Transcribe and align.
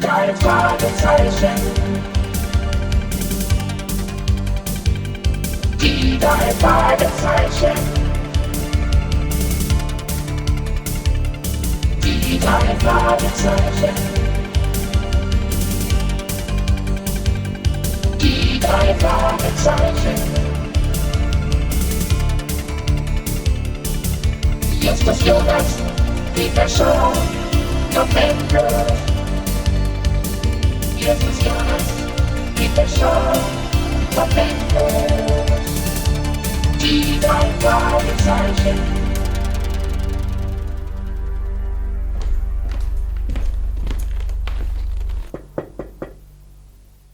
Drei 0.00 0.34
Fragezeichen. 0.34 1.56
Die 5.80 6.18
drei 6.18 6.52
Fragezeichen. 6.60 7.78
Die 12.02 12.38
drei 12.38 12.76
Fragezeichen. 12.78 13.94
Die 18.20 18.60
drei 18.60 18.94
Fragezeichen. 18.94 20.46
Jetzt 24.80 25.06
ist 25.06 25.26
Jonas, 25.26 25.76
die 26.36 26.48
Person, 26.50 27.12
noch 27.94 28.16
endlos. 28.16 29.15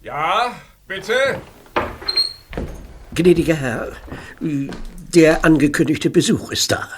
Ja, 0.00 0.52
bitte? 0.86 1.12
Gnädiger 3.14 3.54
Herr, 3.54 3.92
der 4.40 5.44
angekündigte 5.44 6.08
Besuch 6.08 6.50
ist 6.50 6.72
da. 6.72 6.88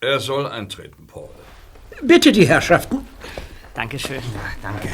Er 0.00 0.20
soll 0.20 0.46
eintreten, 0.46 1.04
Paul. 1.08 1.30
Bitte 2.00 2.30
die 2.30 2.46
Herrschaften. 2.46 3.08
Dankeschön. 3.74 4.22
Danke. 4.62 4.88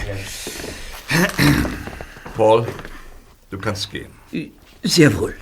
Paul, 2.37 2.67
du 3.51 3.59
kannst 3.59 3.91
gehen. 3.91 4.13
Sehr 4.83 5.17
wohl. 5.17 5.35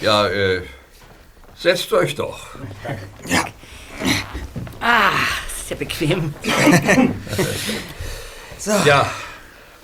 Ja, 0.00 0.26
äh, 0.28 0.62
setzt 1.56 1.92
euch 1.92 2.14
doch. 2.14 2.46
Ah, 4.80 5.10
sehr 5.66 5.76
bequem. 5.76 6.34
So. 8.58 8.72
Ja, 8.84 9.10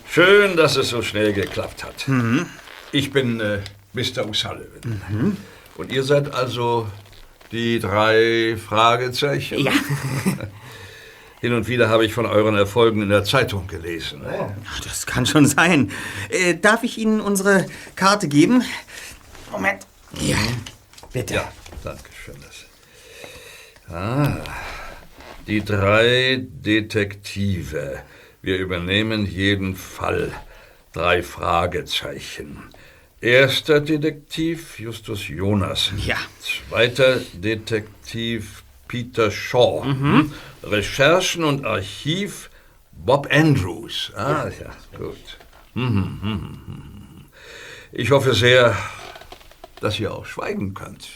schön, 0.08 0.56
dass 0.56 0.76
es 0.76 0.88
so 0.88 1.02
schnell 1.02 1.32
geklappt 1.32 1.84
hat. 1.84 2.06
Ich 2.92 3.10
bin 3.12 3.40
äh, 3.40 3.60
Mr. 3.92 4.26
O'Sullivan. 4.26 5.36
Und 5.76 5.92
ihr 5.92 6.02
seid 6.04 6.32
also 6.34 6.88
die 7.50 7.78
drei 7.80 8.56
Fragezeichen? 8.56 9.58
Ja. 9.60 9.72
Hin 11.42 11.54
und 11.54 11.66
wieder 11.66 11.88
habe 11.88 12.06
ich 12.06 12.14
von 12.14 12.24
euren 12.24 12.56
Erfolgen 12.56 13.02
in 13.02 13.08
der 13.08 13.24
Zeitung 13.24 13.66
gelesen. 13.66 14.22
Ach, 14.24 14.80
Das 14.80 15.06
kann 15.06 15.26
schon 15.26 15.44
sein. 15.44 15.90
Äh, 16.28 16.54
darf 16.54 16.84
ich 16.84 16.98
Ihnen 16.98 17.20
unsere 17.20 17.66
Karte 17.96 18.28
geben? 18.28 18.62
Moment. 19.50 19.84
Ja, 20.20 20.36
bitte. 21.12 21.34
Ja, 21.34 21.52
danke 21.82 22.04
schön. 22.24 22.36
Ah, 23.92 24.36
die 25.48 25.64
drei 25.64 26.42
Detektive. 26.48 28.00
Wir 28.40 28.58
übernehmen 28.58 29.26
jeden 29.26 29.74
Fall. 29.74 30.30
Drei 30.92 31.24
Fragezeichen. 31.24 32.70
Erster 33.20 33.80
Detektiv 33.80 34.78
Justus 34.78 35.26
Jonas. 35.26 35.90
Ja. 35.96 36.18
Zweiter 36.40 37.18
Detektiv 37.34 38.61
Peter 38.92 39.30
Shaw. 39.30 39.86
Recherchen 40.62 41.44
und 41.44 41.64
Archiv 41.64 42.50
Bob 42.92 43.26
Andrews. 43.32 44.12
Ah, 44.14 44.48
ja, 44.48 44.98
gut. 44.98 45.38
Mhm, 45.72 46.18
mhm, 46.22 46.30
mhm. 46.66 47.24
Ich 47.90 48.10
hoffe 48.10 48.34
sehr, 48.34 48.76
dass 49.80 49.98
ihr 49.98 50.12
auch 50.12 50.26
schweigen 50.26 50.74
könnt. 50.74 51.08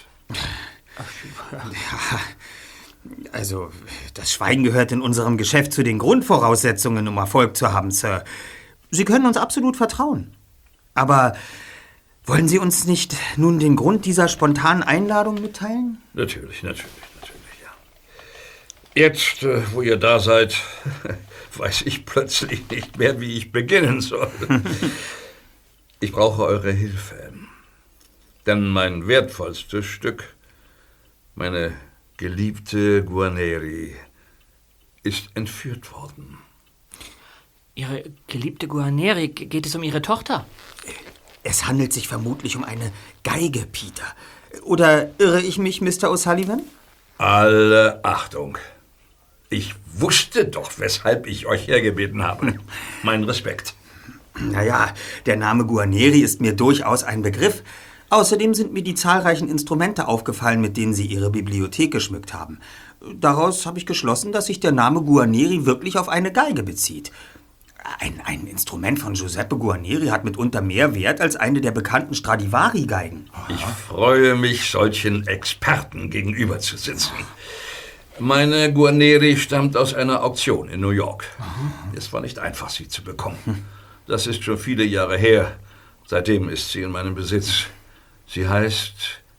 Also, 3.33 3.71
das 4.15 4.33
Schweigen 4.33 4.65
gehört 4.65 4.91
in 4.91 5.03
unserem 5.03 5.37
Geschäft 5.37 5.75
zu 5.75 5.83
den 5.83 5.99
Grundvoraussetzungen, 5.99 7.07
um 7.07 7.19
Erfolg 7.19 7.59
zu 7.59 7.75
haben, 7.75 7.91
Sir. 7.91 8.25
Sie 8.91 9.05
können 9.05 9.27
uns 9.27 9.37
absolut 9.37 9.77
vertrauen. 9.77 10.35
Aber 10.95 11.37
wollen 12.25 12.49
Sie 12.49 12.59
uns 12.59 12.87
nicht 12.87 13.15
nun 13.37 13.59
den 13.59 13.77
Grund 13.77 14.07
dieser 14.07 14.29
spontanen 14.29 14.83
Einladung 14.83 15.43
mitteilen? 15.43 15.99
Natürlich, 16.15 16.63
natürlich, 16.63 16.87
ja. 17.01 17.06
Jetzt, 18.97 19.43
äh, 19.43 19.63
wo 19.73 19.83
ihr 19.83 19.99
da 19.99 20.19
seid, 20.19 20.57
weiß 21.57 21.83
ich 21.83 22.07
plötzlich 22.07 22.69
nicht 22.71 22.97
mehr, 22.97 23.21
wie 23.21 23.37
ich 23.37 23.53
beginnen 23.53 24.01
soll. 24.01 24.31
ich 26.01 26.13
brauche 26.13 26.45
eure 26.45 26.73
Hilfe. 26.73 27.31
Denn 28.47 28.67
mein 28.69 29.07
wertvollstes 29.07 29.85
Stück, 29.85 30.35
meine 31.35 31.75
geliebte 32.17 33.05
Guarneri, 33.05 33.95
ist 35.03 35.29
entführt 35.35 35.93
worden. 35.93 36.39
Ihre 37.75 38.03
geliebte 38.29 38.67
Guarneri, 38.67 39.29
geht 39.29 39.67
es 39.67 39.75
um 39.75 39.83
Ihre 39.83 40.01
Tochter? 40.01 40.47
Es 41.43 41.67
handelt 41.67 41.93
sich 41.93 42.09
vermutlich 42.09 42.57
um 42.57 42.65
eine 42.65 42.91
Geige, 43.25 43.67
Peter. 43.67 44.07
Oder 44.63 45.11
irre 45.19 45.43
ich 45.43 45.59
mich, 45.59 45.83
Mr. 45.83 46.11
O'Sullivan? 46.11 46.63
Alle 47.19 48.03
Achtung. 48.03 48.57
Ich 49.49 49.75
wusste 49.93 50.45
doch, 50.45 50.73
weshalb 50.79 51.27
ich 51.27 51.47
euch 51.47 51.69
hergebeten 51.69 52.23
habe. 52.23 52.55
Mein 53.03 53.25
Respekt. 53.25 53.75
Naja, 54.39 54.93
der 55.25 55.37
Name 55.37 55.65
Guarneri 55.65 56.21
ist 56.21 56.41
mir 56.41 56.53
durchaus 56.53 57.05
ein 57.05 57.23
Begriff. 57.23 57.63
Außerdem 58.11 58.55
sind 58.55 58.73
mir 58.73 58.83
die 58.83 58.95
zahlreichen 58.95 59.49
Instrumente 59.49 60.07
aufgefallen, 60.07 60.61
mit 60.61 60.77
denen 60.77 60.95
Sie 60.95 61.07
Ihre 61.07 61.31
Bibliothek 61.31 61.91
geschmückt 61.91 62.35
haben. 62.35 62.59
Daraus 63.15 63.67
habe 63.67 63.79
ich 63.79 63.87
geschlossen, 63.87 64.33
dass 64.33 64.47
sich 64.47 64.61
der 64.61 64.73
Name 64.73 65.03
Guarneri 65.03 65.67
wirklich 65.67 65.99
auf 65.99 66.09
eine 66.09 66.33
Geige 66.33 66.63
bezieht. 66.63 67.13
Ein, 68.01 68.21
ein 68.25 68.47
Instrument 68.47 68.99
von 68.99 69.15
Giuseppe 69.15 69.57
Guarneri 69.57 70.09
hat 70.09 70.25
mitunter 70.25 70.61
mehr 70.61 70.95
Wert 70.95 71.21
als 71.21 71.37
eine 71.37 71.61
der 71.61 71.71
bekannten 71.71 72.15
Stradivari-Geigen. 72.15 73.31
Ich 73.49 73.65
freue 73.65 74.35
mich, 74.35 74.71
solchen 74.71 75.27
Experten 75.27 76.11
gegenüber 76.11 76.59
zu 76.59 76.77
sitzen. 76.77 77.13
Meine 78.19 78.73
Guarneri 78.73 79.37
stammt 79.37 79.77
aus 79.77 79.93
einer 79.93 80.23
Auktion 80.23 80.69
in 80.71 80.81
New 80.81 80.91
York. 80.91 81.25
Es 81.95 82.13
war 82.15 82.23
nicht 82.23 82.39
einfach, 82.39 82.71
sie 82.71 82.89
zu 82.89 83.05
bekommen. 83.05 83.67
Das 84.07 84.27
ist 84.27 84.43
schon 84.43 84.57
viele 84.57 84.85
Jahre 84.85 85.19
her. 85.19 85.59
Seitdem 86.07 86.49
ist 86.49 86.73
sie 86.73 86.83
in 86.83 86.93
meinem 86.93 87.15
Besitz. 87.15 87.65
Sie 88.27 88.49
heißt 88.49 88.95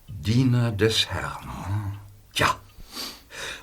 Diener 0.08 0.72
des 0.72 1.08
Herrn. 1.08 1.98
Ja. 2.36 2.56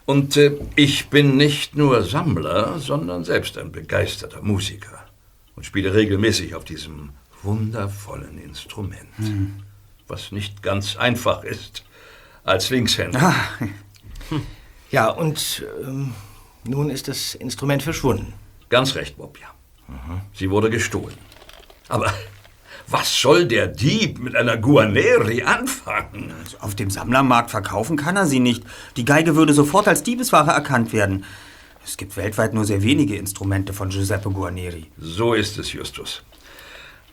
Und 0.04 0.36
äh, 0.36 0.52
ich 0.74 1.08
bin 1.10 1.36
nicht 1.36 1.76
nur 1.76 2.02
Sammler, 2.02 2.78
sondern 2.78 3.24
selbst 3.24 3.56
ein 3.56 3.70
begeisterter 3.70 4.42
Musiker 4.42 5.04
und 5.54 5.64
spiele 5.64 5.94
regelmäßig 5.94 6.54
auf 6.54 6.64
diesem 6.64 7.10
wundervollen 7.42 8.38
Instrument, 8.38 9.08
was 10.08 10.32
nicht 10.32 10.62
ganz 10.62 10.96
einfach 10.96 11.44
ist 11.44 11.84
als 12.42 12.70
Linkshänder. 12.70 13.34
Ja, 14.94 15.08
und 15.08 15.64
ähm, 15.82 16.14
nun 16.62 16.88
ist 16.88 17.08
das 17.08 17.34
Instrument 17.34 17.82
verschwunden. 17.82 18.32
Ganz 18.68 18.94
recht, 18.94 19.16
Bob, 19.16 19.40
ja. 19.40 19.48
Sie 20.32 20.50
wurde 20.50 20.70
gestohlen. 20.70 21.16
Aber 21.88 22.14
was 22.86 23.20
soll 23.20 23.46
der 23.46 23.66
Dieb 23.66 24.20
mit 24.20 24.36
einer 24.36 24.56
Guarneri 24.56 25.42
anfangen? 25.42 26.32
Auf 26.60 26.76
dem 26.76 26.90
Sammlermarkt 26.90 27.50
verkaufen 27.50 27.96
kann 27.96 28.14
er 28.14 28.26
sie 28.26 28.38
nicht. 28.38 28.62
Die 28.96 29.04
Geige 29.04 29.34
würde 29.34 29.52
sofort 29.52 29.88
als 29.88 30.04
Diebesware 30.04 30.52
erkannt 30.52 30.92
werden. 30.92 31.24
Es 31.84 31.96
gibt 31.96 32.16
weltweit 32.16 32.54
nur 32.54 32.64
sehr 32.64 32.84
wenige 32.84 33.16
Instrumente 33.16 33.72
von 33.72 33.88
Giuseppe 33.88 34.30
Guarneri. 34.30 34.86
So 34.96 35.34
ist 35.34 35.58
es, 35.58 35.72
Justus. 35.72 36.22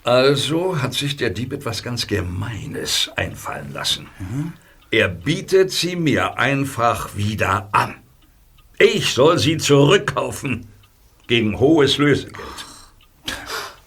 Also 0.04 0.80
hat 0.84 0.94
sich 0.94 1.18
der 1.18 1.32
Dieb 1.32 1.52
etwas 1.52 1.82
ganz 1.82 2.06
Gemeines 2.06 3.10
einfallen 3.16 3.74
lassen. 3.74 4.06
Er 4.92 5.08
bietet 5.08 5.72
sie 5.72 5.96
mir 5.96 6.38
einfach 6.38 7.16
wieder 7.16 7.70
an. 7.72 7.96
Ich 8.78 9.14
soll 9.14 9.40
sie 9.40 9.58
zurückkaufen 9.58 10.68
gegen 11.28 11.60
hohes 11.60 11.98
Lösegeld. 11.98 12.66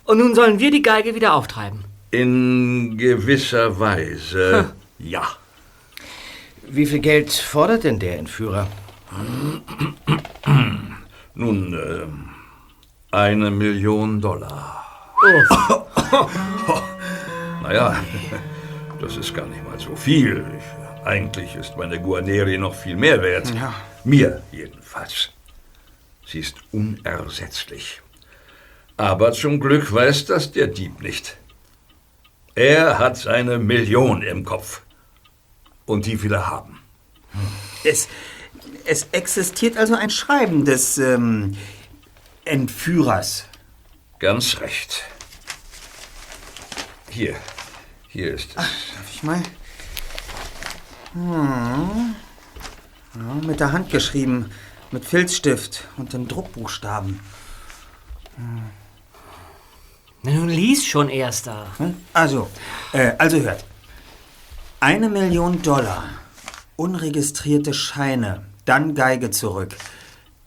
Und 0.05 0.19
nun 0.19 0.35
sollen 0.35 0.59
wir 0.61 0.71
die 0.71 0.81
Geige 0.81 1.15
wieder 1.15 1.35
auftreiben. 1.35 1.85
In 2.11 2.97
gewisser 2.97 3.79
Weise 3.79 4.73
ja. 4.99 5.27
Wie 6.63 6.87
viel 6.87 7.01
Geld 7.01 7.31
fordert 7.33 7.85
denn 7.85 7.99
der 7.99 8.19
Entführer? 8.19 8.67
Nun, 11.35 11.75
ähm, 11.75 12.31
eine 13.11 13.51
Million 13.51 14.21
Dollar. 14.21 14.87
naja, 17.63 17.97
das 19.01 19.17
ist 19.17 19.35
gar 19.35 19.47
nicht 19.47 19.65
mal 19.69 19.79
so 19.79 19.95
viel. 19.97 20.45
Ich, 20.59 20.65
eigentlich 21.05 21.55
ist 21.55 21.77
meine 21.77 22.01
Guarneri 22.01 22.59
noch 22.59 22.75
viel 22.75 22.97
mehr 22.97 23.23
wert. 23.23 23.53
Mir 24.05 24.43
jedenfalls. 24.53 25.31
Sie 26.27 26.41
ist 26.41 26.57
unersetzlich. 26.73 28.01
Aber 28.97 29.33
zum 29.33 29.61
Glück 29.61 29.93
weiß 29.93 30.27
das 30.27 30.53
der 30.53 30.69
Dieb 30.69 31.03
nicht. 31.03 31.37
Er 32.55 32.99
hat 32.99 33.17
seine 33.17 33.59
Million 33.59 34.23
im 34.23 34.45
Kopf. 34.45 34.83
Und 35.87 36.07
die 36.07 36.23
will 36.23 36.33
er 36.33 36.47
haben. 36.47 36.81
Es, 37.83 38.09
es 38.87 39.09
existiert 39.13 39.77
also 39.77 39.95
ein 39.95 40.11
Schreiben 40.11 40.65
des 40.65 40.97
ähm, 40.99 41.57
Entführers. 42.45 43.45
Ganz 44.19 44.61
recht. 44.61 45.05
Hier, 47.11 47.37
hier 48.09 48.33
ist 48.35 48.51
es. 48.51 48.55
Darf 48.55 49.11
ich 49.13 49.23
mal? 49.23 49.43
Hm. 51.15 52.17
Ja, 53.15 53.47
mit 53.47 53.61
der 53.61 53.73
Hand 53.73 53.91
geschrieben, 53.91 54.51
mit 54.91 55.05
Filzstift 55.05 55.87
und 55.97 56.13
den 56.13 56.27
Druckbuchstaben. 56.27 57.21
Na, 60.23 60.31
nun 60.33 60.49
lies 60.49 60.85
schon, 60.85 61.09
Erster. 61.09 61.67
Hm? 61.79 61.97
Also, 62.13 62.51
äh, 62.93 63.13
also 63.19 63.39
hört. 63.39 63.65
Eine 64.81 65.09
Million 65.09 65.63
Dollar, 65.63 66.05
unregistrierte 66.77 67.73
Scheine, 67.73 68.45
dann 68.65 68.95
Geige 68.95 69.31
zurück. 69.31 69.77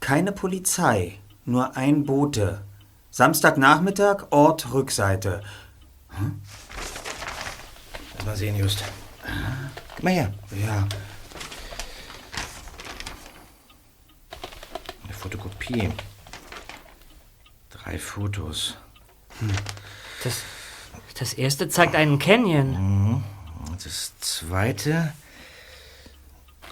Keine 0.00 0.32
Polizei, 0.32 1.18
nur 1.44 1.76
ein 1.76 2.04
Bote. 2.04 2.60
Samstagnachmittag, 3.10 4.26
Ort 4.30 4.72
Rückseite. 4.72 5.40
Lass 8.16 8.26
mal 8.26 8.36
sehen, 8.36 8.56
Just. 8.56 8.84
Gib 9.98 10.04
mal 10.04 10.12
her. 10.12 10.32
Ja, 10.64 10.86
Eine 15.02 15.12
Fotokopie. 15.12 15.90
Drei 17.68 17.98
Fotos. 17.98 18.76
Das, 20.22 20.44
das 21.18 21.32
erste 21.32 21.68
zeigt 21.68 21.96
einen 21.96 22.20
Canyon. 22.20 23.24
Und 23.66 23.84
das 23.84 24.16
zweite. 24.20 25.12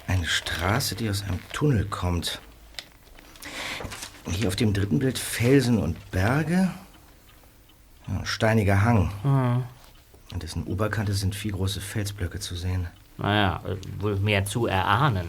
Eine 0.07 0.27
Straße, 0.27 0.95
die 0.95 1.11
aus 1.11 1.23
einem 1.23 1.41
Tunnel 1.53 1.85
kommt. 1.87 2.41
Hier 4.31 4.47
auf 4.47 4.55
dem 4.55 4.73
dritten 4.73 5.01
Bild 5.01 5.19
Felsen 5.19 5.79
und 5.79 6.13
Berge. 6.13 6.71
Ja, 8.07 8.25
steiniger 8.25 8.83
Hang. 8.83 9.11
An 9.25 10.39
dessen 10.39 10.63
Oberkante 10.63 11.13
sind 11.13 11.35
vier 11.35 11.51
große 11.51 11.81
Felsblöcke 11.81 12.39
zu 12.39 12.55
sehen. 12.55 12.87
Naja, 13.19 13.61
wohl 13.99 14.17
mehr 14.17 14.45
zu 14.45 14.67
erahnen. 14.67 15.29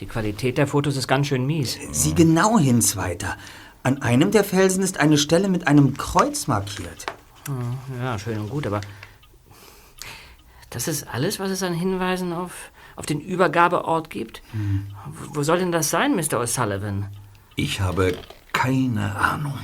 Die 0.00 0.06
Qualität 0.06 0.58
der 0.58 0.66
Fotos 0.66 0.96
ist 0.96 1.06
ganz 1.06 1.26
schön 1.26 1.46
mies. 1.46 1.78
sieh 1.92 2.14
genau 2.14 2.58
hin, 2.58 2.80
Zweiter. 2.82 3.36
An 3.82 4.00
einem 4.02 4.30
der 4.30 4.44
Felsen 4.44 4.82
ist 4.82 4.98
eine 4.98 5.18
Stelle 5.18 5.48
mit 5.48 5.66
einem 5.66 5.96
Kreuz 5.96 6.46
markiert. 6.46 7.06
Ja, 8.00 8.18
schön 8.18 8.38
und 8.38 8.48
gut, 8.48 8.66
aber 8.66 8.80
das 10.70 10.88
ist 10.88 11.06
alles, 11.06 11.38
was 11.38 11.50
es 11.50 11.62
an 11.62 11.74
Hinweisen 11.74 12.32
auf, 12.32 12.70
auf 12.96 13.06
den 13.06 13.20
Übergabeort 13.20 14.08
gibt? 14.10 14.42
Wo, 15.06 15.36
wo 15.36 15.42
soll 15.42 15.58
denn 15.58 15.70
das 15.70 15.90
sein, 15.90 16.16
Mr. 16.16 16.40
O'Sullivan? 16.40 17.04
Ich 17.54 17.80
habe 17.80 18.16
keine 18.52 19.14
Ahnung. 19.14 19.58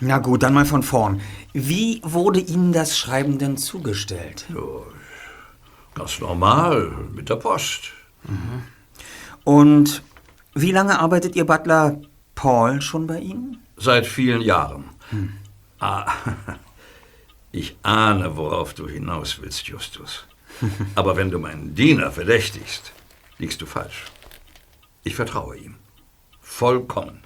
Na 0.00 0.18
gut, 0.18 0.42
dann 0.42 0.52
mal 0.54 0.66
von 0.66 0.82
vorn. 0.82 1.20
Wie 1.58 2.02
wurde 2.04 2.38
Ihnen 2.38 2.74
das 2.74 2.98
Schreiben 2.98 3.38
denn 3.38 3.56
zugestellt? 3.56 4.44
Ganz 5.94 6.20
normal, 6.20 6.90
mit 7.14 7.30
der 7.30 7.36
Post. 7.36 7.92
Und 9.42 10.02
wie 10.52 10.70
lange 10.70 11.00
arbeitet 11.00 11.34
Ihr 11.34 11.46
Butler 11.46 11.98
Paul 12.34 12.82
schon 12.82 13.06
bei 13.06 13.20
Ihnen? 13.20 13.62
Seit 13.78 14.06
vielen 14.06 14.42
Jahren. 14.42 14.84
Ah, 15.80 16.12
ich 17.52 17.74
ahne, 17.82 18.36
worauf 18.36 18.74
du 18.74 18.86
hinaus 18.86 19.40
willst, 19.40 19.66
Justus. 19.66 20.26
Aber 20.94 21.16
wenn 21.16 21.30
du 21.30 21.38
meinen 21.38 21.74
Diener 21.74 22.12
verdächtigst, 22.12 22.92
liegst 23.38 23.62
du 23.62 23.64
falsch. 23.64 24.04
Ich 25.04 25.16
vertraue 25.16 25.56
ihm. 25.56 25.76
Vollkommen. 26.42 27.22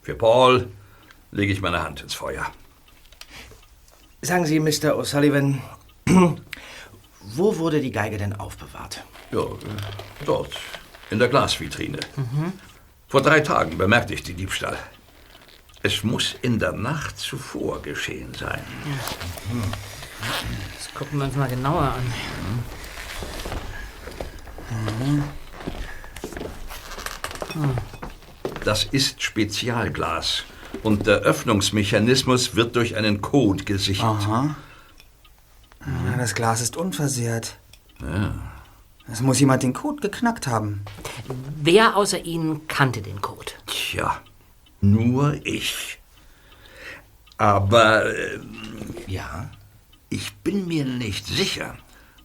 Für 0.00 0.14
Paul 0.14 0.70
lege 1.30 1.52
ich 1.52 1.60
meine 1.60 1.82
Hand 1.82 2.00
ins 2.00 2.14
Feuer. 2.14 2.50
Sagen 4.22 4.44
Sie, 4.44 4.60
Mr. 4.60 4.96
O'Sullivan, 4.98 5.62
wo 7.20 7.56
wurde 7.58 7.80
die 7.80 7.90
Geige 7.90 8.18
denn 8.18 8.34
aufbewahrt? 8.34 9.02
Ja, 9.32 9.44
dort, 10.26 10.58
in 11.10 11.18
der 11.18 11.28
Glasvitrine. 11.28 12.00
Vor 13.08 13.22
drei 13.22 13.40
Tagen 13.40 13.78
bemerkte 13.78 14.12
ich 14.12 14.22
den 14.22 14.36
Diebstahl. 14.36 14.76
Es 15.82 16.04
muss 16.04 16.36
in 16.42 16.58
der 16.58 16.72
Nacht 16.72 17.18
zuvor 17.18 17.80
geschehen 17.80 18.34
sein. 18.34 18.62
Das 20.76 20.92
gucken 20.94 21.18
wir 21.18 21.24
uns 21.24 21.36
mal 21.36 21.48
genauer 21.48 21.94
an. 21.94 22.12
Das 28.64 28.84
ist 28.84 29.22
Spezialglas. 29.22 30.44
Und 30.82 31.06
der 31.06 31.18
Öffnungsmechanismus 31.18 32.54
wird 32.54 32.76
durch 32.76 32.96
einen 32.96 33.20
Code 33.20 33.64
gesichert. 33.64 34.04
Aha. 34.06 34.54
Ja, 35.86 36.16
das 36.18 36.34
Glas 36.34 36.60
ist 36.60 36.76
unversehrt. 36.76 37.56
Es 39.10 39.20
muss 39.20 39.40
jemand 39.40 39.62
den 39.62 39.72
Code 39.72 40.00
geknackt 40.00 40.46
haben. 40.46 40.82
Wer 41.56 41.96
außer 41.96 42.24
Ihnen 42.24 42.66
kannte 42.68 43.02
den 43.02 43.20
Code? 43.20 43.52
Tja, 43.66 44.20
nur 44.80 45.34
ich. 45.44 45.98
Aber 47.36 48.06
äh, 48.06 48.38
Ja. 49.06 49.50
ich 50.10 50.34
bin 50.36 50.68
mir 50.68 50.84
nicht 50.84 51.26
sicher, 51.26 51.76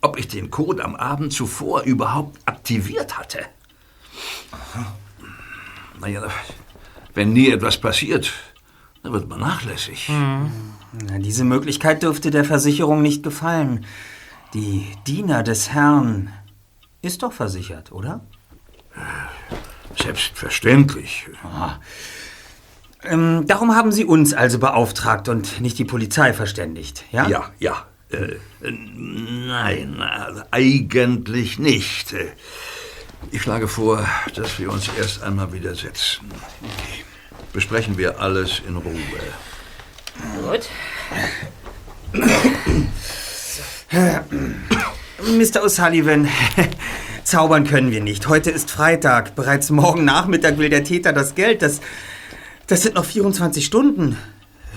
ob 0.01 0.17
ich 0.19 0.27
den 0.27 0.51
Code 0.51 0.83
am 0.83 0.95
Abend 0.95 1.33
zuvor 1.33 1.81
überhaupt 1.83 2.37
aktiviert 2.45 3.17
hatte. 3.17 3.39
Naja, 5.99 6.27
wenn 7.15 7.33
nie 7.33 7.49
etwas 7.49 7.77
passiert, 7.79 8.31
dann 9.03 9.13
wird 9.13 9.27
man 9.27 9.39
nachlässig. 9.39 10.09
Na, 10.09 11.19
diese 11.19 11.43
Möglichkeit 11.43 12.03
dürfte 12.03 12.29
der 12.31 12.45
Versicherung 12.45 13.01
nicht 13.01 13.23
gefallen. 13.23 13.85
Die 14.53 14.85
Diener 15.07 15.43
des 15.43 15.71
Herrn 15.73 16.31
ist 17.01 17.23
doch 17.23 17.33
versichert, 17.33 17.91
oder? 17.91 18.21
Selbstverständlich. 20.01 21.27
Ähm, 23.03 23.43
darum 23.47 23.75
haben 23.75 23.91
Sie 23.91 24.05
uns 24.05 24.33
also 24.33 24.59
beauftragt 24.59 25.29
und 25.29 25.61
nicht 25.61 25.77
die 25.77 25.85
Polizei 25.85 26.33
verständigt, 26.33 27.03
ja? 27.11 27.27
Ja, 27.27 27.51
ja. 27.59 27.85
Äh, 28.11 28.35
äh, 28.65 28.71
nein, 28.71 30.01
also 30.01 30.41
eigentlich 30.51 31.59
nicht. 31.59 32.13
Äh, 32.13 32.27
Ich 33.31 33.41
schlage 33.41 33.67
vor, 33.67 34.05
dass 34.35 34.59
wir 34.59 34.71
uns 34.71 34.87
erst 34.97 35.23
einmal 35.23 35.51
wieder 35.51 35.73
setzen. 35.75 36.25
Besprechen 37.55 37.97
wir 37.97 38.19
alles 38.19 38.61
in 38.67 38.75
Ruhe. 38.75 38.93
Gut. 40.43 40.69
Mr. 45.21 45.63
O'Sullivan, 45.63 46.27
zaubern 47.23 47.65
können 47.65 47.91
wir 47.91 48.01
nicht. 48.01 48.27
Heute 48.27 48.51
ist 48.51 48.69
Freitag. 48.69 49.35
Bereits 49.35 49.69
morgen 49.69 50.03
Nachmittag 50.03 50.57
will 50.57 50.67
der 50.67 50.83
Täter 50.83 51.13
das 51.13 51.33
Geld. 51.33 51.61
Das, 51.61 51.79
das 52.67 52.81
sind 52.81 52.95
noch 52.95 53.05
24 53.05 53.65
Stunden. 53.65 54.17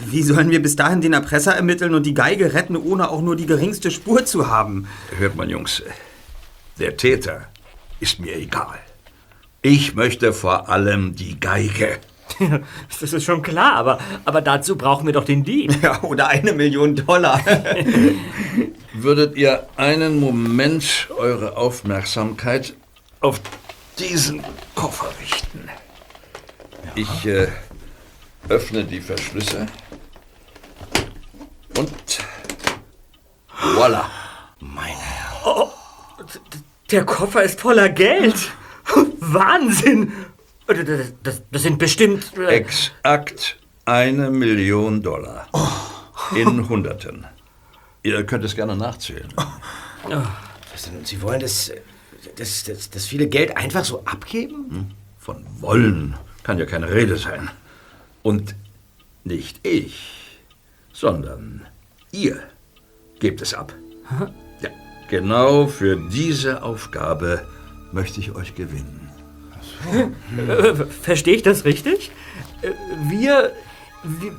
Wie 0.07 0.23
sollen 0.23 0.51
wir 0.51 0.63
bis 0.63 0.77
dahin 0.77 1.01
den 1.01 1.15
Erpresser 1.15 1.57
ermitteln 1.57 1.95
und 1.95 2.07
die 2.07 2.15
Geige 2.15 2.55
retten, 2.55 2.77
ohne 2.77 3.11
auch 3.11 3.23
nur 3.23 3.35
die 3.35 3.47
geringste 3.47 3.91
Spur 3.91 4.25
zu 4.25 4.47
haben? 4.47 4.87
Hört 5.19 5.35
mal, 5.35 5.51
Jungs, 5.51 5.83
der 6.79 6.97
Täter 6.97 7.49
ist 7.99 8.21
mir 8.21 8.37
egal. 8.37 8.79
Ich 9.63 9.97
möchte 9.97 10.33
vor 10.33 10.69
allem 10.69 11.17
die 11.17 11.41
Geige. 11.41 11.99
Das 13.01 13.13
ist 13.13 13.25
schon 13.25 13.43
klar, 13.43 13.75
aber, 13.75 13.99
aber 14.25 14.41
dazu 14.41 14.77
brauchen 14.77 15.07
wir 15.07 15.13
doch 15.13 15.25
den 15.25 15.45
Dieb. 15.45 15.83
Ja, 15.83 16.03
oder 16.03 16.29
eine 16.29 16.53
Million 16.53 16.97
Dollar. 16.97 17.41
Würdet 18.93 19.37
ihr 19.37 19.69
einen 19.77 20.21
Moment 20.21 21.09
eure 21.17 21.57
Aufmerksamkeit 21.57 22.75
auf 23.21 23.41
diesen 23.99 24.43
Koffer 24.75 25.09
richten? 25.21 25.69
Ich 26.95 27.27
äh, 27.27 27.49
öffne 28.49 28.85
die 28.85 29.01
Verschlüsse 29.01 29.67
und 31.77 31.93
voilà. 33.75 34.05
Der 36.91 37.05
Koffer 37.05 37.43
ist 37.43 37.61
voller 37.61 37.91
Geld. 37.91 38.35
Wahnsinn. 39.21 40.13
Das, 40.69 41.13
das, 41.23 41.43
das 41.51 41.63
sind 41.63 41.79
bestimmt... 41.79 42.37
äh, 42.37 42.57
Exakt 42.57 43.57
eine 43.87 44.31
Million 44.31 45.03
Dollar. 45.03 45.49
In 46.35 46.69
Hunderten. 46.69 47.27
Ihr 48.03 48.25
könnt 48.25 48.45
es 48.45 48.55
gerne 48.55 48.77
nachzählen. 48.77 49.33
Und 50.05 51.07
Sie 51.07 51.23
wollen 51.23 51.41
das, 51.41 51.73
das, 52.37 52.65
das, 52.65 52.91
das 52.91 53.07
viele 53.07 53.29
Geld 53.29 53.57
einfach 53.57 53.85
so 53.85 54.05
abgeben? 54.05 54.95
Von 55.19 55.45
wollen 55.61 56.15
kann 56.43 56.59
ja 56.59 56.67
keine 56.67 56.91
Rede 56.91 57.17
sein. 57.17 57.49
Und 58.23 58.55
nicht 59.25 59.67
ich, 59.67 60.39
sondern 60.93 61.67
ihr 62.13 62.43
gebt 63.21 63.41
es 63.41 63.55
ab. 63.55 63.75
Ja, 64.61 64.71
genau 65.09 65.67
für 65.67 65.97
diese 66.11 66.63
Aufgabe 66.63 67.47
möchte 67.93 68.21
ich 68.21 68.35
euch 68.35 68.55
gewinnen. 68.55 69.08
Äh, 70.37 70.75
Verstehe 71.03 71.35
ich 71.37 71.43
das 71.43 71.65
richtig? 71.65 72.11
Äh, 72.63 72.71
Wir, 73.09 73.53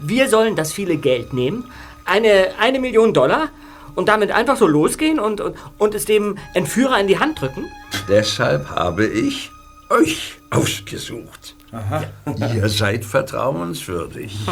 wir- 0.01 0.29
sollen 0.29 0.55
das 0.55 0.72
viele 0.74 0.98
Geld 0.98 1.34
nehmen, 1.34 1.65
eine, 2.05 2.50
eine 2.60 2.79
Million 2.79 3.13
Dollar, 3.13 3.50
und 3.96 4.08
damit 4.08 4.31
einfach 4.31 4.55
so 4.55 4.65
losgehen 4.67 5.19
und, 5.19 5.41
und, 5.41 5.55
und 5.77 5.93
es 5.96 6.05
dem 6.05 6.38
Entführer 6.53 7.00
in 7.00 7.08
die 7.08 7.19
Hand 7.19 7.41
drücken? 7.41 7.65
Deshalb 8.08 8.69
habe 8.69 9.05
ich 9.05 9.50
euch 9.89 10.34
ausgesucht. 10.51 11.55
Ihr 12.53 12.69
seid 12.69 13.03
vertrauenswürdig. 13.05 14.38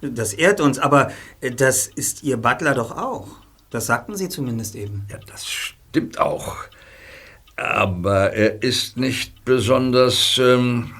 Das 0.00 0.32
ehrt 0.32 0.60
uns, 0.60 0.78
aber 0.78 1.10
das 1.56 1.88
ist 1.88 2.22
Ihr 2.22 2.36
Butler 2.36 2.72
doch 2.74 2.96
auch. 2.96 3.26
Das 3.70 3.86
sagten 3.86 4.14
Sie 4.16 4.28
zumindest 4.28 4.76
eben. 4.76 5.04
Ja, 5.10 5.18
das 5.26 5.44
stimmt 5.44 6.20
auch. 6.20 6.54
Aber 7.58 8.34
er 8.34 8.62
ist 8.62 8.96
nicht 8.96 9.44
besonders, 9.44 10.38
ähm, 10.38 10.92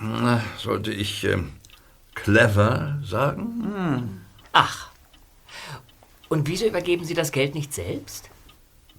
sollte 0.59 0.91
ich 0.93 1.23
ähm, 1.23 1.53
clever 2.17 2.99
sagen? 3.05 4.21
Ach. 4.53 4.89
Und 6.29 6.49
wieso 6.49 6.67
übergeben 6.67 7.05
Sie 7.05 7.15
das 7.15 7.31
Geld 7.31 7.55
nicht 7.55 7.73
selbst? 7.73 8.29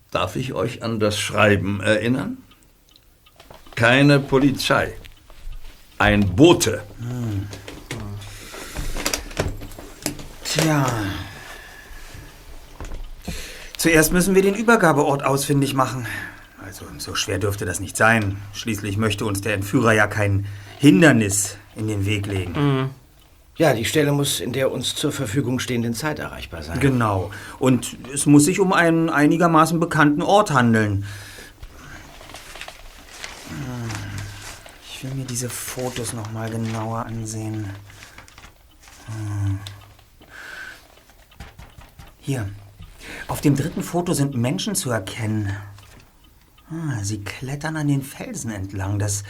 Darf 0.10 0.38
ich 0.38 0.54
euch 0.54 0.84
an 0.84 1.02
das 1.02 1.20
Schreiben 1.20 1.82
erinnern? 1.82 2.38
Keine 3.76 4.22
Polizei. 4.22 4.94
Ein 5.98 6.34
Bote. 6.38 6.82
Tja. 10.46 10.88
Zuerst 13.76 14.14
müssen 14.14 14.34
wir 14.34 14.44
den 14.44 14.56
Übergabeort 14.56 15.26
ausfindig 15.26 15.74
machen. 15.74 16.08
Also, 16.80 16.94
so 16.98 17.16
schwer 17.16 17.40
dürfte 17.40 17.66
das 17.66 17.80
nicht 17.80 17.98
sein. 17.98 18.38
Schließlich 18.54 18.98
möchte 18.98 19.26
uns 19.26 19.42
der 19.42 19.54
Entführer 19.54 19.94
ja 19.94 20.08
kein 20.08 20.46
Hindernis 20.78 21.58
in 21.76 21.88
den 21.88 22.06
Weg 22.06 22.26
legen. 22.26 22.90
Ja, 23.58 23.74
die 23.74 23.84
Stelle 23.84 24.14
muss 24.14 24.40
in 24.40 24.54
der 24.54 24.72
uns 24.72 24.96
zur 24.96 25.12
Verfügung 25.12 25.60
stehenden 25.60 25.94
Zeit 25.94 26.20
erreichbar 26.20 26.64
sein. 26.64 26.80
Genau. 26.80 27.32
Und 27.60 27.98
es 28.14 28.26
muss 28.26 28.46
sich 28.46 28.62
um 28.62 28.72
einen 28.72 29.10
einigermaßen 29.10 29.80
bekannten 29.80 30.22
Ort 30.22 30.52
handeln. 30.52 31.06
Ich 34.90 35.04
will 35.04 35.14
mir 35.14 35.26
diese 35.26 35.50
Fotos 35.50 36.14
noch 36.14 36.32
mal 36.32 36.50
genauer 36.50 37.06
ansehen. 37.06 37.70
Hm. 39.08 39.60
Hier. 42.20 42.48
Auf 43.28 43.42
dem 43.42 43.56
dritten 43.56 43.84
Foto 43.84 44.14
sind 44.14 44.36
Menschen 44.36 44.76
zu 44.76 44.90
erkennen. 44.92 45.56
Ah, 46.72 47.04
sie 47.04 47.22
klettern 47.24 47.78
an 47.78 47.88
den 47.88 48.04
Felsen 48.04 48.52
entlang. 48.52 49.00
Das. 49.00 49.24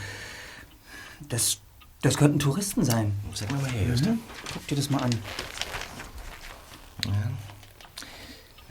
Das. 1.28 1.58
Das 2.02 2.16
könnten 2.16 2.38
Touristen 2.38 2.82
sein. 2.82 3.12
Sag 3.34 3.50
mal 3.52 3.60
mal 3.60 3.70
her, 3.70 3.88
Justus. 3.88 4.14
Guck 4.54 4.66
dir 4.68 4.76
das 4.76 4.88
mal 4.88 5.02
an. 5.02 5.10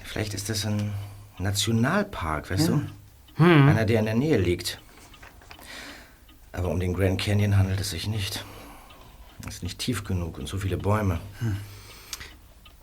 Vielleicht 0.03 0.33
ist 0.33 0.49
das 0.49 0.65
ein 0.65 0.91
Nationalpark, 1.37 2.49
weißt 2.49 2.69
du? 2.69 2.81
Einer, 3.37 3.85
der 3.85 3.99
in 3.99 4.05
der 4.05 4.15
Nähe 4.15 4.37
liegt. 4.37 4.81
Aber 6.51 6.69
um 6.69 6.79
den 6.79 6.93
Grand 6.93 7.21
Canyon 7.21 7.55
handelt 7.57 7.79
es 7.79 7.91
sich 7.91 8.07
nicht. 8.07 8.43
Es 9.47 9.55
ist 9.55 9.63
nicht 9.63 9.77
tief 9.77 10.03
genug 10.03 10.39
und 10.39 10.47
so 10.47 10.57
viele 10.57 10.77
Bäume. 10.77 11.19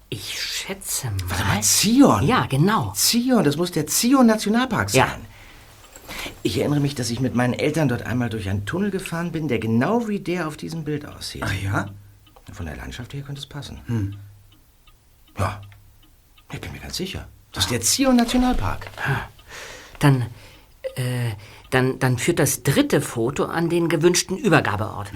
Ich 0.08 0.40
schätze 0.40 1.10
mal. 1.28 1.60
Zion! 1.60 2.22
Ja, 2.22 2.46
genau. 2.46 2.92
Zion, 2.94 3.42
das 3.42 3.56
muss 3.56 3.72
der 3.72 3.88
Zion 3.88 4.26
Nationalpark 4.26 4.90
sein. 4.90 5.00
Ja. 5.00 5.18
Ich 6.42 6.58
erinnere 6.58 6.80
mich, 6.80 6.94
dass 6.94 7.10
ich 7.10 7.20
mit 7.20 7.34
meinen 7.34 7.54
Eltern 7.54 7.88
dort 7.88 8.02
einmal 8.02 8.30
durch 8.30 8.48
einen 8.48 8.64
Tunnel 8.66 8.90
gefahren 8.90 9.32
bin, 9.32 9.48
der 9.48 9.58
genau 9.58 10.08
wie 10.08 10.20
der 10.20 10.48
auf 10.48 10.56
diesem 10.56 10.84
Bild 10.84 11.06
aussieht. 11.06 11.42
Ah 11.42 11.52
ja? 11.52 11.86
Von 12.52 12.66
der 12.66 12.76
Landschaft 12.76 13.12
her 13.14 13.22
könnte 13.22 13.40
es 13.40 13.46
passen. 13.46 14.16
Ja, 15.38 15.60
ich 16.52 16.60
bin 16.60 16.72
mir 16.72 16.78
ganz 16.78 16.96
sicher. 16.96 17.26
Das 17.52 17.64
ist 17.64 17.70
der 17.70 17.80
Zion 17.80 18.16
Nationalpark. 18.16 18.88
Dann, 19.98 20.26
äh, 20.94 21.32
dann, 21.70 21.98
dann 21.98 22.18
führt 22.18 22.38
das 22.38 22.62
dritte 22.62 23.00
Foto 23.00 23.46
an 23.46 23.68
den 23.68 23.88
gewünschten 23.88 24.36
Übergabeort. 24.36 25.10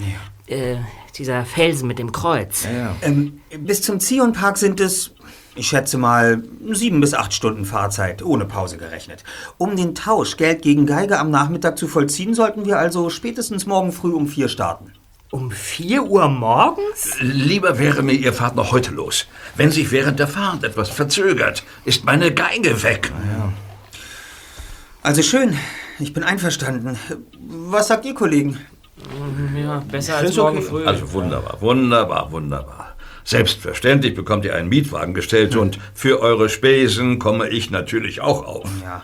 Äh, 0.47 0.77
dieser 1.17 1.45
Felsen 1.45 1.87
mit 1.87 1.99
dem 1.99 2.11
Kreuz. 2.11 2.63
Ja, 2.65 2.71
ja. 2.71 2.95
Ähm, 3.01 3.41
bis 3.59 3.81
zum 3.81 3.99
Zion-Park 3.99 4.57
sind 4.57 4.79
es, 4.79 5.13
ich 5.55 5.67
schätze 5.67 5.97
mal, 5.97 6.43
sieben 6.71 7.01
bis 7.01 7.13
acht 7.13 7.33
Stunden 7.33 7.65
Fahrzeit, 7.65 8.23
ohne 8.23 8.45
Pause 8.45 8.77
gerechnet. 8.77 9.23
Um 9.57 9.75
den 9.75 9.95
Tausch 9.95 10.37
Geld 10.37 10.61
gegen 10.61 10.85
Geige 10.85 11.19
am 11.19 11.29
Nachmittag 11.29 11.77
zu 11.77 11.87
vollziehen, 11.87 12.33
sollten 12.33 12.65
wir 12.65 12.79
also 12.79 13.09
spätestens 13.09 13.65
morgen 13.65 13.91
früh 13.91 14.13
um 14.13 14.27
vier 14.27 14.47
starten. 14.47 14.93
Um 15.31 15.49
4 15.49 16.03
Uhr 16.03 16.27
morgens? 16.27 17.15
Lieber 17.21 17.79
wäre 17.79 18.03
mir, 18.03 18.11
ihr 18.11 18.33
fahrt 18.33 18.57
noch 18.57 18.73
heute 18.73 18.91
los. 18.91 19.27
Wenn 19.55 19.71
sich 19.71 19.89
während 19.91 20.19
der 20.19 20.27
Fahrt 20.27 20.65
etwas 20.65 20.89
verzögert, 20.89 21.63
ist 21.85 22.03
meine 22.03 22.33
Geige 22.33 22.83
weg. 22.83 23.13
Also 25.01 25.21
schön, 25.21 25.57
ich 25.99 26.11
bin 26.11 26.23
einverstanden. 26.23 26.97
Was 27.47 27.87
sagt 27.87 28.05
ihr, 28.05 28.13
Kollegen? 28.13 28.59
Ja, 29.55 29.81
besser 29.89 30.17
als 30.17 30.35
morgen 30.35 30.61
früh. 30.61 30.85
Also 30.85 31.13
wunderbar, 31.13 31.61
wunderbar, 31.61 32.31
wunderbar. 32.31 32.90
Selbstverständlich 33.23 34.15
bekommt 34.15 34.45
ihr 34.45 34.55
einen 34.55 34.69
Mietwagen 34.69 35.13
gestellt 35.13 35.55
und 35.55 35.79
für 35.93 36.21
eure 36.21 36.49
Spesen 36.49 37.19
komme 37.19 37.49
ich 37.49 37.71
natürlich 37.71 38.21
auch 38.21 38.45
auf. 38.45 38.69
Ja. 38.81 39.03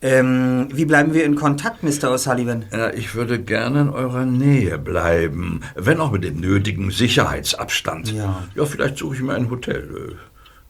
Ähm, 0.00 0.68
wie 0.72 0.84
bleiben 0.84 1.12
wir 1.12 1.24
in 1.24 1.34
Kontakt, 1.34 1.82
Mr. 1.82 2.14
O'Sullivan? 2.14 2.64
Ja, 2.72 2.92
ich 2.92 3.16
würde 3.16 3.40
gerne 3.40 3.80
in 3.80 3.88
eurer 3.88 4.24
Nähe 4.24 4.78
bleiben, 4.78 5.62
wenn 5.74 6.00
auch 6.00 6.12
mit 6.12 6.22
dem 6.22 6.40
nötigen 6.40 6.92
Sicherheitsabstand. 6.92 8.12
Ja. 8.12 8.44
Ja, 8.54 8.64
vielleicht 8.64 8.98
suche 8.98 9.16
ich 9.16 9.22
mir 9.22 9.34
ein 9.34 9.50
Hotel. 9.50 10.16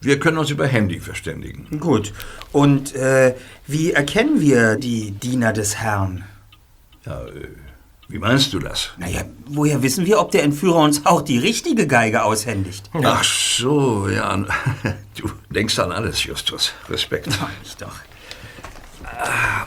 Wir 0.00 0.18
können 0.18 0.38
uns 0.38 0.50
über 0.50 0.66
Handy 0.66 1.00
verständigen. 1.00 1.66
Gut. 1.78 2.12
Und 2.52 2.94
äh, 2.94 3.34
wie 3.66 3.92
erkennen 3.92 4.40
wir 4.40 4.76
die 4.76 5.10
Diener 5.10 5.52
des 5.52 5.76
Herrn? 5.76 6.24
Ja, 7.04 7.20
äh, 7.26 7.48
wie 8.08 8.18
meinst 8.18 8.54
du 8.54 8.58
das? 8.58 8.90
Naja, 8.96 9.24
woher 9.46 9.82
wissen 9.82 10.06
wir, 10.06 10.18
ob 10.18 10.30
der 10.30 10.42
Entführer 10.42 10.78
uns 10.78 11.04
auch 11.04 11.20
die 11.20 11.38
richtige 11.38 11.86
Geige 11.86 12.24
aushändigt? 12.24 12.88
Ach 12.94 13.22
so, 13.22 14.08
ja. 14.08 14.44
Du 15.14 15.28
denkst 15.50 15.78
an 15.80 15.90
alles, 15.90 16.22
Justus. 16.24 16.72
Respekt. 16.88 17.28
Ich 17.64 17.76
doch. 17.76 17.96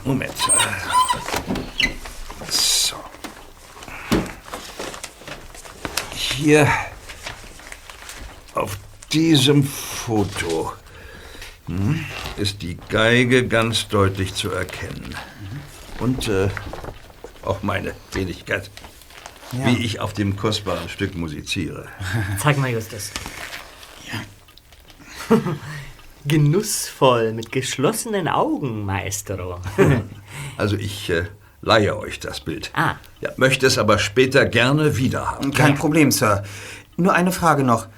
Moment. 0.04 0.32
So. 2.48 2.96
Hier 6.14 6.66
auf 8.54 8.78
diesem 9.12 9.62
Foto 9.62 10.72
hm, 11.66 12.04
ist 12.38 12.62
die 12.62 12.78
Geige 12.88 13.46
ganz 13.46 13.88
deutlich 13.88 14.34
zu 14.34 14.50
erkennen. 14.50 15.14
Und 15.98 16.28
äh, 16.28 16.48
auch 17.44 17.62
meine 17.62 17.94
Wenigkeit, 18.12 18.70
wie 19.52 19.84
ich 19.84 20.00
auf 20.00 20.12
dem 20.12 20.36
kostbaren 20.36 20.88
Stück 20.88 21.14
musiziere. 21.14 21.86
Zeig 22.38 22.56
mal, 22.58 22.70
Justus. 22.70 23.10
Ja. 24.10 25.38
Genussvoll, 26.24 27.32
mit 27.32 27.50
geschlossenen 27.50 28.28
Augen, 28.28 28.84
Maestro. 28.84 29.60
Also 30.56 30.76
ich 30.76 31.10
äh, 31.10 31.24
leihe 31.60 31.96
euch 31.98 32.20
das 32.20 32.40
Bild. 32.40 32.70
Ah. 32.74 32.96
Ja, 33.20 33.30
möchte 33.36 33.66
es 33.66 33.78
aber 33.78 33.98
später 33.98 34.44
gerne 34.46 34.96
wieder 34.96 35.30
haben. 35.30 35.52
Kein 35.52 35.74
Problem, 35.74 36.10
Sir. 36.10 36.42
Nur 36.96 37.14
eine 37.14 37.32
Frage 37.32 37.64
noch. 37.64 37.88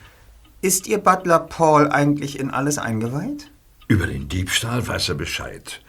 Ist 0.60 0.86
Ihr 0.86 0.98
Butler 0.98 1.40
Paul 1.40 1.90
eigentlich 1.90 2.38
in 2.38 2.50
alles 2.50 2.78
eingeweiht? 2.78 3.50
Über 3.86 4.06
den 4.06 4.28
Diebstahl 4.28 4.86
weiß 4.86 5.10
er 5.10 5.14
Bescheid. 5.14 5.80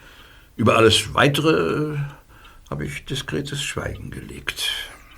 Über 0.56 0.76
alles 0.76 1.14
Weitere 1.14 1.96
habe 2.70 2.84
ich 2.84 3.04
diskretes 3.04 3.62
Schweigen 3.62 4.10
gelegt. 4.10 4.70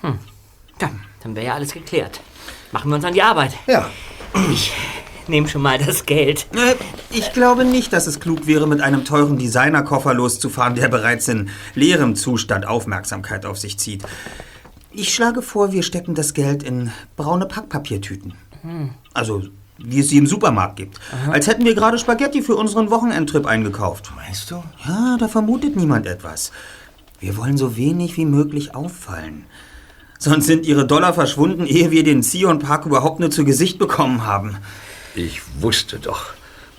Ja, 0.02 0.90
dann 1.22 1.34
wäre 1.34 1.46
ja 1.46 1.54
alles 1.54 1.72
geklärt. 1.72 2.20
Machen 2.72 2.90
wir 2.90 2.96
uns 2.96 3.04
an 3.04 3.14
die 3.14 3.22
Arbeit. 3.22 3.54
Ja. 3.66 3.90
Ich 4.52 4.72
nehme 5.26 5.48
schon 5.48 5.62
mal 5.62 5.78
das 5.78 6.06
Geld. 6.06 6.46
Ich 7.10 7.32
glaube 7.32 7.64
nicht, 7.64 7.92
dass 7.92 8.06
es 8.06 8.20
klug 8.20 8.46
wäre, 8.46 8.66
mit 8.66 8.80
einem 8.80 9.04
teuren 9.04 9.38
Designerkoffer 9.38 10.14
loszufahren, 10.14 10.74
der 10.74 10.88
bereits 10.88 11.28
in 11.28 11.50
leerem 11.74 12.16
Zustand 12.16 12.66
Aufmerksamkeit 12.66 13.46
auf 13.46 13.58
sich 13.58 13.78
zieht. 13.78 14.04
Ich 14.90 15.14
schlage 15.14 15.42
vor, 15.42 15.72
wir 15.72 15.82
stecken 15.82 16.14
das 16.14 16.34
Geld 16.34 16.62
in 16.62 16.92
braune 17.16 17.46
Packpapiertüten. 17.46 18.34
Also, 19.14 19.44
wie 19.78 20.00
es 20.00 20.08
sie 20.08 20.18
im 20.18 20.26
Supermarkt 20.26 20.76
gibt. 20.76 20.98
Als 21.30 21.46
hätten 21.46 21.64
wir 21.64 21.74
gerade 21.74 21.98
Spaghetti 21.98 22.42
für 22.42 22.56
unseren 22.56 22.90
Wochenendtrip 22.90 23.46
eingekauft. 23.46 24.12
Meinst 24.16 24.50
du? 24.50 24.62
Ja, 24.86 25.16
da 25.18 25.28
vermutet 25.28 25.76
niemand 25.76 26.06
etwas. 26.06 26.52
Wir 27.20 27.36
wollen 27.36 27.56
so 27.56 27.76
wenig 27.76 28.16
wie 28.16 28.24
möglich 28.24 28.74
auffallen. 28.74 29.46
Sonst 30.18 30.46
sind 30.46 30.66
Ihre 30.66 30.86
Dollar 30.86 31.14
verschwunden, 31.14 31.66
ehe 31.66 31.90
wir 31.90 32.04
den 32.04 32.22
Zion 32.22 32.58
Park 32.58 32.86
überhaupt 32.86 33.20
nur 33.20 33.30
zu 33.30 33.44
Gesicht 33.44 33.78
bekommen 33.78 34.24
haben. 34.24 34.56
Ich 35.14 35.40
wusste 35.60 35.98
doch, 35.98 36.26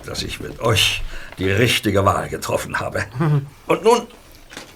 dass 0.04 0.22
ich 0.22 0.40
mit 0.40 0.60
euch 0.60 1.02
die 1.38 1.50
richtige 1.50 2.04
Wahl 2.04 2.28
getroffen 2.28 2.80
habe. 2.80 3.04
Und 3.66 3.84
nun 3.84 4.02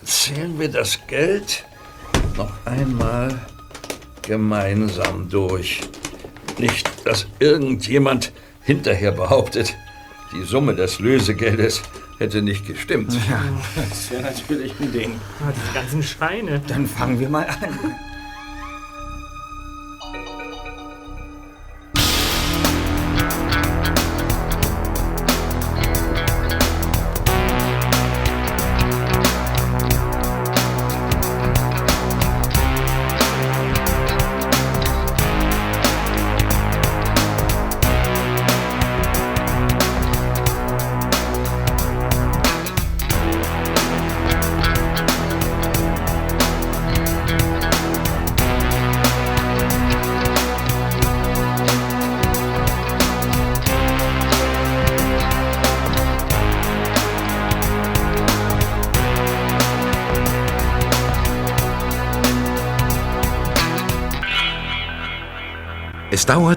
zählen 0.03 0.59
wir 0.59 0.69
das 0.69 0.99
Geld 1.07 1.65
noch 2.37 2.53
einmal 2.67 3.47
gemeinsam 4.23 5.29
durch. 5.29 5.81
Nicht, 6.59 6.91
dass 7.07 7.27
irgendjemand 7.39 8.33
hinterher 8.63 9.13
behauptet, 9.13 9.75
die 10.33 10.43
Summe 10.43 10.75
des 10.75 10.99
Lösegeldes 10.99 11.83
hätte 12.19 12.43
nicht 12.43 12.67
gestimmt. 12.67 13.13
Das 13.89 14.11
wäre 14.11 14.23
natürlich 14.23 14.73
ein 14.81 14.93
Ding. 14.93 15.21
Ah, 15.41 15.53
die 15.53 15.75
ganzen 15.75 16.03
Scheine. 16.03 16.61
Dann 16.67 16.87
fangen 16.87 17.21
wir 17.21 17.29
mal 17.29 17.47
an. 17.47 17.95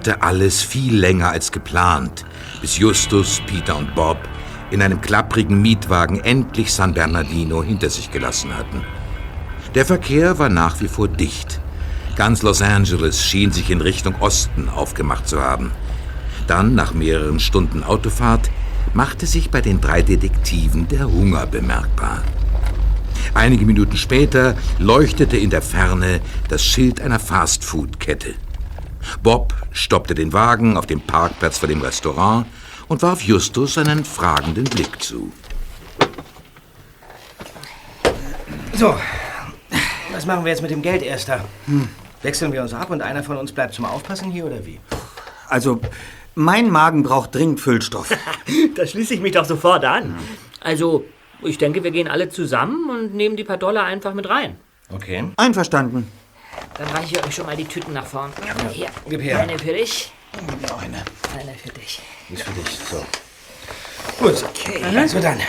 Dauerte 0.08 0.22
alles 0.22 0.62
viel 0.62 0.96
länger 0.96 1.32
als 1.32 1.52
geplant, 1.52 2.26
bis 2.62 2.78
Justus, 2.78 3.42
Peter 3.46 3.76
und 3.76 3.94
Bob 3.94 4.18
in 4.72 4.82
einem 4.82 5.00
klapprigen 5.02 5.62
Mietwagen 5.62 6.20
endlich 6.22 6.74
San 6.74 6.94
Bernardino 6.94 7.64
hinter 7.64 7.90
sich 7.90 8.12
gelassen 8.12 8.56
hatten. 8.56 8.84
Der 9.76 9.86
Verkehr 9.86 10.40
war 10.40 10.50
nach 10.50 10.82
wie 10.82 10.88
vor 10.88 11.08
dicht. 11.08 11.60
Ganz 12.16 12.42
Los 12.42 12.62
Angeles 12.62 13.24
schien 13.24 13.52
sich 13.52 13.70
in 13.70 13.82
Richtung 13.82 14.16
Osten 14.20 14.70
aufgemacht 14.70 15.28
zu 15.28 15.42
haben. 15.42 15.72
Dann, 16.48 16.76
nach 16.76 16.94
mehreren 16.94 17.40
Stunden 17.40 17.84
Autofahrt, 17.84 18.50
machte 18.94 19.26
sich 19.26 19.50
bei 19.52 19.62
den 19.62 19.80
drei 19.80 20.02
Detektiven 20.02 20.88
der 20.88 21.06
Hunger 21.06 21.46
bemerkbar. 21.46 22.24
Einige 23.34 23.66
Minuten 23.66 23.98
später 23.98 24.56
leuchtete 24.80 25.38
in 25.38 25.50
der 25.50 25.62
Ferne 25.62 26.22
das 26.50 26.64
Schild 26.64 27.02
einer 27.02 27.20
Fastfood-Kette. 27.20 28.36
Bob 29.24 29.54
stoppte 29.72 30.16
den 30.16 30.34
Wagen 30.34 30.78
auf 30.78 30.86
dem 30.86 31.02
Parkplatz 31.02 31.58
vor 31.58 31.68
dem 31.68 31.82
Restaurant 31.82 32.46
und 32.88 33.02
warf 33.02 33.22
Justus 33.22 33.78
einen 33.78 34.06
fragenden 34.06 34.64
Blick 34.66 35.02
zu. 35.02 35.32
So, 38.74 38.96
was 40.12 40.26
machen 40.26 40.46
wir 40.46 40.52
jetzt 40.52 40.62
mit 40.62 40.72
dem 40.72 40.82
Geld, 40.82 41.02
Erster? 41.02 41.44
Wechseln 42.22 42.52
wir 42.52 42.62
uns 42.62 42.74
ab 42.74 42.90
und 42.90 43.02
einer 43.02 43.24
von 43.24 43.38
uns 43.38 43.52
bleibt 43.52 43.74
zum 43.74 43.86
Aufpassen 43.86 44.32
hier 44.32 44.46
oder 44.46 44.66
wie? 44.66 44.80
Also, 45.50 45.80
mein 46.36 46.70
Magen 46.70 47.04
braucht 47.04 47.34
dringend 47.36 47.60
Füllstoff. 47.60 48.10
Da 48.76 48.86
schließe 48.86 49.15
ich 49.15 49.22
mich 49.22 49.34
doch 49.34 49.46
sofort 49.46 49.84
an. 49.84 50.15
Also, 50.62 51.04
ich 51.41 51.58
denke, 51.58 51.84
wir 51.84 51.91
gehen 51.91 52.08
alle 52.08 52.30
zusammen 52.30 52.89
und 52.89 53.15
nehmen 53.15 53.36
die 53.36 53.43
paar 53.43 53.58
Dollar 53.58 53.86
einfach 53.86 54.13
mit 54.13 54.30
rein. 54.30 54.56
Okay. 54.93 55.32
Einverstanden. 55.36 56.08
Dann 56.78 56.88
reiche 56.90 57.16
ich 57.18 57.26
euch 57.26 57.36
schon 57.36 57.46
mal 57.46 57.56
die 57.58 57.66
Tüten 57.66 57.94
nach 57.94 58.06
vorn. 58.06 58.32
Hier, 58.72 58.88
Gib 59.10 59.22
her. 59.22 59.40
eine 59.40 59.58
für 59.58 59.74
dich, 59.74 60.12
Noch 60.70 60.82
eine. 60.82 61.04
eine 61.40 61.54
für 61.56 61.70
dich. 61.70 62.02
Die 62.30 62.34
ist 62.36 62.44
für 62.44 62.52
dich. 62.52 62.78
So. 62.90 63.04
Gut, 64.20 64.44
okay. 64.44 64.84
Also 64.96 65.20
dann. 65.20 65.40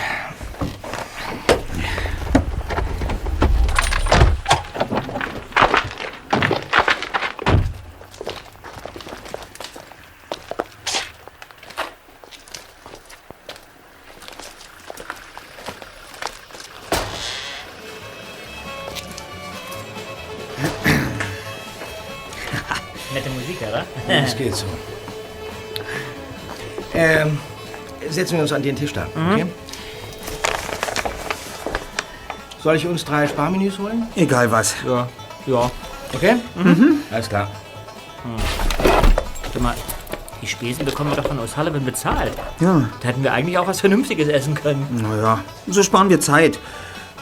Geht 24.39 24.55
so. 24.55 24.65
Ähm, 26.93 27.37
setzen 28.09 28.35
wir 28.35 28.41
uns 28.41 28.51
an 28.51 28.63
den 28.63 28.75
Tisch 28.75 28.93
da, 28.93 29.05
okay? 29.31 29.45
Soll 32.63 32.75
ich 32.75 32.87
uns 32.87 33.05
drei 33.05 33.27
Sparmenüs 33.27 33.77
holen? 33.79 34.07
Egal 34.15 34.51
was. 34.51 34.75
Ja. 34.85 35.07
Ja. 35.45 35.71
Okay? 36.13 36.35
Alles 37.11 37.29
klar. 37.29 37.47
Warte 39.43 39.59
mal, 39.61 39.75
die 40.41 40.47
Spesen 40.47 40.83
bekommen 40.85 41.11
wir 41.11 41.17
doch 41.17 41.27
von 41.27 41.39
O'Sullivan 41.39 41.85
bezahlt. 41.85 42.33
Ja, 42.59 42.89
Da 43.01 43.07
hätten 43.07 43.23
wir 43.23 43.31
eigentlich 43.33 43.57
auch 43.57 43.67
was 43.67 43.79
Vernünftiges 43.79 44.27
essen 44.27 44.55
können. 44.55 44.85
naja, 45.01 45.39
so 45.67 45.83
sparen 45.83 46.09
wir 46.09 46.19
Zeit. 46.19 46.59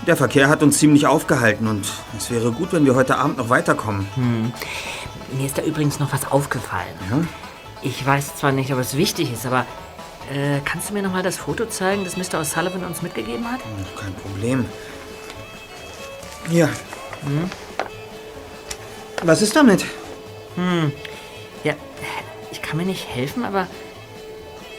Der 0.05 0.15
Verkehr 0.15 0.47
hat 0.47 0.63
uns 0.63 0.77
ziemlich 0.77 1.05
aufgehalten 1.05 1.67
und 1.67 1.86
es 2.17 2.31
wäre 2.31 2.51
gut, 2.51 2.71
wenn 2.71 2.86
wir 2.86 2.95
heute 2.95 3.17
Abend 3.17 3.38
noch 3.38 3.49
weiterkommen. 3.49 4.07
Mir 5.33 5.45
ist 5.45 5.57
da 5.57 5.63
übrigens 5.63 5.99
noch 5.99 6.13
was 6.13 6.31
aufgefallen. 6.31 7.27
Ich 7.81 8.05
weiß 8.05 8.38
zwar 8.38 8.51
nicht, 8.53 8.71
ob 8.73 8.79
es 8.79 8.95
wichtig 8.95 9.33
ist, 9.33 9.45
aber 9.45 9.65
äh, 10.31 10.60
kannst 10.63 10.89
du 10.89 10.93
mir 10.93 11.01
noch 11.01 11.12
mal 11.12 11.23
das 11.23 11.38
Foto 11.38 11.65
zeigen, 11.65 12.05
das 12.05 12.15
Mr. 12.15 12.39
O'Sullivan 12.39 12.86
uns 12.86 13.01
mitgegeben 13.01 13.49
hat? 13.51 13.60
Kein 13.99 14.13
Problem. 14.15 14.65
Hier. 16.49 16.69
Was 19.23 19.41
ist 19.41 19.55
damit? 19.55 19.86
Ja, 21.63 21.73
ich 22.51 22.62
kann 22.62 22.77
mir 22.77 22.86
nicht 22.86 23.07
helfen, 23.10 23.43
aber 23.43 23.67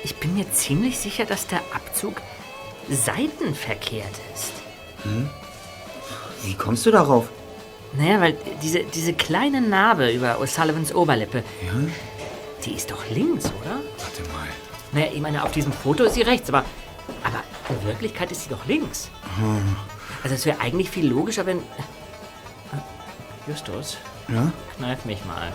ich 0.04 0.16
bin 0.16 0.35
mir 0.35 0.50
ziemlich 0.52 0.98
sicher, 0.98 1.26
dass 1.26 1.46
der 1.46 1.61
Abzug 1.74 2.22
seitenverkehrt 2.88 4.14
ist. 4.35 4.52
Wie 6.44 6.54
kommst 6.54 6.87
du 6.87 6.90
darauf? 6.90 7.26
Naja, 7.94 8.20
weil 8.20 8.37
diese, 8.62 8.80
diese 8.84 9.12
kleine 9.14 9.61
Narbe 9.61 10.11
über 10.11 10.38
O'Sullivans 10.40 10.94
Oberlippe, 10.94 11.42
die 12.64 12.74
ist 12.74 12.90
doch 12.90 13.02
links, 13.11 13.46
oder? 13.61 13.76
Warte 13.98 14.22
mal. 14.32 14.46
Naja, 14.92 15.06
ich 15.14 15.20
meine, 15.20 15.42
auf 15.42 15.52
diesem 15.52 15.72
Foto 15.72 16.04
ist 16.04 16.14
sie 16.14 16.22
rechts, 16.22 16.48
aber, 16.50 16.64
aber 17.24 17.42
in 17.70 17.87
Wirklichkeit 17.87 18.30
ist 18.32 18.44
sie 18.44 18.50
doch 18.50 18.66
links. 18.66 19.11
Also 20.22 20.34
es 20.34 20.44
wäre 20.46 20.61
eigentlich 20.61 20.90
viel 20.90 21.06
logischer, 21.08 21.46
wenn... 21.46 21.62
Justus, 23.46 23.96
Ja? 24.28 24.52
kneif 24.76 25.04
mich 25.06 25.24
mal. 25.24 25.52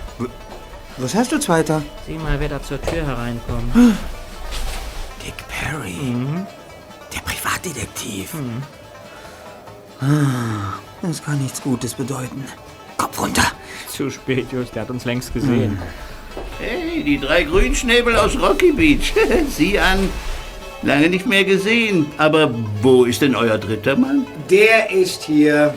Was 0.97 1.13
hast 1.13 1.31
du, 1.31 1.39
Zweiter? 1.39 1.83
Sieh 2.07 2.17
mal, 2.17 2.39
wer 2.39 2.49
da 2.49 2.61
zur 2.61 2.81
Tür 2.81 3.05
hereinkommt. 3.05 3.75
Dick 5.25 5.35
Perry. 5.47 5.95
Der 7.13 7.19
Privatdetektiv. 7.21 8.33
Ah, 8.33 8.82
das 11.01 11.23
kann 11.23 11.41
nichts 11.41 11.61
Gutes 11.61 11.93
bedeuten. 11.93 12.43
Kopf 12.97 13.19
runter. 13.19 13.43
Zu 13.89 14.09
spät, 14.09 14.47
Just, 14.51 14.75
der 14.75 14.83
hat 14.83 14.89
uns 14.89 15.05
längst 15.05 15.33
gesehen. 15.33 15.79
Hey, 16.59 17.03
die 17.03 17.19
drei 17.19 17.43
Grünschnäbel 17.43 18.15
aus 18.15 18.39
Rocky 18.39 18.71
Beach. 18.71 19.13
Sieh 19.49 19.79
an. 19.79 20.09
Lange 20.81 21.09
nicht 21.09 21.25
mehr 21.25 21.43
gesehen. 21.43 22.07
Aber 22.17 22.53
wo 22.81 23.05
ist 23.05 23.21
denn 23.21 23.35
euer 23.35 23.57
dritter 23.57 23.95
Mann? 23.95 24.25
Der 24.49 24.91
ist 24.91 25.23
hier. 25.23 25.73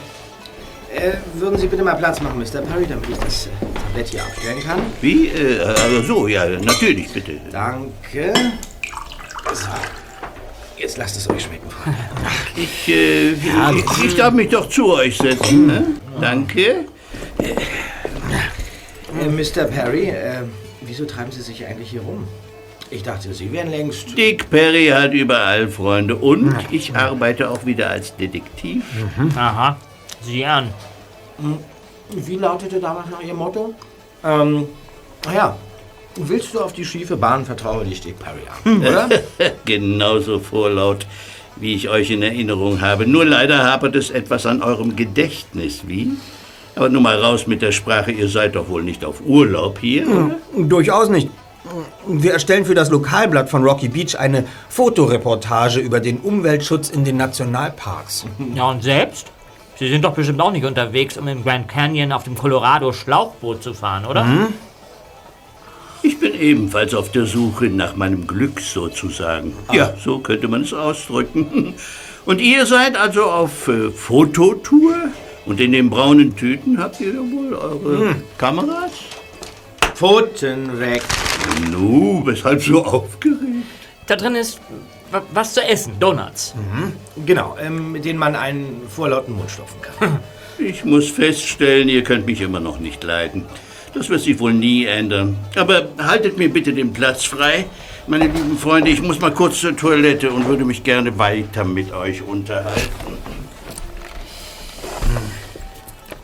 Äh, 0.95 1.13
würden 1.35 1.59
Sie 1.59 1.67
bitte 1.67 1.83
mal 1.83 1.95
Platz 1.95 2.21
machen, 2.21 2.39
Mr. 2.39 2.63
Perry, 2.63 2.87
damit 2.89 3.11
ich 3.11 3.19
das 3.19 3.47
äh, 3.47 3.51
Tablett 3.75 4.09
hier 4.09 4.23
abstellen 4.23 4.63
kann? 4.63 4.81
Wie? 5.01 5.29
Äh, 5.29 5.61
also 5.61 6.03
so, 6.03 6.29
ja, 6.29 6.47
natürlich, 6.49 7.13
bitte. 7.13 7.39
Danke. 7.51 8.33
So. 9.53 9.69
Jetzt 10.77 10.99
lasst 10.99 11.17
es 11.17 11.29
euch 11.31 11.45
schmecken. 11.45 11.67
Ich, 12.57 12.89
äh, 12.89 13.33
ich, 13.33 14.05
ich 14.05 14.15
darf 14.15 14.35
mich 14.35 14.49
doch 14.51 14.69
zu 14.69 14.93
euch 14.93 15.17
setzen. 15.17 15.67
Ne? 15.67 15.87
Danke. 16.21 16.85
Äh, 17.39 19.29
Mr. 19.29 19.65
Perry, 19.65 20.09
äh, 20.11 20.43
wieso 20.83 21.05
treiben 21.07 21.33
Sie 21.33 21.41
sich 21.43 21.67
eigentlich 21.67 21.91
hier 21.91 22.03
rum? 22.03 22.29
Ich 22.91 23.03
dachte, 23.03 23.33
Sie 23.35 23.51
wären 23.53 23.71
längst. 23.71 24.17
Dick 24.17 24.49
Perry 24.51 24.89
hat 24.89 25.13
überall 25.13 25.69
Freunde 25.69 26.15
und 26.17 26.55
ich 26.71 26.95
arbeite 26.95 27.51
auch 27.51 27.67
wieder 27.67 27.91
als 27.91 28.15
Detektiv. 28.17 28.85
Aha, 29.35 29.77
sieh 30.23 30.45
an. 30.45 30.73
Wie 32.11 32.37
lautete 32.37 32.79
damals 32.79 33.11
noch 33.11 33.23
Ihr 33.23 33.35
Motto? 33.35 33.75
Ähm, 34.23 34.69
naja, 35.25 35.57
willst 36.17 36.55
du 36.55 36.61
auf 36.61 36.73
die 36.73 36.85
schiefe 36.85 37.17
Bahn, 37.17 37.45
vertraue 37.45 37.85
dich 37.85 38.01
Dick 38.01 38.19
Perry 38.19 38.43
an, 38.65 38.81
oder? 38.81 39.09
Genauso 39.65 40.39
vorlaut, 40.39 41.07
wie 41.57 41.75
ich 41.75 41.89
euch 41.89 42.11
in 42.11 42.23
Erinnerung 42.23 42.81
habe. 42.81 43.07
Nur 43.07 43.25
leider 43.25 43.65
hapert 43.65 43.97
es 43.97 44.11
etwas 44.11 44.47
an 44.47 44.63
eurem 44.63 44.97
Gedächtnis, 44.97 45.83
wie? 45.87 46.13
Aber 46.75 46.91
nun 46.91 47.03
mal 47.03 47.19
raus 47.19 47.47
mit 47.47 47.63
der 47.63 47.73
Sprache, 47.73 48.13
ihr 48.13 48.29
seid 48.29 48.55
doch 48.55 48.69
wohl 48.69 48.83
nicht 48.83 49.05
auf 49.05 49.23
Urlaub 49.25 49.79
hier, 49.81 50.07
oder? 50.09 50.35
Durchaus 50.57 51.09
nicht. 51.09 51.31
Wir 52.07 52.33
erstellen 52.33 52.65
für 52.65 52.75
das 52.75 52.91
Lokalblatt 52.91 53.51
von 53.51 53.65
Rocky 53.65 53.89
Beach 53.89 54.17
eine 54.19 54.45
Fotoreportage 54.69 55.81
über 55.81 56.01
den 56.01 56.19
Umweltschutz 56.19 56.91
in 56.91 57.05
den 57.05 57.17
Nationalparks. 57.17 58.27
Ja, 58.55 58.71
und 58.71 58.83
selbst? 58.83 59.33
Sie 59.79 59.89
sind 59.89 60.05
doch 60.05 60.15
bestimmt 60.15 60.41
auch 60.41 60.53
nicht 60.53 60.65
unterwegs, 60.65 61.19
um 61.19 61.29
im 61.29 61.43
Grand 61.43 61.69
Canyon 61.69 62.13
auf 62.13 62.25
dem 62.25 62.35
Colorado 62.35 62.93
Schlauchboot 62.93 63.63
zu 63.63 63.75
fahren, 63.75 64.07
oder? 64.07 64.25
Ich 66.07 66.21
bin 66.21 66.35
ebenfalls 66.41 66.95
auf 66.95 67.11
der 67.11 67.27
Suche 67.27 67.65
nach 67.67 67.97
meinem 67.97 68.27
Glück 68.29 68.61
sozusagen. 68.61 69.55
Ja, 69.73 69.95
so 70.03 70.19
könnte 70.21 70.47
man 70.49 70.63
es 70.63 70.73
ausdrücken. 70.73 71.75
Und 72.25 72.41
ihr 72.41 72.65
seid 72.67 72.97
also 72.97 73.25
auf 73.25 73.67
äh, 73.69 73.91
Fototour? 73.91 74.95
Und 75.47 75.61
in 75.61 75.73
den 75.73 75.91
braunen 75.91 76.35
Tüten 76.37 76.79
habt 76.79 77.01
ihr 77.01 77.15
wohl 77.15 77.55
eure 77.55 78.17
Kameras? 78.39 78.91
Pfoten 79.95 80.79
weg. 80.79 81.03
Nu, 81.71 82.23
weshalb 82.27 82.63
so 82.63 82.85
aufgeregt? 82.85 83.41
Da 84.07 84.17
drin 84.17 84.35
ist 84.35 84.61
wa- 85.11 85.23
was 85.33 85.55
zu 85.55 85.63
essen, 85.63 85.95
Donuts. 86.01 86.55
Genau, 87.25 87.57
ähm, 87.61 87.93
mit 87.93 88.05
denen 88.05 88.19
man 88.19 88.35
einen 88.37 88.83
vorlauten 88.89 89.35
Mund 89.37 89.51
stopfen 89.51 89.81
kann. 89.83 90.21
Ich 90.59 90.85
muss 90.85 91.09
feststellen, 91.11 91.89
ihr 91.89 92.03
könnt 92.03 92.27
mich 92.27 92.41
immer 92.41 92.61
noch 92.61 92.79
nicht 92.81 93.03
leiden. 93.05 93.45
Das 93.97 94.11
wird 94.11 94.21
sich 94.21 94.39
wohl 94.39 94.53
nie 94.53 94.85
ändern. 94.85 95.39
Aber 95.55 95.89
haltet 95.97 96.37
mir 96.37 96.53
bitte 96.53 96.75
den 96.75 96.93
Platz 96.93 97.25
frei. 97.25 97.65
Meine 98.07 98.27
lieben 98.27 98.59
Freunde, 98.59 98.91
ich 98.91 99.01
muss 99.01 99.19
mal 99.21 99.33
kurz 99.33 99.59
zur 99.61 99.75
Toilette 99.75 100.31
und 100.31 100.47
würde 100.47 100.67
mich 100.67 100.85
gerne 100.85 101.17
weiter 101.19 101.65
mit 101.65 101.93
euch 101.93 102.23
unterhalten. 102.23 103.17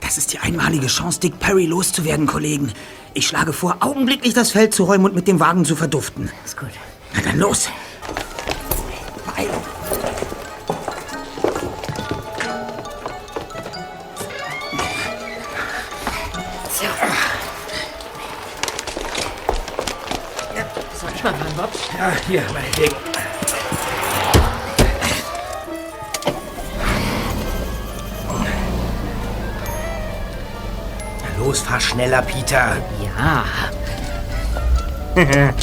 Das 0.02 0.18
ist 0.18 0.34
die 0.34 0.38
einmalige 0.38 0.88
Chance, 0.88 1.20
Dick 1.20 1.38
Perry 1.38 1.64
loszuwerden, 1.64 2.26
Kollegen. 2.26 2.70
Ich 3.14 3.26
schlage 3.26 3.54
vor, 3.54 3.78
augenblicklich 3.80 4.34
das 4.34 4.50
Feld 4.50 4.74
zu 4.74 4.84
räumen 4.84 5.06
und 5.06 5.14
mit 5.14 5.26
dem 5.26 5.40
Wagen 5.40 5.64
zu 5.64 5.74
verduften. 5.74 6.28
Ist 6.44 6.58
gut. 6.58 6.68
Na 7.14 7.22
dann 7.22 7.38
los. 7.38 7.70
Ja, 22.02 22.10
hier, 22.26 22.42
meine 22.52 22.66
Dick. 22.76 22.96
Na 31.20 31.44
los, 31.44 31.60
fahr 31.60 31.78
schneller, 31.78 32.22
Peter. 32.22 32.78
Ja. 33.04 33.44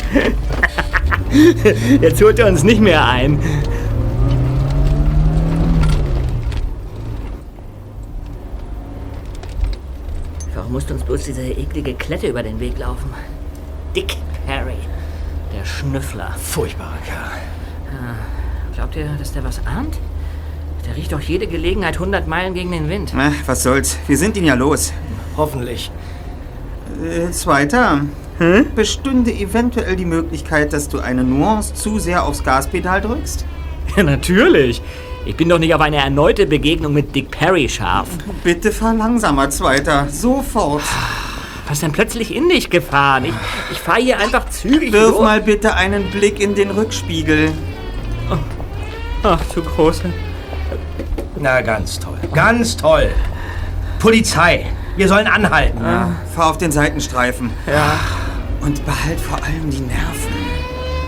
Jetzt 2.01 2.21
holt 2.21 2.39
er 2.39 2.47
uns 2.47 2.63
nicht 2.63 2.79
mehr 2.79 3.05
ein. 3.05 3.37
Warum 10.55 10.71
musste 10.71 10.93
uns 10.93 11.03
bloß 11.03 11.21
diese 11.25 11.41
eklige 11.41 11.95
Klette 11.95 12.27
über 12.27 12.43
den 12.43 12.61
Weg 12.61 12.77
laufen? 12.77 13.13
Dick 13.93 14.15
Schnüffler. 15.79 16.35
Furchtbarer 16.43 16.97
Kerl. 17.05 17.31
Glaubt 18.75 18.95
ihr, 18.97 19.07
dass 19.17 19.31
der 19.31 19.43
was 19.45 19.65
ahnt? 19.65 19.97
Der 20.85 20.95
riecht 20.95 21.13
doch 21.13 21.21
jede 21.21 21.47
Gelegenheit 21.47 21.93
100 21.95 22.27
Meilen 22.27 22.53
gegen 22.53 22.71
den 22.71 22.89
Wind. 22.89 23.13
Na, 23.15 23.31
was 23.45 23.63
soll's. 23.63 23.97
Wir 24.07 24.17
sind 24.17 24.35
ihn 24.35 24.43
ja 24.45 24.55
los. 24.55 24.91
Hoffentlich. 25.37 25.89
Äh, 27.01 27.31
Zweiter. 27.31 28.01
Bestünde 28.75 29.31
eventuell 29.31 29.95
die 29.95 30.05
Möglichkeit, 30.05 30.71
dass 30.73 30.87
du 30.89 30.99
eine 30.99 31.23
Nuance 31.23 31.73
zu 31.73 31.99
sehr 31.99 32.25
aufs 32.25 32.43
Gaspedal 32.43 33.01
drückst? 33.01 33.45
Ja, 33.97 34.03
natürlich. 34.03 34.83
Ich 35.25 35.35
bin 35.35 35.49
doch 35.49 35.57
nicht 35.57 35.73
auf 35.73 35.81
eine 35.81 35.97
erneute 35.97 36.45
Begegnung 36.45 36.93
mit 36.93 37.15
Dick 37.15 37.31
Perry 37.31 37.67
scharf. 37.67 38.07
Bitte 38.43 38.71
fahr 38.71 38.93
langsamer, 38.93 39.49
Zweiter. 39.49 40.07
Sofort. 40.09 40.83
Was 41.69 41.77
ist 41.77 41.83
denn 41.83 41.91
plötzlich 41.91 42.33
in 42.35 42.49
dich 42.49 42.71
gefahren? 42.71 43.25
Ich, 43.25 43.33
ich 43.71 43.77
fahre 43.79 44.01
hier 44.01 44.17
einfach 44.17 44.49
zügig 44.49 44.91
Wirf 44.91 45.11
los. 45.11 45.21
mal 45.21 45.39
bitte 45.39 45.75
einen 45.75 46.09
Blick 46.09 46.39
in 46.39 46.55
den 46.55 46.71
Rückspiegel. 46.71 47.51
Ach, 49.21 49.39
du 49.53 49.61
Große. 49.61 50.11
Na, 51.37 51.61
ganz 51.61 51.99
toll. 51.99 52.17
Ganz 52.33 52.75
toll. 52.75 53.11
Polizei, 53.99 54.65
wir 54.97 55.07
sollen 55.07 55.27
anhalten. 55.27 55.79
Fahr 56.35 56.49
auf 56.49 56.57
den 56.57 56.71
Seitenstreifen. 56.71 57.51
Ja, 57.67 57.99
Und 58.61 58.83
behalt 58.83 59.19
vor 59.19 59.37
allem 59.43 59.69
die 59.69 59.81
Nerven. 59.81 60.33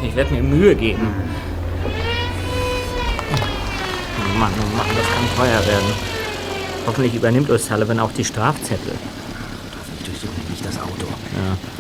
ich 0.04 0.16
werde 0.16 0.32
mir 0.34 0.44
Mühe 0.44 0.76
geben. 0.76 1.08
Oh 4.20 4.38
Mann, 4.40 4.52
oh 4.60 4.78
Mann, 4.78 4.88
das 4.96 5.08
kann 5.08 5.26
teuer 5.38 5.66
werden. 5.68 5.92
Hoffentlich 6.86 7.16
übernimmt 7.16 7.50
O'Sullivan 7.50 8.00
auch 8.00 8.12
die 8.12 8.26
Strafzettel. 8.26 8.94
Auto. 10.82 11.08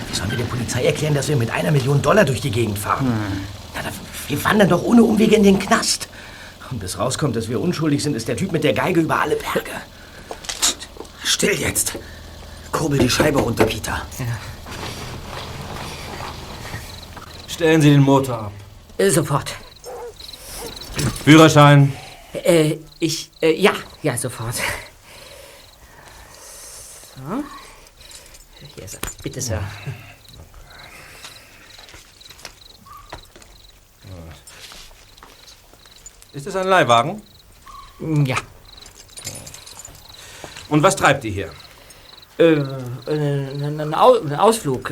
Wie 0.09 0.15
sollen 0.15 0.29
wir 0.31 0.37
der 0.37 0.45
Polizei 0.45 0.83
erklären, 0.85 1.13
dass 1.13 1.27
wir 1.27 1.35
mit 1.35 1.49
einer 1.51 1.71
Million 1.71 2.01
Dollar 2.01 2.25
durch 2.25 2.41
die 2.41 2.51
Gegend 2.51 2.77
fahren? 2.79 3.11
Na, 3.75 3.81
da- 3.83 3.89
wir 4.27 4.43
wandern 4.43 4.69
doch 4.69 4.83
ohne 4.83 5.03
Umwege 5.03 5.35
in 5.35 5.43
den 5.43 5.59
Knast. 5.59 6.07
Und 6.69 6.79
bis 6.79 6.97
rauskommt, 6.97 7.35
dass 7.35 7.49
wir 7.49 7.59
unschuldig 7.59 8.01
sind, 8.01 8.15
ist 8.15 8.27
der 8.29 8.37
Typ 8.37 8.51
mit 8.53 8.63
der 8.63 8.73
Geige 8.73 9.01
über 9.01 9.19
alle 9.19 9.35
Berge. 9.35 9.71
Still 11.23 11.59
jetzt. 11.59 11.93
Kurbel 12.71 12.99
die 12.99 13.09
Scheibe 13.09 13.39
runter, 13.39 13.65
Peter. 13.65 14.01
Stellen 17.47 17.81
Sie 17.81 17.89
den 17.89 18.01
Motor 18.01 18.37
ab. 18.43 18.51
Äh, 18.97 19.09
sofort. 19.09 19.53
Führerschein. 21.25 21.93
Äh, 22.33 22.77
ich, 22.99 23.29
äh, 23.41 23.53
ja, 23.59 23.73
ja, 24.01 24.15
sofort. 24.17 24.55
So. 27.15 27.43
Hier 28.75 28.85
ist 28.85 28.95
er. 28.95 28.99
Bitte, 29.23 29.41
Sir. 29.41 29.61
Ist 36.33 36.47
es 36.47 36.55
ein 36.55 36.67
Leihwagen? 36.67 37.21
Ja. 37.99 38.37
Und 40.69 40.81
was 40.83 40.95
treibt 40.95 41.25
ihr 41.25 41.31
hier? 41.31 41.51
Äh, 42.37 42.55
ein, 43.07 43.79
ein 43.81 43.93
Au- 43.93 44.21
ein 44.21 44.35
Ausflug. 44.35 44.91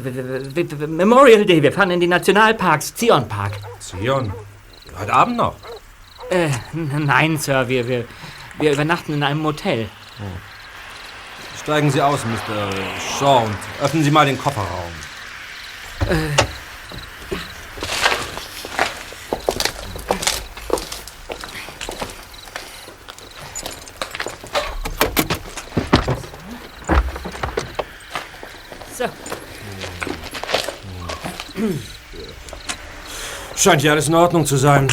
Memorial 0.88 1.46
Day. 1.46 1.64
Wir 1.64 1.72
fahren 1.72 1.92
in 1.92 2.00
die 2.02 2.08
Nationalparks. 2.08 2.94
Zion 2.96 3.28
Park. 3.28 3.54
Zion. 3.80 4.34
Heute 5.00 5.14
Abend 5.14 5.38
noch. 5.38 5.56
Äh, 6.30 6.50
nein, 6.74 7.38
Sir. 7.38 7.68
Wir, 7.70 7.88
wir, 7.88 8.06
wir 8.60 8.74
übernachten 8.74 9.14
in 9.14 9.24
einem 9.24 9.40
Motel. 9.40 9.88
Steigen 11.62 11.92
Sie 11.92 12.02
aus, 12.02 12.22
Mr. 12.26 12.70
Shaw, 13.20 13.44
und 13.46 13.56
öffnen 13.82 14.04
Sie 14.04 14.12
mal 14.12 14.26
den 14.26 14.40
Kofferraum. 14.40 14.92
So. 28.98 29.06
Scheint 33.56 33.84
ja 33.84 33.92
alles 33.92 34.08
in 34.08 34.16
Ordnung 34.16 34.46
zu 34.46 34.58
sein. 34.58 34.92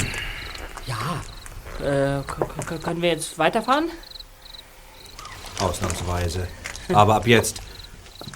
Ja. 0.86 1.22
Äh, 1.80 2.22
können 2.82 3.00
wir 3.00 3.10
jetzt 3.10 3.38
weiterfahren? 3.38 3.90
Ausnahmsweise. 5.60 6.46
Aber 6.92 7.16
ab 7.16 7.26
jetzt 7.26 7.60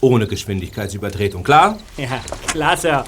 ohne 0.01 0.27
Geschwindigkeitsübertretung, 0.27 1.43
klar? 1.43 1.79
Ja, 1.97 2.21
klar, 2.47 2.77
Sir. 2.77 3.05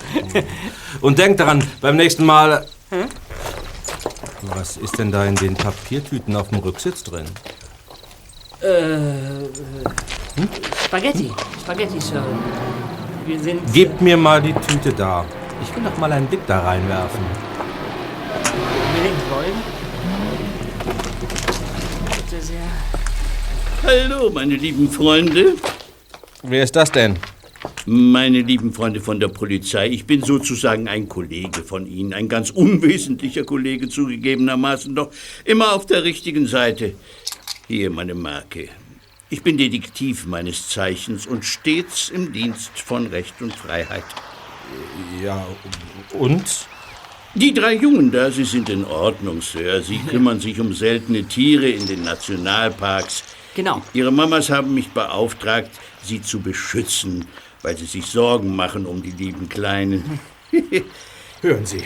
Und 1.00 1.18
denkt 1.18 1.40
daran, 1.40 1.62
beim 1.80 1.96
nächsten 1.96 2.24
Mal. 2.24 2.66
Was 4.42 4.76
ist 4.76 4.98
denn 4.98 5.12
da 5.12 5.24
in 5.24 5.36
den 5.36 5.54
Papiertüten 5.54 6.36
auf 6.36 6.48
dem 6.48 6.58
Rücksitz 6.58 7.02
drin? 7.04 7.26
Äh, 8.60 9.46
Spaghetti. 10.84 11.32
Spaghetti, 11.62 12.00
Sir. 12.00 12.24
Wir 13.26 13.38
sind. 13.40 13.72
Gebt 13.72 14.00
mir 14.00 14.16
mal 14.16 14.42
die 14.42 14.52
Tüte 14.52 14.92
da. 14.92 15.24
Ich 15.62 15.74
will 15.74 15.82
noch 15.82 15.96
mal 15.98 16.10
einen 16.12 16.26
Blick 16.26 16.44
da 16.46 16.60
reinwerfen. 16.60 17.24
unbedingt 18.34 19.30
wollen. 19.30 19.62
Bitte 22.16 22.42
sehr. 22.44 22.60
Hallo, 23.84 24.30
meine 24.30 24.54
lieben 24.54 24.88
Freunde. 24.88 25.54
Wer 26.44 26.62
ist 26.62 26.76
das 26.76 26.92
denn? 26.92 27.18
Meine 27.84 28.40
lieben 28.40 28.72
Freunde 28.72 29.00
von 29.00 29.18
der 29.18 29.26
Polizei, 29.26 29.88
ich 29.88 30.04
bin 30.04 30.22
sozusagen 30.22 30.86
ein 30.86 31.08
Kollege 31.08 31.64
von 31.64 31.88
Ihnen, 31.88 32.12
ein 32.12 32.28
ganz 32.28 32.50
unwesentlicher 32.50 33.42
Kollege 33.42 33.88
zugegebenermaßen, 33.88 34.94
doch 34.94 35.10
immer 35.44 35.72
auf 35.72 35.84
der 35.86 36.04
richtigen 36.04 36.46
Seite. 36.46 36.94
Hier 37.66 37.90
meine 37.90 38.14
Marke. 38.14 38.68
Ich 39.30 39.42
bin 39.42 39.58
Detektiv 39.58 40.26
meines 40.26 40.68
Zeichens 40.68 41.26
und 41.26 41.44
stets 41.44 42.08
im 42.08 42.32
Dienst 42.32 42.70
von 42.78 43.08
Recht 43.08 43.42
und 43.42 43.52
Freiheit. 43.52 44.04
Ja, 45.20 45.44
und? 46.12 46.44
Die 47.34 47.52
drei 47.52 47.74
Jungen 47.74 48.12
da, 48.12 48.30
sie 48.30 48.44
sind 48.44 48.68
in 48.68 48.84
Ordnung, 48.84 49.42
Sir. 49.42 49.82
Sie 49.82 49.98
kümmern 49.98 50.38
sich 50.38 50.60
um 50.60 50.72
seltene 50.72 51.24
Tiere 51.24 51.68
in 51.68 51.86
den 51.86 52.04
Nationalparks. 52.04 53.24
Genau. 53.54 53.82
Ihre 53.92 54.10
Mamas 54.10 54.50
haben 54.50 54.74
mich 54.74 54.88
beauftragt, 54.90 55.70
sie 56.02 56.22
zu 56.22 56.40
beschützen, 56.40 57.26
weil 57.62 57.76
sie 57.76 57.86
sich 57.86 58.06
Sorgen 58.06 58.56
machen 58.56 58.86
um 58.86 59.02
die 59.02 59.10
lieben 59.10 59.48
Kleinen. 59.48 60.20
Hören 61.40 61.66
Sie, 61.66 61.82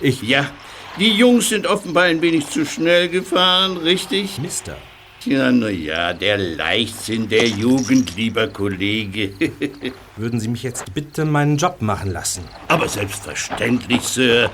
ich... 0.00 0.22
Ja, 0.22 0.50
die 0.98 1.12
Jungs 1.12 1.48
sind 1.48 1.66
offenbar 1.66 2.04
ein 2.04 2.20
wenig 2.20 2.48
zu 2.48 2.66
schnell 2.66 3.08
gefahren, 3.08 3.76
richtig? 3.76 4.38
Mister. 4.38 4.76
Ja, 5.24 5.52
na 5.52 5.68
ja, 5.68 6.14
der 6.14 6.38
Leichtsinn 6.38 7.28
der 7.28 7.46
Jugend, 7.46 8.16
lieber 8.16 8.48
Kollege. 8.48 9.32
Würden 10.16 10.40
Sie 10.40 10.48
mich 10.48 10.62
jetzt 10.62 10.94
bitte 10.94 11.24
meinen 11.26 11.58
Job 11.58 11.82
machen 11.82 12.10
lassen? 12.10 12.42
Aber 12.68 12.88
selbstverständlich, 12.88 14.02
Sir. 14.02 14.50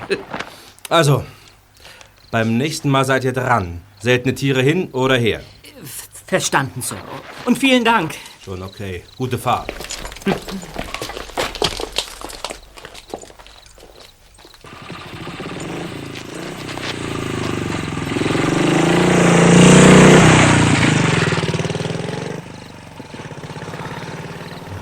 Also, 0.89 1.25
beim 2.31 2.57
nächsten 2.57 2.91
Mal 2.91 3.05
seid 3.05 3.25
ihr 3.25 3.33
dran. 3.33 3.81
Seltene 4.01 4.35
Tiere 4.35 4.61
hin 4.61 4.89
oder 4.93 5.17
her. 5.17 5.41
Verstanden, 6.27 6.83
Sir. 6.83 6.97
Und 7.45 7.57
vielen 7.57 7.85
Dank. 7.85 8.15
Schon 8.45 8.61
okay. 8.63 9.05
Gute 9.17 9.39
Fahrt. 9.39 9.73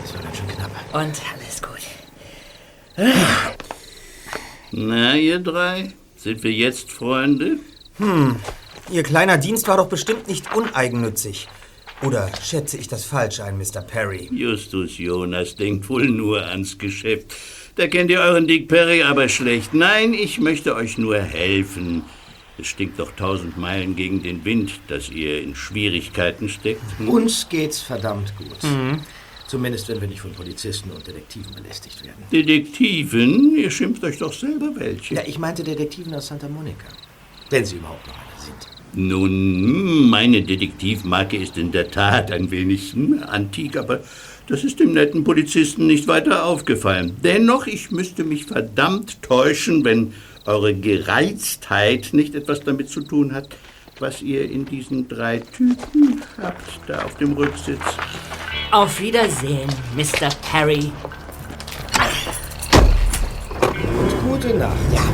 Das 0.02 0.14
war 0.14 0.22
ganz 0.22 0.36
schön 0.38 0.48
knapp. 0.48 0.70
Und 0.94 1.22
alles 1.34 1.62
gut. 1.62 1.82
Na, 4.70 5.14
ihr 5.14 5.40
drei, 5.40 5.92
sind 6.16 6.42
wir 6.42 6.52
jetzt 6.52 6.90
Freunde? 6.90 7.58
Ihr 8.90 9.02
kleiner 9.02 9.38
Dienst 9.38 9.66
war 9.66 9.78
doch 9.78 9.88
bestimmt 9.88 10.28
nicht 10.28 10.54
uneigennützig. 10.54 11.48
Oder 12.02 12.30
schätze 12.42 12.76
ich 12.76 12.88
das 12.88 13.04
falsch 13.04 13.40
ein, 13.40 13.56
Mr. 13.56 13.80
Perry? 13.80 14.28
Justus 14.30 14.98
Jonas 14.98 15.56
denkt 15.56 15.88
wohl 15.88 16.06
nur 16.06 16.44
ans 16.44 16.76
Geschäft. 16.76 17.34
Da 17.76 17.86
kennt 17.86 18.10
ihr 18.10 18.20
euren 18.20 18.46
Dick 18.46 18.68
Perry 18.68 19.02
aber 19.02 19.28
schlecht. 19.28 19.72
Nein, 19.72 20.12
ich 20.12 20.38
möchte 20.38 20.74
euch 20.74 20.98
nur 20.98 21.18
helfen. 21.18 22.02
Es 22.58 22.66
stinkt 22.68 22.98
doch 22.98 23.10
tausend 23.12 23.56
Meilen 23.56 23.96
gegen 23.96 24.22
den 24.22 24.44
Wind, 24.44 24.72
dass 24.88 25.08
ihr 25.08 25.42
in 25.42 25.56
Schwierigkeiten 25.56 26.48
steckt. 26.48 26.82
Hm? 26.98 27.08
Uns 27.08 27.48
geht's 27.48 27.80
verdammt 27.80 28.32
gut. 28.36 28.58
Zumindest, 29.46 29.88
wenn 29.88 30.00
wir 30.00 30.08
nicht 30.08 30.20
von 30.20 30.32
Polizisten 30.32 30.90
und 30.90 31.06
Detektiven 31.06 31.54
belästigt 31.54 32.04
werden. 32.04 32.22
Detektiven, 32.32 33.56
ihr 33.56 33.70
schimpft 33.70 34.04
euch 34.04 34.18
doch 34.18 34.32
selber 34.32 34.70
welche. 34.76 35.14
Ja, 35.14 35.22
ich 35.26 35.38
meinte 35.38 35.64
Detektiven 35.64 36.14
aus 36.14 36.28
Santa 36.28 36.48
Monica. 36.48 36.86
Wenn 37.50 37.64
sie 37.64 37.76
überhaupt 37.76 38.06
noch 38.06 38.14
eine 38.14 38.24
sind. 38.24 38.33
Nun, 38.96 40.08
meine 40.08 40.42
Detektivmarke 40.42 41.36
ist 41.36 41.58
in 41.58 41.72
der 41.72 41.90
Tat 41.90 42.30
ein 42.30 42.50
wenig 42.50 42.92
hm, 42.92 43.22
antik, 43.26 43.76
aber 43.76 44.00
das 44.46 44.62
ist 44.62 44.78
dem 44.78 44.92
netten 44.92 45.24
Polizisten 45.24 45.86
nicht 45.86 46.06
weiter 46.06 46.44
aufgefallen. 46.44 47.16
Dennoch, 47.22 47.66
ich 47.66 47.90
müsste 47.90 48.24
mich 48.24 48.44
verdammt 48.44 49.22
täuschen, 49.22 49.84
wenn 49.84 50.12
eure 50.44 50.74
Gereiztheit 50.74 52.10
nicht 52.12 52.34
etwas 52.34 52.60
damit 52.60 52.90
zu 52.90 53.00
tun 53.00 53.32
hat, 53.32 53.48
was 54.00 54.22
ihr 54.22 54.50
in 54.50 54.66
diesen 54.66 55.08
drei 55.08 55.38
Typen 55.38 56.20
habt, 56.36 56.80
da 56.86 57.04
auf 57.04 57.16
dem 57.16 57.32
Rücksitz. 57.32 57.80
Auf 58.70 59.00
Wiedersehen, 59.00 59.70
Mr. 59.96 60.28
Perry. 60.50 60.90
Gute 64.28 64.54
Nacht. 64.58 64.76
Ja. 64.92 65.04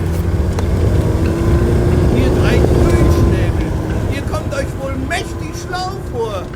Ihr 2.16 2.30
drei 2.40 2.56
Grünschnäbel, 2.56 3.66
ihr 4.14 4.22
kommt 4.22 4.54
euch 4.54 4.66
wohl 4.80 4.96
mächtig 5.10 5.56
schlau 5.60 5.90
vor. 6.12 6.46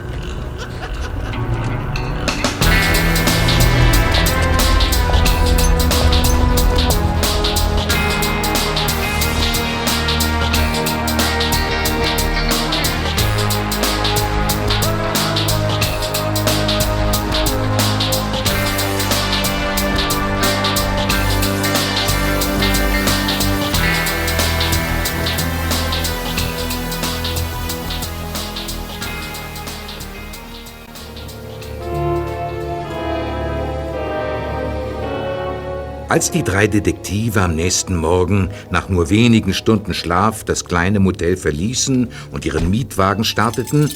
Als 36.14 36.30
die 36.30 36.44
drei 36.44 36.68
Detektive 36.68 37.42
am 37.42 37.56
nächsten 37.56 37.96
Morgen 37.96 38.48
nach 38.70 38.88
nur 38.88 39.10
wenigen 39.10 39.52
Stunden 39.52 39.94
Schlaf 39.94 40.44
das 40.44 40.64
kleine 40.64 41.00
Motel 41.00 41.36
verließen 41.36 42.08
und 42.30 42.46
ihren 42.46 42.70
Mietwagen 42.70 43.24
starteten, 43.24 43.90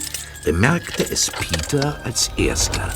bemerkte 0.44 1.04
es 1.08 1.30
Peter 1.30 1.96
als 2.02 2.32
erster. 2.36 2.92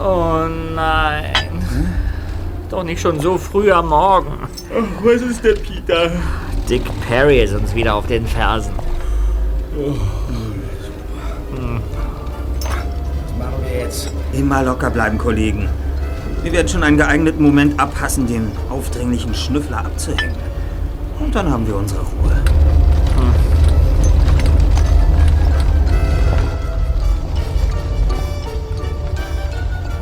Oh 0.00 0.48
nein. 0.74 1.94
Doch 2.68 2.82
nicht 2.82 3.00
schon 3.00 3.20
so 3.20 3.38
früh 3.38 3.70
am 3.70 3.90
Morgen. 3.90 4.48
was 5.04 5.22
ist 5.22 5.44
denn, 5.44 5.62
Peter? 5.62 6.10
Dick 6.68 6.82
Perry 7.06 7.40
ist 7.40 7.54
uns 7.54 7.72
wieder 7.72 7.94
auf 7.94 8.08
den 8.08 8.26
Fersen. 8.26 8.72
Was 9.76 10.27
jetzt? 13.88 14.12
Immer 14.32 14.62
locker 14.62 14.90
bleiben, 14.90 15.16
Kollegen. 15.16 15.68
Wir 16.42 16.52
werden 16.52 16.68
schon 16.68 16.82
einen 16.82 16.98
geeigneten 16.98 17.42
Moment 17.42 17.80
abpassen, 17.80 18.26
den 18.26 18.52
aufdringlichen 18.68 19.34
Schnüffler 19.34 19.78
abzuhängen. 19.78 20.36
Und 21.18 21.34
dann 21.34 21.50
haben 21.50 21.66
wir 21.66 21.74
unsere 21.74 22.00
Ruhe. 22.00 22.42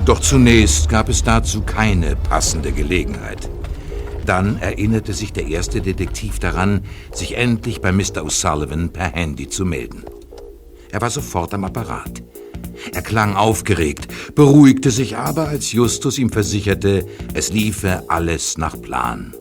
Doch 0.04 0.20
zunächst 0.20 0.88
gab 0.88 1.08
es 1.08 1.22
dazu 1.22 1.62
keine 1.62 2.14
passende 2.16 2.72
Gelegenheit. 2.72 3.48
Dann 4.24 4.60
erinnerte 4.60 5.12
sich 5.12 5.32
der 5.32 5.46
erste 5.46 5.80
Detektiv 5.80 6.38
daran, 6.38 6.82
sich 7.12 7.36
endlich 7.36 7.80
bei 7.80 7.92
Mr. 7.92 8.22
O'Sullivan 8.24 8.90
per 8.90 9.12
Handy 9.12 9.48
zu 9.48 9.64
melden. 9.64 10.04
Er 10.92 11.00
war 11.00 11.10
sofort 11.10 11.54
am 11.54 11.64
Apparat. 11.64 12.22
Er 12.92 13.02
klang 13.02 13.34
aufgeregt, 13.34 14.08
beruhigte 14.34 14.90
sich 14.90 15.16
aber, 15.16 15.48
als 15.48 15.72
Justus 15.72 16.18
ihm 16.18 16.30
versicherte, 16.30 17.06
es 17.34 17.52
liefe 17.52 18.04
alles 18.08 18.58
nach 18.58 18.80
Plan. 18.80 19.34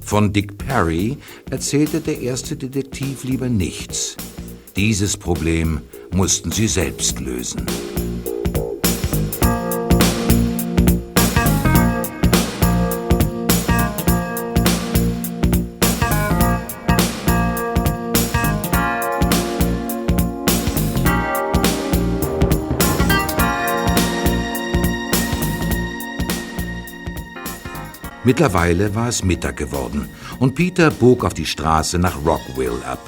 Von 0.00 0.32
Dick 0.32 0.56
Perry 0.56 1.18
erzählte 1.50 2.00
der 2.00 2.20
erste 2.20 2.56
Detektiv 2.56 3.24
lieber 3.24 3.48
nichts. 3.48 4.16
Dieses 4.76 5.16
Problem 5.16 5.80
mussten 6.12 6.50
sie 6.50 6.68
selbst 6.68 7.20
lösen. 7.20 7.66
Mittlerweile 28.28 28.94
war 28.94 29.08
es 29.08 29.24
Mittag 29.24 29.56
geworden 29.56 30.06
und 30.38 30.54
Peter 30.54 30.90
bog 30.90 31.24
auf 31.24 31.32
die 31.32 31.46
Straße 31.46 31.98
nach 31.98 32.14
Rockville 32.26 32.84
ab. 32.84 32.98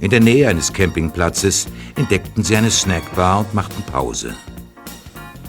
In 0.00 0.10
der 0.10 0.18
Nähe 0.18 0.48
eines 0.48 0.72
Campingplatzes 0.72 1.68
entdeckten 1.94 2.42
sie 2.42 2.56
eine 2.56 2.72
Snackbar 2.72 3.38
und 3.38 3.54
machten 3.54 3.84
Pause. 3.84 4.34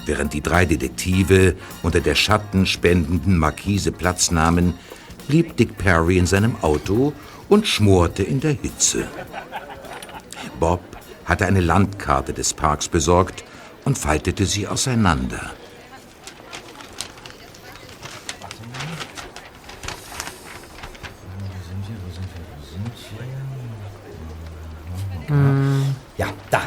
Während 0.06 0.34
die 0.34 0.42
drei 0.42 0.66
Detektive 0.66 1.56
unter 1.82 2.02
der 2.02 2.14
schattenspendenden 2.14 3.36
Markise 3.36 3.92
Platz 3.92 4.30
nahmen, 4.30 4.76
blieb 5.28 5.58
Dick 5.58 5.80
Perry 5.80 6.20
in 6.20 6.28
seinem 6.28 6.56
Auto 6.62 7.14
und 7.50 7.66
schmorte 7.66 8.22
in 8.22 8.42
der 8.42 8.52
Hitze. 8.52 9.08
Bob 10.60 10.82
hatte 11.26 11.48
eine 11.48 11.62
Landkarte 11.62 12.32
des 12.32 12.54
Parks 12.54 12.88
besorgt 12.88 13.44
und 13.86 13.98
faltete 13.98 14.46
sie 14.46 14.68
auseinander. 14.68 15.50
Ja, 26.18 26.28
da. 26.50 26.62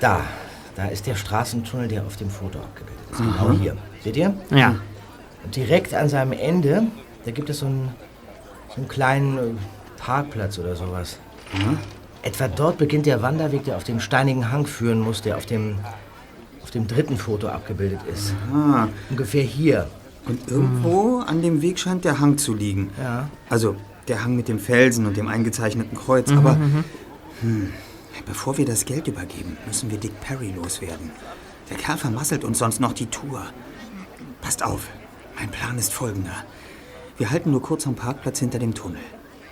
Da. 0.00 0.20
Da 0.74 0.86
ist 0.86 1.06
der 1.06 1.14
Straßentunnel, 1.16 1.88
der 1.88 2.04
auf 2.06 2.16
dem 2.16 2.30
Foto 2.30 2.58
abgebildet 2.58 3.04
ist. 3.10 3.18
Genau 3.18 3.52
hier. 3.52 3.76
Seht 4.02 4.16
ihr? 4.16 4.34
Ja. 4.50 4.76
Und 5.44 5.54
direkt 5.54 5.92
an 5.94 6.08
seinem 6.08 6.32
Ende, 6.32 6.84
da 7.24 7.30
gibt 7.30 7.50
es 7.50 7.58
so 7.58 7.66
einen, 7.66 7.90
so 8.70 8.76
einen 8.76 8.88
kleinen 8.88 9.36
äh, 9.38 9.40
Parkplatz 9.98 10.58
oder 10.58 10.74
sowas. 10.76 11.18
Etwa 12.22 12.48
dort 12.48 12.78
beginnt 12.78 13.04
der 13.06 13.20
Wanderweg, 13.20 13.64
der 13.64 13.76
auf 13.76 13.84
den 13.84 14.00
steinigen 14.00 14.50
Hang 14.50 14.64
führen 14.66 15.00
muss, 15.00 15.20
der 15.20 15.36
auf 15.36 15.44
dem, 15.44 15.76
auf 16.62 16.70
dem 16.70 16.86
dritten 16.86 17.18
Foto 17.18 17.48
abgebildet 17.48 18.00
ist. 18.10 18.32
Ah, 18.54 18.88
Ungefähr 19.10 19.42
hier. 19.42 19.88
und 20.26 20.48
irgendwo 20.50 21.18
an 21.18 21.42
dem 21.42 21.60
Weg 21.60 21.78
scheint 21.78 22.04
der 22.06 22.18
Hang 22.20 22.38
zu 22.38 22.54
liegen. 22.54 22.90
Ja. 22.98 23.28
Also 23.50 23.76
der 24.08 24.24
Hang 24.24 24.36
mit 24.36 24.48
dem 24.48 24.58
Felsen 24.58 25.04
und 25.06 25.16
dem 25.18 25.28
eingezeichneten 25.28 25.96
Kreuz. 25.98 26.30
Aber 26.32 26.56
hm, 27.42 27.72
bevor 28.26 28.56
wir 28.56 28.64
das 28.64 28.84
Geld 28.84 29.08
übergeben, 29.08 29.56
müssen 29.66 29.90
wir 29.90 29.98
Dick 29.98 30.18
Perry 30.20 30.52
loswerden. 30.56 31.10
Der 31.70 31.76
Kerl 31.76 31.98
vermasselt 31.98 32.44
uns 32.44 32.58
sonst 32.58 32.80
noch 32.80 32.92
die 32.92 33.06
Tour. 33.06 33.44
Passt 34.40 34.64
auf, 34.64 34.88
mein 35.38 35.50
Plan 35.50 35.78
ist 35.78 35.92
folgender. 35.92 36.44
Wir 37.18 37.30
halten 37.30 37.50
nur 37.50 37.62
kurz 37.62 37.86
am 37.86 37.94
Parkplatz 37.94 38.38
hinter 38.38 38.58
dem 38.58 38.74
Tunnel. 38.74 39.00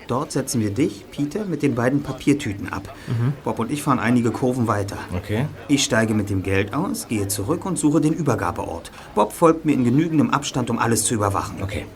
Dort 0.07 0.33
setzen 0.33 0.61
wir 0.61 0.71
dich, 0.71 1.05
Peter, 1.13 1.45
mit 1.45 1.63
den 1.63 1.77
beiden 1.77 2.03
Papiertüten 2.03 2.73
ab. 2.73 2.97
Bob 3.45 3.61
und 3.61 3.71
ich 3.71 3.85
fahren 3.85 4.01
einige 4.01 4.33
Kurven 4.33 4.67
weiter. 4.67 4.99
Okay. 5.15 5.47
Ich 5.69 5.85
steige 5.85 6.15
mit 6.15 6.31
dem 6.31 6.43
Geld 6.43 6.75
aus, 6.75 7.07
gehe 7.07 7.29
zurück 7.29 7.65
und 7.65 7.79
suche 7.79 8.01
den 8.01 8.13
Übergabeort. 8.13 8.91
Bob 9.15 9.33
folgt 9.33 9.65
mir 9.65 9.73
in 9.73 9.85
genügendem 9.85 10.31
Abstand, 10.31 10.69
um 10.69 10.81
alles 10.81 11.05
zu 11.05 11.15
überwachen. 11.15 11.63
Okay. 11.63 11.87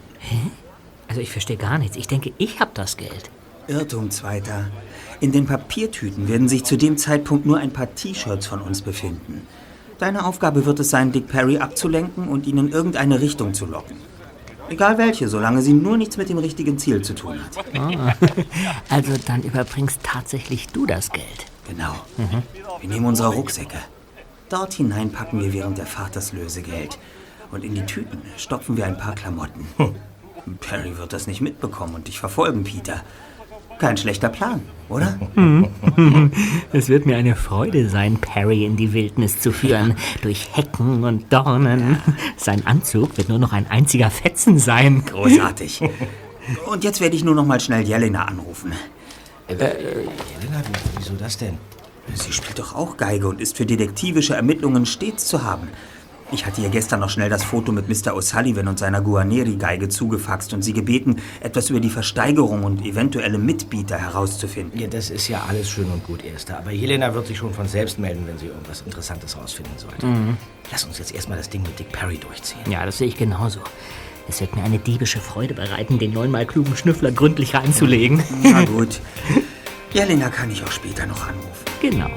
Also 1.09 1.21
ich 1.21 1.33
verstehe 1.33 1.57
gar 1.57 1.79
nichts. 1.79 1.97
Ich 1.97 2.07
denke, 2.07 2.33
ich 2.39 2.61
habe 2.61 2.71
das 2.75 2.97
Geld. 2.97 3.31
Irrtum, 3.69 4.11
Zweiter. 4.11 4.71
In 5.21 5.33
den 5.33 5.47
Papiertüten 5.47 6.29
werden 6.29 6.49
sich 6.49 6.65
zu 6.65 6.77
dem 6.77 6.97
Zeitpunkt 6.97 7.47
nur 7.47 7.59
ein 7.59 7.73
paar 7.73 7.95
T-Shirts 7.95 8.47
von 8.47 8.61
uns 8.61 8.83
befinden. 8.83 9.47
Deine 9.99 10.25
Aufgabe 10.25 10.67
wird 10.67 10.81
es 10.81 10.91
sein, 10.91 11.13
Dick 11.13 11.29
Perry 11.29 11.59
abzulenken 11.59 12.29
und 12.29 12.47
ihn 12.47 12.59
in 12.59 12.73
irgendeine 12.73 13.21
Richtung 13.21 13.55
zu 13.55 13.67
locken. 13.67 13.97
Egal 14.69 14.99
welche, 14.99 15.29
solange 15.29 15.63
sie 15.63 15.73
nur 15.73 15.97
nichts 15.97 16.17
mit 16.17 16.29
dem 16.29 16.39
richtigen 16.39 16.79
Ziel 16.79 17.03
zu 17.03 17.15
tun 17.15 17.39
hat. 17.39 17.65
Also 18.89 19.13
dann 19.27 19.43
überbringst 19.43 20.01
tatsächlich 20.03 20.69
du 20.69 20.87
das 20.87 21.11
Geld. 21.11 21.47
Genau. 21.69 21.95
Wir 22.81 22.89
nehmen 22.89 23.07
unsere 23.07 23.29
Rucksäcke. 23.29 23.79
Dort 24.49 24.75
hinein 24.75 25.11
packen 25.11 25.41
wir 25.41 25.53
während 25.53 25.79
der 25.79 25.87
Fahrt 25.87 26.17
das 26.17 26.33
Lösegeld. 26.33 26.99
Und 27.51 27.65
in 27.65 27.75
die 27.75 27.87
Tüten 27.87 28.23
stopfen 28.37 28.77
wir 28.77 28.87
ein 28.87 28.99
paar 28.99 29.15
Klamotten. 29.15 29.67
Perry 30.61 30.99
wird 30.99 31.13
das 31.13 31.27
nicht 31.27 31.41
mitbekommen 31.41 31.95
und 31.95 32.09
dich 32.09 32.19
verfolgen, 32.19 32.65
Peter. 32.65 33.03
Kein 33.79 33.97
schlechter 33.97 34.29
Plan, 34.29 34.61
oder? 34.89 35.19
Es 36.73 36.89
wird 36.89 37.07
mir 37.07 37.17
eine 37.17 37.37
Freude 37.37 37.89
sein, 37.89 38.17
Perry 38.19 38.65
in 38.65 38.77
die 38.77 38.93
Wildnis 38.93 39.39
zu 39.41 39.53
führen. 39.53 39.95
Durch 40.23 40.49
Hecken 40.57 41.05
und 41.05 41.33
Dornen. 41.33 41.99
Sein 42.37 42.67
Anzug 42.67 43.17
wird 43.17 43.29
nur 43.29 43.39
noch 43.39 43.53
ein 43.53 43.67
einziger 43.71 44.11
Fetzen 44.11 44.59
sein. 44.59 45.05
Großartig. 45.05 45.83
Und 46.67 46.85
jetzt 46.85 47.01
werde 47.01 47.17
ich 47.17 47.25
nur 47.25 47.35
noch 47.35 47.47
mal 47.47 47.59
schnell 47.59 47.83
Jelena 47.87 48.27
anrufen. 48.27 48.73
Helena, 49.49 49.73
wie- 50.61 50.99
wieso 50.99 51.15
das 51.15 51.39
denn? 51.39 51.57
Sie 52.15 52.33
spielt 52.35 52.59
doch 52.59 52.75
auch 52.75 52.99
Geige 52.99 53.29
und 53.29 53.41
ist 53.41 53.57
für 53.57 53.65
detektivische 53.65 54.35
Ermittlungen 54.35 54.85
stets 54.85 55.25
zu 55.27 55.43
haben. 55.43 55.69
Ich 56.33 56.47
hatte 56.47 56.63
ihr 56.63 56.69
gestern 56.69 57.01
noch 57.01 57.11
schnell 57.11 57.29
das 57.29 57.45
Foto 57.45 57.71
mit 57.71 57.89
Mr. 57.89 58.15
O'Sullivan 58.17 58.67
und 58.69 58.79
seiner 58.79 59.01
Guarneri-Geige 59.01 59.89
zugefaxt 59.89 60.53
und 60.53 60.63
sie 60.63 60.73
gebeten, 60.73 61.17
etwas 61.41 61.71
über 61.71 61.81
die 61.81 61.91
Versteigerung 61.91 62.65
und 62.65 62.85
eventuelle 62.85 63.39
Mitbieter 63.39 63.99
herauszufinden. 63.99 64.81
Ja, 64.81 64.89
das 64.89 65.11
ist 65.11 65.29
ja 65.29 65.45
alles 65.49 65.71
schön 65.71 65.85
und 65.91 66.05
gut, 66.05 66.25
Erster. 66.25 66.59
Aber 66.59 66.71
Helena 66.71 67.15
wird 67.15 67.27
sich 67.27 67.39
schon 67.39 67.53
von 67.55 67.69
selbst 67.69 67.99
melden, 67.99 68.25
wenn 68.27 68.39
sie 68.39 68.47
irgendwas 68.47 68.83
Interessantes 68.87 69.37
rausfinden 69.37 69.75
sollte. 69.77 70.07
Lass 70.73 70.85
uns 70.85 70.99
jetzt 70.99 71.15
erstmal 71.15 71.39
das 71.39 71.51
Ding 71.51 71.63
mit 71.63 71.79
Dick 71.79 71.93
Perry 71.93 72.17
durchziehen. 72.19 72.61
Ja, 72.69 72.85
das 72.85 72.99
sehe 72.99 73.07
ich 73.09 73.17
genauso. 73.17 73.61
Es 74.27 74.41
wird 74.41 74.57
mir 74.57 74.65
eine 74.65 74.79
diebische 74.79 75.21
Freude 75.21 75.55
bereiten, 75.55 75.99
den 75.99 76.13
neunmal 76.13 76.47
klugen 76.47 76.75
Schnüffler 76.77 77.13
gründlich 77.13 77.55
reinzulegen. 77.55 78.23
Na 78.43 78.65
gut. 78.65 79.01
Jelena 79.93 80.31
kann 80.31 80.51
ich 80.51 80.65
auch 80.65 80.73
später 80.73 81.07
noch 81.07 81.29
anrufen. 81.29 81.65
Genau. 81.81 82.11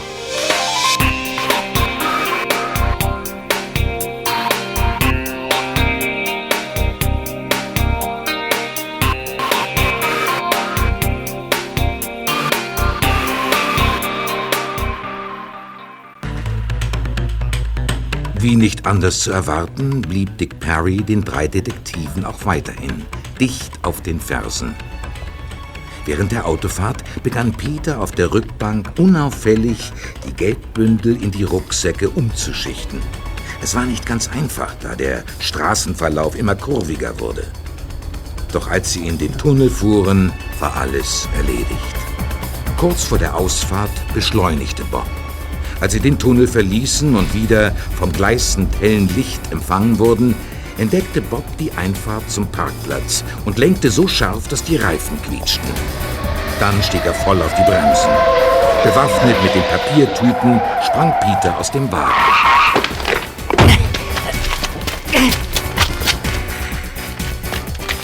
Wie 18.47 18.55
nicht 18.55 18.85
anders 18.85 19.19
zu 19.19 19.31
erwarten, 19.31 20.03
blieb 20.03 20.37
Dick 20.37 20.61
Perry 20.61 21.03
den 21.03 21.25
drei 21.25 21.49
Detektiven 21.49 22.23
auch 22.23 22.45
weiterhin 22.45 23.03
dicht 23.41 23.73
auf 23.81 23.99
den 23.99 24.21
Fersen. 24.21 24.73
Während 26.05 26.31
der 26.31 26.47
Autofahrt 26.47 27.03
begann 27.23 27.51
Peter 27.51 27.99
auf 27.99 28.13
der 28.13 28.31
Rückbank 28.31 28.93
unauffällig 28.99 29.91
die 30.25 30.31
Geldbündel 30.31 31.21
in 31.21 31.31
die 31.31 31.43
Rucksäcke 31.43 32.09
umzuschichten. 32.09 33.01
Es 33.61 33.75
war 33.75 33.83
nicht 33.83 34.05
ganz 34.05 34.29
einfach, 34.29 34.75
da 34.75 34.95
der 34.95 35.25
Straßenverlauf 35.39 36.33
immer 36.39 36.55
kurviger 36.55 37.19
wurde. 37.19 37.43
Doch 38.53 38.69
als 38.69 38.93
sie 38.93 39.09
in 39.09 39.17
den 39.17 39.37
Tunnel 39.37 39.69
fuhren, 39.69 40.31
war 40.61 40.73
alles 40.77 41.27
erledigt. 41.35 41.67
Kurz 42.77 43.03
vor 43.03 43.17
der 43.17 43.35
Ausfahrt 43.35 43.91
beschleunigte 44.13 44.85
Bob. 44.85 45.26
Als 45.79 45.93
sie 45.93 45.99
den 45.99 46.17
Tunnel 46.17 46.47
verließen 46.47 47.15
und 47.15 47.33
wieder 47.33 47.71
vom 47.97 48.11
gleißend 48.11 48.81
hellen 48.81 49.09
Licht 49.15 49.41
empfangen 49.51 49.99
wurden, 49.99 50.35
entdeckte 50.77 51.21
Bob 51.21 51.45
die 51.57 51.71
Einfahrt 51.73 52.29
zum 52.29 52.47
Parkplatz 52.47 53.23
und 53.45 53.57
lenkte 53.57 53.91
so 53.91 54.07
scharf, 54.07 54.47
dass 54.47 54.63
die 54.63 54.77
Reifen 54.77 55.21
quietschten. 55.21 55.69
Dann 56.59 56.81
stieg 56.81 57.01
er 57.05 57.13
voll 57.13 57.39
auf 57.41 57.53
die 57.53 57.63
Bremsen. 57.63 58.09
Bewaffnet 58.83 59.35
mit 59.43 59.53
den 59.53 59.63
Papiertüten 59.63 60.61
sprang 60.85 61.13
Peter 61.19 61.57
aus 61.57 61.71
dem 61.71 61.91
Wagen. 61.91 62.13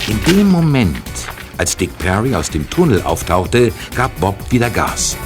In 0.07 0.23
dem 0.25 0.51
Moment, 0.51 0.97
als 1.57 1.77
Dick 1.77 1.97
Perry 1.97 2.35
aus 2.35 2.49
dem 2.49 2.69
Tunnel 2.69 3.01
auftauchte, 3.03 3.71
gab 3.95 4.19
Bob 4.19 4.35
wieder 4.51 4.69
Gas. 4.69 5.17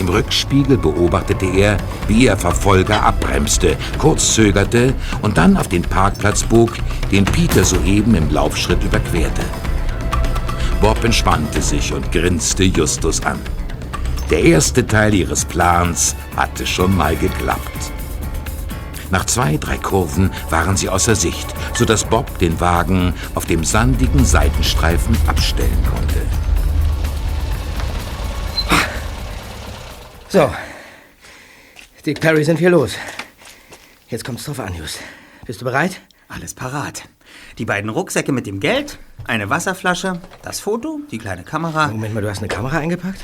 Im 0.00 0.08
Rückspiegel 0.08 0.78
beobachtete 0.78 1.44
er, 1.44 1.76
wie 2.08 2.24
ihr 2.24 2.36
Verfolger 2.38 3.02
abbremste, 3.02 3.76
kurz 3.98 4.32
zögerte 4.34 4.94
und 5.20 5.36
dann 5.36 5.58
auf 5.58 5.68
den 5.68 5.82
Parkplatz 5.82 6.42
bog, 6.42 6.72
den 7.12 7.26
Peter 7.26 7.64
soeben 7.64 8.14
im 8.14 8.30
Laufschritt 8.30 8.82
überquerte. 8.82 9.42
Bob 10.80 11.04
entspannte 11.04 11.60
sich 11.60 11.92
und 11.92 12.10
grinste 12.12 12.64
Justus 12.64 13.22
an. 13.22 13.38
Der 14.30 14.42
erste 14.42 14.86
Teil 14.86 15.12
ihres 15.12 15.44
Plans 15.44 16.16
hatte 16.34 16.66
schon 16.66 16.96
mal 16.96 17.14
geklappt. 17.14 17.92
Nach 19.10 19.26
zwei, 19.26 19.58
drei 19.58 19.76
Kurven 19.76 20.30
waren 20.48 20.78
sie 20.78 20.88
außer 20.88 21.14
Sicht, 21.14 21.52
sodass 21.74 22.04
Bob 22.04 22.38
den 22.38 22.58
Wagen 22.58 23.12
auf 23.34 23.44
dem 23.44 23.64
sandigen 23.64 24.24
Seitenstreifen 24.24 25.14
abstellen 25.26 25.84
konnte. 25.84 26.39
So. 30.30 30.48
Dick 32.06 32.20
Perry 32.20 32.44
sind 32.44 32.60
wir 32.60 32.70
los. 32.70 32.94
Jetzt 34.08 34.24
kommt's 34.24 34.44
drauf 34.44 34.60
an, 34.60 34.72
Just. 34.76 35.00
Bist 35.44 35.60
du 35.60 35.64
bereit? 35.64 36.00
Alles 36.28 36.54
parat. 36.54 37.02
Die 37.58 37.64
beiden 37.64 37.90
Rucksäcke 37.90 38.30
mit 38.30 38.46
dem 38.46 38.60
Geld, 38.60 39.00
eine 39.24 39.50
Wasserflasche, 39.50 40.20
das 40.42 40.60
Foto, 40.60 41.00
die 41.10 41.18
kleine 41.18 41.42
Kamera. 41.42 41.88
Moment 41.88 42.14
mal, 42.14 42.20
du 42.20 42.30
hast 42.30 42.38
eine 42.38 42.46
Kamera 42.46 42.78
eingepackt? 42.78 43.20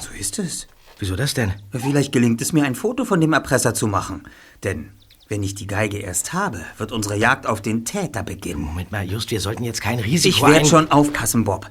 So 0.00 0.10
ist 0.12 0.38
es. 0.38 0.66
Wieso 0.98 1.16
das 1.16 1.32
denn? 1.32 1.54
Vielleicht 1.72 2.12
gelingt 2.12 2.42
es 2.42 2.52
mir, 2.52 2.64
ein 2.64 2.74
Foto 2.74 3.06
von 3.06 3.22
dem 3.22 3.32
Erpresser 3.32 3.72
zu 3.72 3.86
machen. 3.86 4.24
Denn 4.62 4.90
wenn 5.28 5.42
ich 5.42 5.54
die 5.54 5.66
Geige 5.66 5.96
erst 5.96 6.34
habe, 6.34 6.60
wird 6.76 6.92
unsere 6.92 7.16
Jagd 7.16 7.46
auf 7.46 7.62
den 7.62 7.86
Täter 7.86 8.22
beginnen. 8.22 8.60
Moment 8.60 8.92
mal, 8.92 9.10
Just, 9.10 9.30
wir 9.30 9.40
sollten 9.40 9.64
jetzt 9.64 9.80
kein 9.80 9.98
Risiko 9.98 10.46
Ich 10.46 10.52
werde 10.52 10.66
schon 10.66 10.90
aufpassen, 10.90 11.44
Bob. 11.44 11.70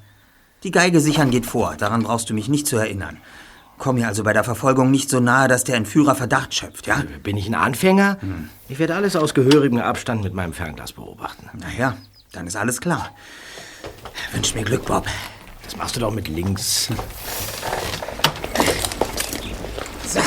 Die 0.63 0.71
Geige 0.71 0.99
sichern 0.99 1.29
geht 1.29 1.45
vor, 1.45 1.75
daran 1.77 2.01
brauchst 2.01 2.31
du 2.31 2.33
mich 2.33 2.49
nicht 2.49 2.65
zu 2.65 2.77
erinnern. 2.77 3.19
Komm 3.79 3.95
mir 3.95 4.07
also 4.07 4.23
bei 4.23 4.33
der 4.33 4.43
Verfolgung 4.43 4.91
nicht 4.91 5.09
so 5.09 5.21
nahe, 5.21 5.47
dass 5.47 5.63
der 5.63 5.77
Entführer 5.77 6.13
Verdacht 6.13 6.53
schöpft, 6.53 6.85
ja? 6.85 7.01
Bin 7.23 7.37
ich 7.37 7.47
ein 7.47 7.55
Anfänger? 7.55 8.17
Ich 8.67 8.77
werde 8.77 8.93
alles 8.93 9.15
aus 9.15 9.33
gehörigem 9.33 9.79
Abstand 9.79 10.21
mit 10.21 10.33
meinem 10.33 10.51
Fernglas 10.51 10.91
beobachten. 10.91 11.49
Naja, 11.57 11.95
dann 12.33 12.45
ist 12.45 12.57
alles 12.57 12.81
klar. 12.81 13.11
Wünsch 14.33 14.53
mir 14.53 14.63
Glück, 14.63 14.85
Bob. 14.85 15.07
Das 15.63 15.77
machst 15.77 15.95
du 15.95 16.01
doch 16.01 16.11
mit 16.11 16.27
links. 16.27 16.89
So. 20.05 20.19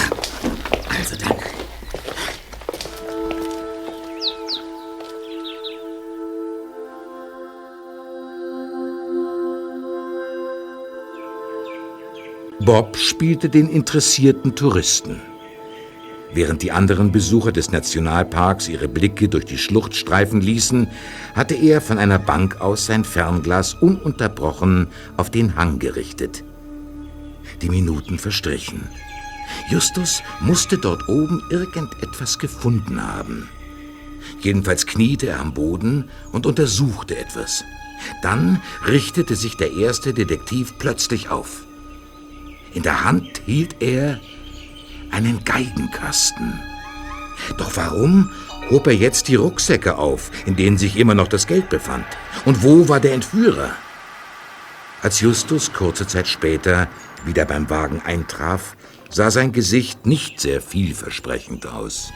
Bob 12.64 12.96
spielte 12.96 13.48
den 13.48 13.68
interessierten 13.68 14.54
Touristen. 14.54 15.20
Während 16.32 16.62
die 16.62 16.70
anderen 16.70 17.10
Besucher 17.10 17.50
des 17.50 17.72
Nationalparks 17.72 18.68
ihre 18.68 18.86
Blicke 18.86 19.28
durch 19.28 19.44
die 19.44 19.58
Schlucht 19.58 19.96
streifen 19.96 20.40
ließen, 20.40 20.86
hatte 21.34 21.56
er 21.56 21.80
von 21.80 21.98
einer 21.98 22.20
Bank 22.20 22.60
aus 22.60 22.86
sein 22.86 23.02
Fernglas 23.02 23.74
ununterbrochen 23.74 24.86
auf 25.16 25.28
den 25.28 25.56
Hang 25.56 25.80
gerichtet. 25.80 26.44
Die 27.62 27.68
Minuten 27.68 28.20
verstrichen. 28.20 28.86
Justus 29.68 30.22
musste 30.40 30.78
dort 30.78 31.08
oben 31.08 31.42
irgendetwas 31.50 32.38
gefunden 32.38 33.02
haben. 33.02 33.48
Jedenfalls 34.40 34.86
kniete 34.86 35.26
er 35.26 35.40
am 35.40 35.52
Boden 35.52 36.10
und 36.30 36.46
untersuchte 36.46 37.16
etwas. 37.16 37.64
Dann 38.22 38.62
richtete 38.86 39.34
sich 39.34 39.56
der 39.56 39.72
erste 39.72 40.14
Detektiv 40.14 40.74
plötzlich 40.78 41.28
auf. 41.28 41.64
In 42.74 42.82
der 42.82 43.04
Hand 43.04 43.42
hielt 43.44 43.82
er 43.82 44.20
einen 45.10 45.44
Geigenkasten. 45.44 46.58
Doch 47.58 47.76
warum 47.76 48.30
hob 48.70 48.86
er 48.86 48.94
jetzt 48.94 49.28
die 49.28 49.34
Rucksäcke 49.34 49.98
auf, 49.98 50.30
in 50.46 50.56
denen 50.56 50.78
sich 50.78 50.96
immer 50.96 51.14
noch 51.14 51.28
das 51.28 51.46
Geld 51.46 51.68
befand? 51.68 52.06
Und 52.44 52.62
wo 52.62 52.88
war 52.88 53.00
der 53.00 53.12
Entführer? 53.12 53.70
Als 55.02 55.20
Justus 55.20 55.72
kurze 55.72 56.06
Zeit 56.06 56.28
später 56.28 56.88
wieder 57.24 57.44
beim 57.44 57.68
Wagen 57.68 58.00
eintraf, 58.04 58.76
sah 59.10 59.30
sein 59.30 59.52
Gesicht 59.52 60.06
nicht 60.06 60.40
sehr 60.40 60.62
vielversprechend 60.62 61.66
aus. 61.66 62.12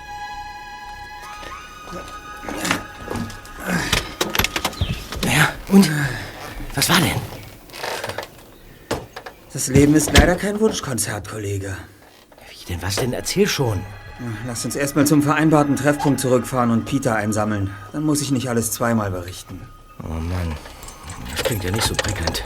Naja, 5.24 5.52
und? 5.68 5.90
Was 6.74 6.88
war 6.88 7.00
denn? 7.00 7.35
Das 9.56 9.68
Leben 9.68 9.94
ist 9.94 10.12
leider 10.12 10.34
kein 10.34 10.60
Wunschkonzert, 10.60 11.30
Kollege. 11.30 11.74
Wie 12.50 12.66
denn? 12.66 12.82
Was 12.82 12.96
denn? 12.96 13.14
Erzähl 13.14 13.46
schon. 13.46 13.80
Lass 14.46 14.66
uns 14.66 14.76
erstmal 14.76 15.06
zum 15.06 15.22
vereinbarten 15.22 15.76
Treffpunkt 15.76 16.20
zurückfahren 16.20 16.70
und 16.70 16.84
Peter 16.84 17.16
einsammeln. 17.16 17.70
Dann 17.94 18.02
muss 18.02 18.20
ich 18.20 18.30
nicht 18.30 18.50
alles 18.50 18.72
zweimal 18.72 19.10
berichten. 19.10 19.58
Oh 20.02 20.08
Mann, 20.08 20.54
das 21.30 21.42
klingt 21.42 21.64
ja 21.64 21.70
nicht 21.70 21.84
so 21.84 21.94
prickelnd. 21.94 22.44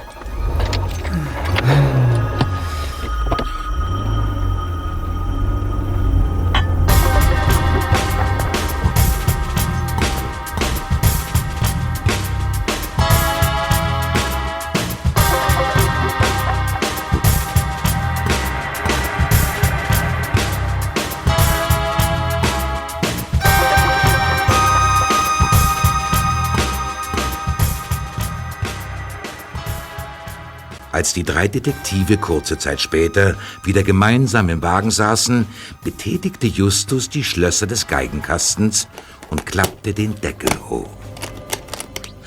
Als 31.01 31.15
die 31.15 31.25
drei 31.25 31.49
Detektive 31.49 32.19
kurze 32.19 32.59
Zeit 32.59 32.79
später 32.79 33.35
wieder 33.65 33.83
gemeinsam 33.83 34.51
im 34.51 34.61
Wagen 34.61 34.91
saßen, 34.91 35.47
betätigte 35.83 36.47
Justus 36.47 37.09
die 37.09 37.25
Schlösser 37.25 37.67
des 37.67 37.87
Geigenkastens 37.87 38.87
und 39.31 39.47
klappte 39.47 39.95
den 39.95 40.15
Deckel 40.17 40.51
hoch. 40.69 40.91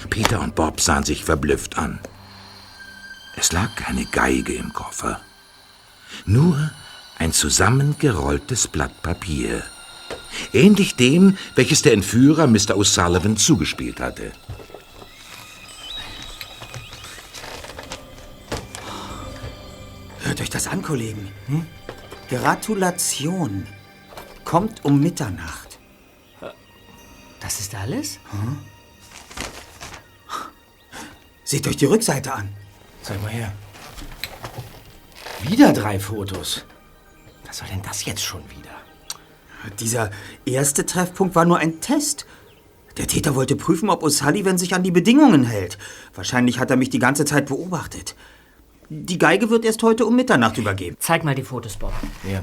Peter 0.09 0.41
und 0.41 0.55
Bob 0.55 0.82
sahen 0.82 1.03
sich 1.03 1.24
verblüfft 1.24 1.78
an. 1.78 1.99
Es 3.38 3.51
lag 3.51 3.76
keine 3.76 4.05
Geige 4.05 4.53
im 4.55 4.74
Koffer, 4.74 5.21
nur 6.26 6.71
ein 7.19 7.32
zusammengerolltes 7.32 8.67
Blatt 8.69 9.03
Papier, 9.03 9.61
ähnlich 10.51 10.95
dem, 10.95 11.38
welches 11.53 11.84
der 11.84 11.93
Entführer 11.93 12.47
Mr. 12.47 12.76
O'Sullivan 12.76 13.38
zugespielt 13.38 13.99
hatte. 13.99 14.32
Hört 20.24 20.41
euch 20.41 20.49
das 20.49 20.67
an, 20.67 20.82
Kollegen. 20.82 21.32
Hm? 21.47 21.65
Gratulation. 22.30 23.67
Kommt 24.45 24.84
um 24.84 24.99
Mitternacht. 24.99 25.80
Das 27.39 27.59
ist 27.59 27.76
alles? 27.76 28.19
Seht 31.43 31.67
euch 31.67 31.76
die 31.76 31.86
Rückseite 31.86 32.34
an. 32.34 32.49
Zeig 33.01 33.21
mal 33.21 33.30
her. 33.30 33.51
Wieder 35.41 35.74
drei 35.74 35.99
Fotos. 35.99 36.65
Was 37.45 37.57
soll 37.57 37.67
denn 37.67 37.82
das 37.82 38.05
jetzt 38.05 38.24
schon 38.24 38.43
wieder? 38.49 38.71
Dieser 39.80 40.09
erste 40.45 40.86
Treffpunkt 40.86 41.36
war 41.36 41.45
nur 41.45 41.57
ein 41.57 41.82
Test. 41.82 42.26
Der 42.97 43.07
Täter 43.07 43.36
wollte 43.36 43.55
prüfen, 43.55 43.89
ob 43.89 44.03
O'Sullivan 44.03 44.57
sich 44.57 44.74
an 44.74 44.84
die 44.84 44.91
Bedingungen 44.91 45.43
hält. 45.43 45.78
Wahrscheinlich 46.13 46.59
hat 46.59 46.69
er 46.69 46.78
mich 46.78 46.89
die 46.89 46.99
ganze 46.99 47.26
Zeit 47.26 47.47
beobachtet. 47.47 48.15
Die 48.89 49.17
Geige 49.17 49.49
wird 49.49 49.65
erst 49.65 49.84
heute 49.84 50.05
um 50.05 50.15
Mitternacht 50.15 50.57
übergeben. 50.57 50.97
Zeig 50.99 51.23
mal 51.23 51.36
die 51.36 51.43
Fotos, 51.43 51.77
Bob. 51.77 51.93
Ja. 52.29 52.41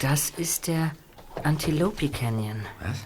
Das 0.00 0.30
ist 0.36 0.68
der 0.68 0.92
Antilope 1.42 2.08
Canyon. 2.08 2.66
Was? 2.80 2.98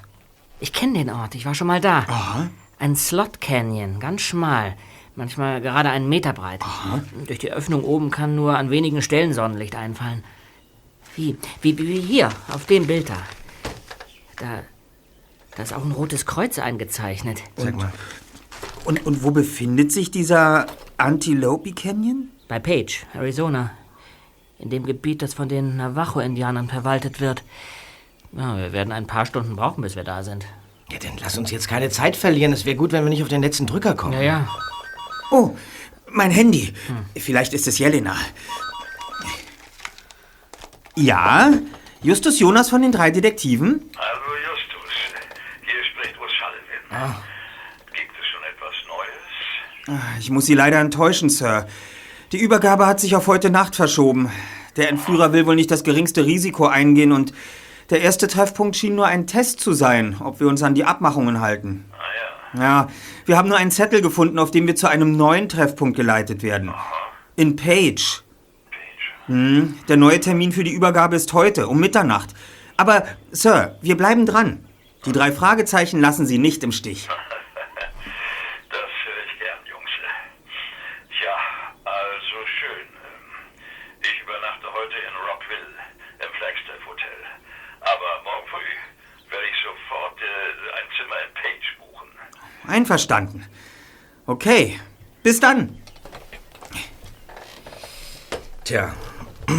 Ich 0.60 0.72
kenne 0.72 0.98
den 0.98 1.10
Ort, 1.10 1.34
ich 1.34 1.46
war 1.46 1.54
schon 1.54 1.66
mal 1.66 1.80
da. 1.80 2.00
Aha. 2.08 2.50
Ein 2.78 2.96
Slot 2.96 3.40
Canyon, 3.40 4.00
ganz 4.00 4.22
schmal. 4.22 4.76
Manchmal 5.14 5.60
gerade 5.60 5.90
einen 5.90 6.08
Meter 6.08 6.32
breit. 6.32 6.60
Durch 7.26 7.38
die 7.38 7.50
Öffnung 7.50 7.82
oben 7.82 8.10
kann 8.10 8.36
nur 8.36 8.56
an 8.56 8.70
wenigen 8.70 9.02
Stellen 9.02 9.32
Sonnenlicht 9.32 9.74
einfallen. 9.74 10.22
Wie, 11.16 11.36
wie, 11.60 11.76
wie 11.78 12.00
hier, 12.00 12.28
auf 12.52 12.66
dem 12.66 12.86
Bild 12.86 13.08
da. 13.08 13.18
Da, 14.36 14.62
da 15.58 15.64
ist 15.64 15.72
auch 15.72 15.84
ein 15.84 15.90
rotes 15.90 16.24
Kreuz 16.24 16.60
eingezeichnet. 16.60 17.42
Sag 17.56 17.74
mal. 17.74 17.92
Und, 18.84 19.04
und 19.04 19.24
wo 19.24 19.32
befindet 19.32 19.90
sich 19.90 20.12
dieser 20.12 20.66
Antilope 20.98 21.72
Canyon? 21.72 22.28
Bei 22.46 22.60
Page, 22.60 23.04
Arizona. 23.12 23.72
In 24.60 24.70
dem 24.70 24.86
Gebiet, 24.86 25.20
das 25.20 25.34
von 25.34 25.48
den 25.48 25.76
Navajo-Indianern 25.76 26.68
verwaltet 26.68 27.20
wird. 27.20 27.42
Ja, 28.30 28.56
wir 28.56 28.72
werden 28.72 28.92
ein 28.92 29.08
paar 29.08 29.26
Stunden 29.26 29.56
brauchen, 29.56 29.82
bis 29.82 29.96
wir 29.96 30.04
da 30.04 30.22
sind. 30.22 30.46
Ja, 30.92 31.00
dann 31.00 31.18
lass 31.20 31.36
uns 31.36 31.50
jetzt 31.50 31.66
keine 31.66 31.90
Zeit 31.90 32.14
verlieren. 32.14 32.52
Es 32.52 32.64
wäre 32.64 32.76
gut, 32.76 32.92
wenn 32.92 33.02
wir 33.02 33.10
nicht 33.10 33.24
auf 33.24 33.28
den 33.28 33.42
letzten 33.42 33.66
Drücker 33.66 33.96
kommen. 33.96 34.12
Ja, 34.12 34.22
ja. 34.22 34.48
Oh, 35.32 35.56
mein 36.08 36.30
Handy. 36.30 36.72
Vielleicht 37.16 37.52
ist 37.52 37.66
es 37.66 37.80
Jelena. 37.80 38.14
Ja, 40.94 41.52
Justus 42.00 42.38
Jonas 42.38 42.70
von 42.70 42.80
den 42.80 42.92
drei 42.92 43.10
Detektiven? 43.10 43.82
Also 43.96 44.20
Justus, 44.48 44.57
Gibt 47.92 48.12
es 48.20 48.26
schon 48.26 48.42
etwas 48.52 48.74
Neues? 48.88 50.00
Ah, 50.00 50.16
Ich 50.18 50.30
muss 50.30 50.46
Sie 50.46 50.54
leider 50.54 50.78
enttäuschen, 50.80 51.28
Sir. 51.30 51.66
Die 52.32 52.38
Übergabe 52.38 52.86
hat 52.86 53.00
sich 53.00 53.16
auf 53.16 53.26
heute 53.26 53.50
Nacht 53.50 53.76
verschoben. 53.76 54.30
Der 54.76 54.88
Entführer 54.90 55.32
will 55.32 55.46
wohl 55.46 55.54
nicht 55.56 55.70
das 55.70 55.82
geringste 55.84 56.24
Risiko 56.26 56.66
eingehen 56.66 57.12
und 57.12 57.32
der 57.90 58.02
erste 58.02 58.28
Treffpunkt 58.28 58.76
schien 58.76 58.94
nur 58.94 59.06
ein 59.06 59.26
Test 59.26 59.60
zu 59.60 59.72
sein, 59.72 60.16
ob 60.20 60.40
wir 60.40 60.48
uns 60.48 60.62
an 60.62 60.74
die 60.74 60.84
Abmachungen 60.84 61.40
halten. 61.40 61.86
Ah 61.92 62.58
ja, 62.58 62.62
Ja, 62.62 62.88
wir 63.24 63.36
haben 63.38 63.48
nur 63.48 63.56
einen 63.56 63.70
Zettel 63.70 64.02
gefunden, 64.02 64.38
auf 64.38 64.50
dem 64.50 64.66
wir 64.66 64.76
zu 64.76 64.88
einem 64.88 65.16
neuen 65.16 65.48
Treffpunkt 65.48 65.96
geleitet 65.96 66.42
werden. 66.42 66.72
In 67.36 67.56
Page. 67.56 68.22
Hm, 69.26 69.78
der 69.88 69.96
neue 69.96 70.20
Termin 70.20 70.52
für 70.52 70.64
die 70.64 70.72
Übergabe 70.72 71.16
ist 71.16 71.32
heute, 71.32 71.66
um 71.68 71.80
Mitternacht. 71.80 72.34
Aber, 72.76 73.04
Sir, 73.30 73.78
wir 73.82 73.96
bleiben 73.96 74.26
dran. 74.26 74.64
Die 75.08 75.12
drei 75.12 75.32
Fragezeichen 75.32 76.00
lassen 76.02 76.26
Sie 76.26 76.36
nicht 76.36 76.62
im 76.62 76.70
Stich. 76.70 77.08
das 78.68 78.78
höre 78.78 79.24
ich 79.24 79.38
gern, 79.38 79.58
Jungs. 79.64 79.88
Tja, 81.18 81.34
also 81.82 82.46
schön. 82.60 82.86
Ähm, 82.92 83.32
Ich 84.02 84.20
übernachte 84.22 84.66
heute 84.70 84.96
in 85.08 85.14
Rockville 85.26 85.72
im 86.18 86.30
Flagstaff 86.36 86.84
Hotel. 86.86 87.24
Aber 87.80 88.20
morgen 88.22 88.46
früh 88.50 88.70
werde 89.30 89.46
ich 89.46 89.56
sofort 89.64 90.20
äh, 90.20 90.26
ein 90.76 90.88
Zimmer 90.98 91.16
in 91.26 91.32
Page 91.40 91.68
buchen. 91.78 92.08
Einverstanden. 92.70 93.46
Okay, 94.26 94.78
bis 95.22 95.40
dann. 95.40 95.82
Tja, 98.64 98.94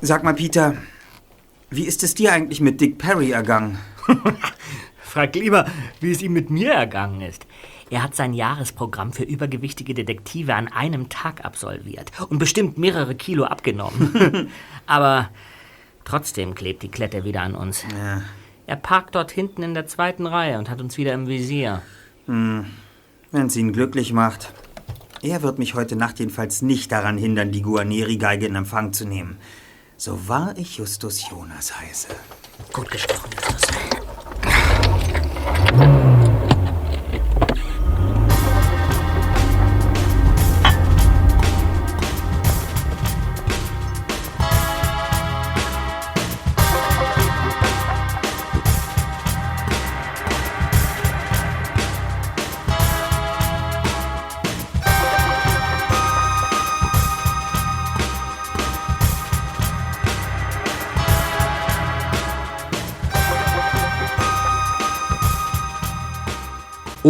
Sag 0.00 0.22
mal, 0.22 0.34
Peter, 0.34 0.76
wie 1.72 1.86
ist 1.86 2.02
es 2.02 2.14
dir 2.14 2.32
eigentlich 2.32 2.60
mit 2.60 2.80
Dick 2.80 2.98
Perry 2.98 3.30
ergangen? 3.32 3.78
Frag 5.02 5.34
lieber, 5.34 5.66
wie 6.00 6.10
es 6.10 6.22
ihm 6.22 6.32
mit 6.32 6.50
mir 6.50 6.72
ergangen 6.72 7.20
ist. 7.20 7.46
Er 7.90 8.02
hat 8.02 8.14
sein 8.14 8.32
Jahresprogramm 8.32 9.12
für 9.12 9.24
übergewichtige 9.24 9.92
Detektive 9.92 10.54
an 10.54 10.68
einem 10.68 11.10
Tag 11.10 11.44
absolviert 11.44 12.10
und 12.30 12.38
bestimmt 12.38 12.78
mehrere 12.78 13.14
Kilo 13.14 13.44
abgenommen. 13.44 14.48
Aber 14.86 15.28
trotzdem 16.04 16.54
klebt 16.54 16.82
die 16.82 16.88
Klette 16.88 17.24
wieder 17.24 17.42
an 17.42 17.54
uns. 17.54 17.84
Ja. 17.92 18.22
Er 18.66 18.76
parkt 18.76 19.14
dort 19.14 19.30
hinten 19.30 19.62
in 19.62 19.74
der 19.74 19.86
zweiten 19.86 20.26
Reihe 20.26 20.58
und 20.58 20.70
hat 20.70 20.80
uns 20.80 20.96
wieder 20.96 21.12
im 21.12 21.26
Visier. 21.26 21.82
Hm, 22.26 22.66
wenn 23.30 23.46
es 23.46 23.56
ihn 23.56 23.72
glücklich 23.72 24.12
macht. 24.12 24.54
Er 25.20 25.42
wird 25.42 25.58
mich 25.58 25.74
heute 25.74 25.94
Nacht 25.94 26.18
jedenfalls 26.18 26.62
nicht 26.62 26.90
daran 26.90 27.18
hindern, 27.18 27.52
die 27.52 27.62
Guarneri-Geige 27.62 28.46
in 28.46 28.54
Empfang 28.54 28.92
zu 28.92 29.04
nehmen. 29.06 29.36
So 30.04 30.18
wahr 30.26 30.52
ich 30.56 30.78
Justus 30.78 31.30
Jonas 31.30 31.78
heiße. 31.78 32.08
Gut 32.72 32.90
gesprochen, 32.90 33.30
Justus. 33.36 33.91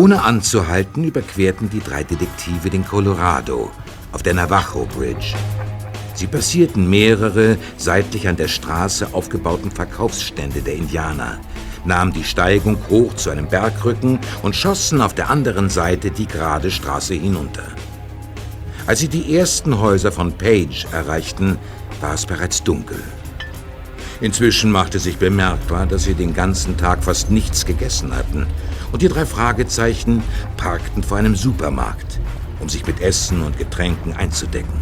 Ohne 0.02 0.24
anzuhalten, 0.24 1.04
überquerten 1.04 1.70
die 1.70 1.78
drei 1.78 2.02
Detektive 2.02 2.70
den 2.70 2.84
Colorado 2.84 3.70
auf 4.10 4.24
der 4.24 4.34
Navajo 4.34 4.84
Bridge. 4.84 5.36
Sie 6.14 6.26
passierten 6.26 6.90
mehrere 6.90 7.56
seitlich 7.76 8.26
an 8.26 8.34
der 8.34 8.48
Straße 8.48 9.10
aufgebauten 9.12 9.70
Verkaufsstände 9.70 10.60
der 10.60 10.74
Indianer, 10.74 11.38
nahmen 11.84 12.12
die 12.12 12.24
Steigung 12.24 12.78
hoch 12.90 13.14
zu 13.14 13.30
einem 13.30 13.46
Bergrücken 13.46 14.18
und 14.42 14.56
schossen 14.56 15.00
auf 15.00 15.14
der 15.14 15.30
anderen 15.30 15.70
Seite 15.70 16.10
die 16.10 16.26
gerade 16.26 16.72
Straße 16.72 17.14
hinunter. 17.14 17.68
Als 18.88 18.98
sie 18.98 19.08
die 19.08 19.36
ersten 19.36 19.78
Häuser 19.78 20.10
von 20.10 20.32
Page 20.32 20.84
erreichten, 20.90 21.58
war 22.00 22.14
es 22.14 22.26
bereits 22.26 22.64
dunkel. 22.64 23.00
Inzwischen 24.20 24.72
machte 24.72 24.98
sich 24.98 25.18
bemerkbar, 25.18 25.86
dass 25.86 26.02
sie 26.02 26.14
den 26.14 26.34
ganzen 26.34 26.76
Tag 26.76 27.04
fast 27.04 27.30
nichts 27.30 27.64
gegessen 27.64 28.16
hatten 28.16 28.48
und 28.92 29.02
die 29.02 29.08
drei 29.08 29.26
Fragezeichen 29.26 30.22
parkten 30.56 31.02
vor 31.02 31.16
einem 31.18 31.34
Supermarkt, 31.34 32.20
um 32.60 32.68
sich 32.68 32.86
mit 32.86 33.00
Essen 33.00 33.42
und 33.42 33.58
Getränken 33.58 34.14
einzudecken. 34.14 34.80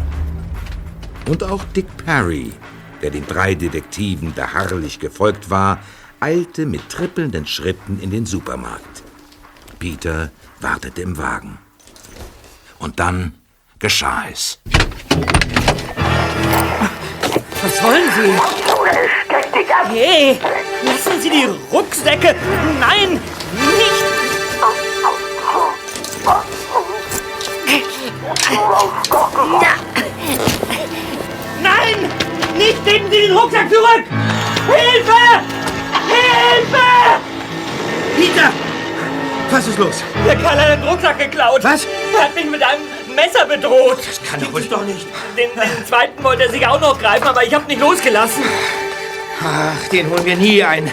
Und 1.27 1.43
auch 1.43 1.63
Dick 1.75 1.87
Perry, 2.05 2.51
der 3.01 3.09
den 3.09 3.25
drei 3.25 3.55
Detektiven 3.55 4.33
beharrlich 4.33 4.99
gefolgt 4.99 5.49
war, 5.49 5.79
eilte 6.19 6.65
mit 6.65 6.89
trippelnden 6.89 7.47
Schritten 7.47 7.99
in 8.01 8.11
den 8.11 8.25
Supermarkt. 8.25 9.03
Peter 9.79 10.29
wartete 10.59 11.01
im 11.01 11.17
Wagen. 11.17 11.57
Und 12.77 12.99
dann 12.99 13.33
geschah 13.79 14.25
es. 14.31 14.59
Was 17.63 17.83
wollen 17.83 18.09
Sie? 18.15 18.33
Hey, 19.89 20.39
lassen 20.83 21.21
Sie 21.21 21.29
die 21.29 21.47
Rucksäcke! 21.71 22.35
Nein, 22.79 23.19
nicht! 23.77 24.21
Nein! 31.61 32.09
Nicht 32.57 32.85
nehmen 32.85 33.11
Sie 33.11 33.21
den 33.21 33.37
Rucksack 33.37 33.69
zurück! 33.69 34.03
Hilfe! 34.67 35.41
Hilfe! 36.07 37.21
Peter! 38.15 38.51
Was 39.49 39.67
ist 39.67 39.77
los? 39.77 40.03
Der 40.25 40.37
Kerl 40.37 40.61
hat 40.61 40.69
den 40.69 40.87
Rucksack 40.87 41.19
geklaut. 41.19 41.63
Was? 41.63 41.85
Er 42.15 42.23
hat 42.23 42.35
mich 42.35 42.45
mit 42.45 42.63
einem 42.63 42.83
Messer 43.13 43.45
bedroht. 43.45 43.97
Das 43.97 44.21
kann 44.23 44.39
doch 44.39 44.53
wohl 44.53 44.61
doch 44.61 44.83
nicht. 44.85 45.05
Den, 45.37 45.49
den 45.49 45.85
zweiten 45.85 46.23
wollte 46.23 46.43
er 46.43 46.49
sich 46.49 46.65
auch 46.65 46.79
noch 46.79 46.97
greifen, 46.97 47.27
aber 47.27 47.43
ich 47.43 47.53
habe 47.53 47.65
nicht 47.65 47.81
losgelassen. 47.81 48.43
Ach, 49.43 49.87
den 49.89 50.09
holen 50.09 50.25
wir 50.25 50.35
nie 50.35 50.63
ein. 50.63 50.91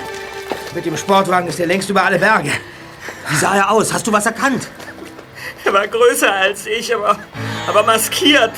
Mit 0.75 0.87
dem 0.87 0.97
Sportwagen 0.97 1.49
ist 1.49 1.61
er 1.61 1.67
längst 1.67 1.91
über 1.91 2.05
alle 2.05 2.19
Berge. 2.19 2.53
Wie 3.29 3.37
sah 3.37 3.57
er 3.57 3.71
aus? 3.71 3.93
Hast 3.93 4.07
du 4.07 4.13
was 4.13 4.27
erkannt? 4.27 4.69
Er 5.65 5.73
war 5.73 5.87
größer 5.87 6.33
als 6.33 6.67
ich, 6.67 6.95
aber, 6.95 7.19
aber 7.67 7.83
maskiert. 7.83 8.55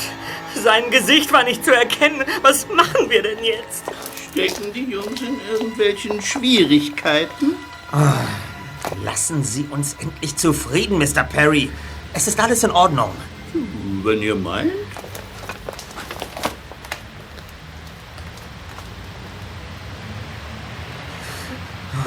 Sein 0.55 0.91
Gesicht 0.91 1.33
war 1.33 1.45
nicht 1.45 1.65
zu 1.65 1.75
erkennen. 1.75 2.25
Was 2.43 2.69
machen 2.69 3.09
wir 3.09 3.23
denn 3.23 3.43
jetzt? 3.43 3.85
Stecken 4.33 4.73
die 4.73 4.85
Jungs 4.85 5.21
in 5.21 5.41
irgendwelchen 5.51 6.23
Schwierigkeiten? 6.23 7.57
Oh, 7.93 8.95
lassen 9.05 9.43
Sie 9.43 9.67
uns 9.71 9.97
endlich 10.01 10.37
zufrieden, 10.37 10.99
Mr. 10.99 11.25
Perry. 11.25 11.71
Es 12.13 12.29
ist 12.29 12.39
alles 12.39 12.63
in 12.63 12.71
Ordnung. 12.71 13.11
Wenn 14.05 14.23
ihr 14.23 14.37
meint. 14.37 14.73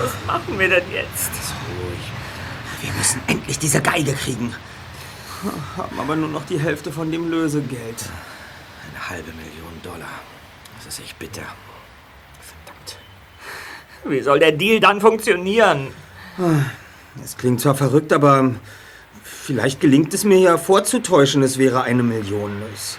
Was 0.03 0.11
machen 0.27 0.59
wir 0.59 0.67
denn 0.67 0.91
jetzt? 0.91 1.31
Ruhig. 1.31 2.11
Wir 2.81 2.91
müssen 2.91 3.21
endlich 3.27 3.57
diese 3.57 3.81
Geige 3.81 4.11
kriegen. 4.11 4.53
Haben 5.77 5.97
aber 5.97 6.17
nur 6.17 6.27
noch 6.27 6.45
die 6.45 6.59
Hälfte 6.59 6.91
von 6.91 7.09
dem 7.09 7.29
Lösegeld. 7.29 8.09
Eine 8.89 9.09
halbe 9.09 9.31
Million 9.31 9.81
Dollar. 9.81 10.19
Das 10.75 10.93
ist 10.93 11.05
echt 11.05 11.17
bitter. 11.19 11.43
Verdammt. 12.41 12.97
Wie 14.03 14.21
soll 14.21 14.39
der 14.39 14.51
Deal 14.51 14.81
dann 14.81 14.99
funktionieren? 14.99 15.87
Es 17.23 17.37
klingt 17.37 17.61
zwar 17.61 17.75
verrückt, 17.75 18.11
aber 18.11 18.55
vielleicht 19.23 19.79
gelingt 19.79 20.13
es 20.13 20.25
mir 20.25 20.39
ja 20.39 20.57
vorzutäuschen, 20.57 21.43
es 21.43 21.57
wäre 21.57 21.83
eine 21.83 22.03
Million. 22.03 22.61
Es, 22.73 22.97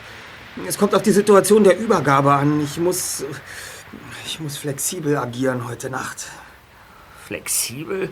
es 0.67 0.79
kommt 0.79 0.95
auf 0.95 1.03
die 1.03 1.11
Situation 1.11 1.65
der 1.65 1.79
Übergabe 1.79 2.33
an. 2.33 2.63
Ich 2.63 2.79
muss. 2.79 3.25
Ich 4.25 4.41
muss 4.41 4.57
flexibel 4.57 5.19
agieren 5.19 5.69
heute 5.69 5.91
Nacht. 5.91 6.29
Flexibel? 7.27 8.11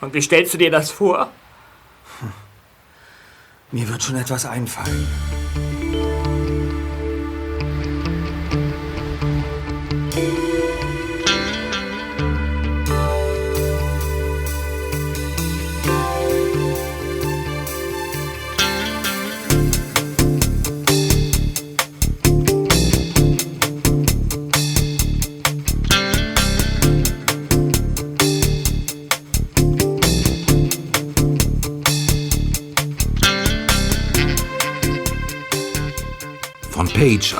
Und 0.00 0.14
wie 0.14 0.22
stellst 0.22 0.54
du 0.54 0.58
dir 0.58 0.70
das 0.70 0.90
vor? 0.90 1.30
Mir 3.70 3.88
wird 3.88 4.02
schon 4.02 4.16
etwas 4.16 4.46
einfallen. 4.46 5.06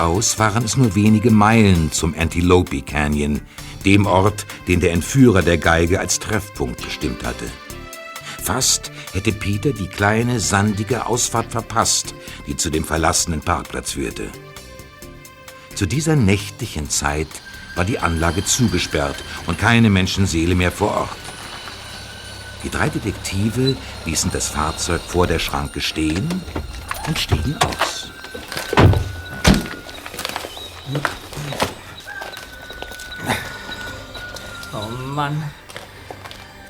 Aus 0.01 0.39
waren 0.39 0.65
es 0.65 0.77
nur 0.77 0.95
wenige 0.95 1.31
Meilen 1.31 1.93
zum 1.93 2.15
Antelope 2.19 2.83
Canyon, 2.83 3.41
dem 3.85 4.07
Ort, 4.07 4.47
den 4.67 4.81
der 4.81 4.93
Entführer 4.93 5.43
der 5.43 5.59
Geige 5.59 6.01
als 6.01 6.19
Treffpunkt 6.19 6.83
bestimmt 6.83 7.25
hatte. 7.25 7.47
Fast 8.43 8.91
hätte 9.13 9.33
Peter 9.33 9.73
die 9.73 9.89
kleine, 9.89 10.41
sandige 10.41 11.07
Ausfahrt 11.07 11.51
verpasst, 11.51 12.15
die 12.47 12.57
zu 12.57 12.71
dem 12.71 12.85
verlassenen 12.85 13.41
Parkplatz 13.41 13.93
führte. 13.93 14.29
Zu 15.75 15.87
dieser 15.87 16.17
nächtlichen 16.17 16.89
Zeit 16.89 17.29
war 17.77 17.85
die 17.85 17.99
Anlage 17.99 18.45
zugesperrt 18.45 19.17
und 19.47 19.59
keine 19.59 19.91
Menschenseele 19.91 20.55
mehr 20.55 20.73
vor 20.73 20.93
Ort. 20.93 21.17
Die 22.65 22.71
drei 22.71 22.89
Detektive 22.89 23.77
ließen 24.05 24.31
das 24.33 24.49
Fahrzeug 24.49 25.01
vor 25.07 25.27
der 25.27 25.39
Schranke 25.39 25.81
stehen 25.81 26.29
und 27.07 27.19
stiegen 27.19 27.57
aus. 27.59 28.11
Oh 34.73 34.89
Mann. 35.15 35.43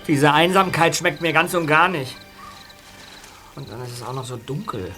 Diese 0.07 0.33
Einsamkeit 0.33 0.97
schmeckt 0.97 1.21
mir 1.21 1.33
ganz 1.33 1.55
und 1.55 1.67
gar 1.67 1.89
nicht. 1.89 2.17
Und 3.55 3.71
dann 3.71 3.85
ist 3.85 3.93
es 3.93 4.03
auch 4.03 4.13
noch 4.13 4.25
so 4.25 4.37
dunkel. 4.37 4.93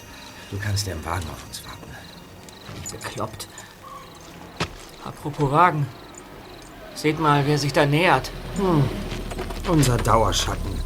Du 0.49 0.57
kannst 0.57 0.87
ja 0.87 0.93
im 0.93 1.05
Wagen 1.05 1.25
auf 1.31 1.45
uns 1.45 1.63
warten. 1.65 1.81
Bekloppt. 2.91 3.47
Apropos 5.03 5.51
Wagen. 5.51 5.85
Seht 6.95 7.19
mal, 7.19 7.45
wer 7.45 7.57
sich 7.57 7.73
da 7.73 7.85
nähert. 7.85 8.31
Hm. 8.57 8.83
Unser 9.67 9.97
Dauerschatten, 9.97 10.79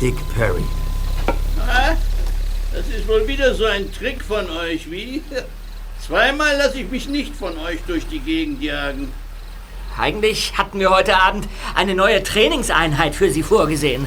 Dick 0.00 0.16
Perry. 0.34 0.64
Ah, 1.58 1.94
das 2.72 2.88
ist 2.88 3.06
wohl 3.06 3.26
wieder 3.26 3.54
so 3.54 3.66
ein 3.66 3.92
Trick 3.92 4.22
von 4.24 4.48
euch, 4.50 4.90
wie? 4.90 5.22
Zweimal 6.06 6.56
lasse 6.56 6.80
ich 6.80 6.90
mich 6.90 7.08
nicht 7.08 7.34
von 7.36 7.56
euch 7.58 7.80
durch 7.86 8.06
die 8.06 8.20
Gegend 8.20 8.62
jagen. 8.62 9.12
Eigentlich 9.98 10.56
hatten 10.56 10.80
wir 10.80 10.90
heute 10.90 11.16
Abend 11.16 11.46
eine 11.74 11.94
neue 11.94 12.22
Trainingseinheit 12.22 13.14
für 13.14 13.30
Sie 13.30 13.42
vorgesehen. 13.42 14.06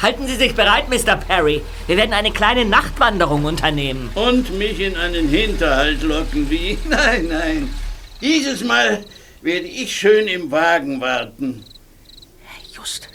Halten 0.00 0.26
Sie 0.26 0.36
sich 0.36 0.54
bereit, 0.54 0.88
Mr. 0.88 1.16
Perry. 1.16 1.60
Wir 1.86 1.98
werden 1.98 2.14
eine 2.14 2.30
kleine 2.32 2.64
Nachtwanderung 2.64 3.44
unternehmen. 3.44 4.10
Und 4.14 4.56
mich 4.56 4.80
in 4.80 4.96
einen 4.96 5.28
Hinterhalt 5.28 6.02
locken, 6.02 6.48
wie? 6.48 6.78
Nein, 6.88 7.28
nein. 7.28 7.74
Dieses 8.22 8.64
Mal 8.64 9.04
werde 9.42 9.66
ich 9.66 9.94
schön 9.94 10.26
im 10.26 10.50
Wagen 10.50 11.02
warten. 11.02 11.64
Just, 12.72 13.08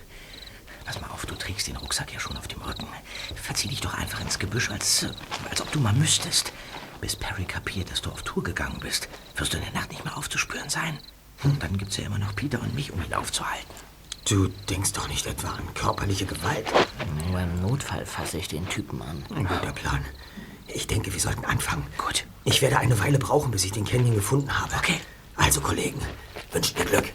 pass 0.86 1.02
mal 1.02 1.10
auf, 1.12 1.26
du 1.26 1.34
trägst 1.34 1.68
den 1.68 1.78
Rucksack 1.78 2.14
ja 2.14 2.20
schon 2.20 2.38
auf 2.38 2.48
dem 2.48 2.62
Rücken. 2.62 2.88
Verzieh 3.36 3.68
dich 3.68 3.82
doch 3.82 3.96
einfach 3.96 4.22
ins 4.22 4.38
Gebüsch, 4.38 4.70
als, 4.70 5.08
als 5.50 5.62
ob 5.62 5.72
du 5.72 5.80
mal 5.80 5.94
müsstest. 5.94 6.52
Bis 7.02 7.16
Perry 7.16 7.46
kapiert, 7.46 7.92
dass 7.92 8.02
du 8.02 8.12
auf 8.12 8.24
Tour 8.24 8.44
gegangen 8.44 8.80
bist, 8.80 9.08
wirst 9.36 9.54
du 9.54 9.58
in 9.58 9.64
der 9.64 9.74
Nacht 9.74 9.92
nicht 9.92 10.04
mehr 10.06 10.18
aufzuspüren 10.18 10.70
sein. 10.70 10.98
Und 11.44 11.62
dann 11.62 11.78
gibt's 11.78 11.98
ja 11.98 12.06
immer 12.06 12.18
noch 12.18 12.36
Peter 12.36 12.62
und 12.62 12.74
mich, 12.74 12.92
um 12.92 13.04
ihn 13.04 13.14
aufzuhalten. 13.14 13.70
Du 14.28 14.48
denkst 14.70 14.94
doch 14.94 15.08
nicht 15.08 15.28
etwa 15.28 15.50
an 15.50 15.74
körperliche 15.76 16.26
Gewalt? 16.26 16.66
Nur 17.30 17.40
im 17.40 17.62
Notfall 17.62 18.06
fasse 18.06 18.38
ich 18.40 18.48
den 18.48 18.68
Typen 18.70 19.02
an. 19.02 19.24
Ein 19.36 19.48
guter 19.48 19.72
Plan. 19.72 20.04
Ich 20.68 20.88
denke, 20.88 21.14
wir 21.14 21.20
sollten 21.20 21.46
anfangen. 21.46 21.86
Gut. 21.98 22.26
Ich 22.44 22.62
werde 22.62 22.80
eine 22.80 23.00
Weile 23.00 23.20
brauchen, 23.20 23.52
bis 23.52 23.66
ich 23.66 23.72
den 23.72 23.86
Canyon 23.86 24.16
gefunden 24.16 24.60
habe. 24.60 24.74
Okay. 24.76 25.00
Also, 25.36 25.62
Kollegen, 25.62 26.02
wünscht 26.52 26.78
mir 26.78 26.86
Glück. 26.86 27.06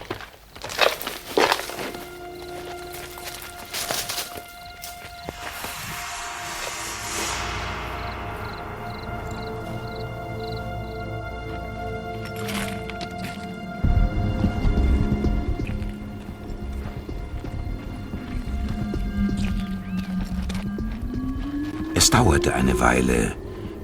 Dauerte 22.40 22.54
eine 22.54 22.80
Weile, 22.80 23.32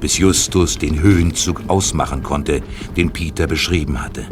bis 0.01 0.17
Justus 0.17 0.79
den 0.79 1.01
Höhenzug 1.01 1.63
ausmachen 1.69 2.23
konnte, 2.23 2.63
den 2.97 3.11
Peter 3.11 3.47
beschrieben 3.47 4.03
hatte. 4.03 4.27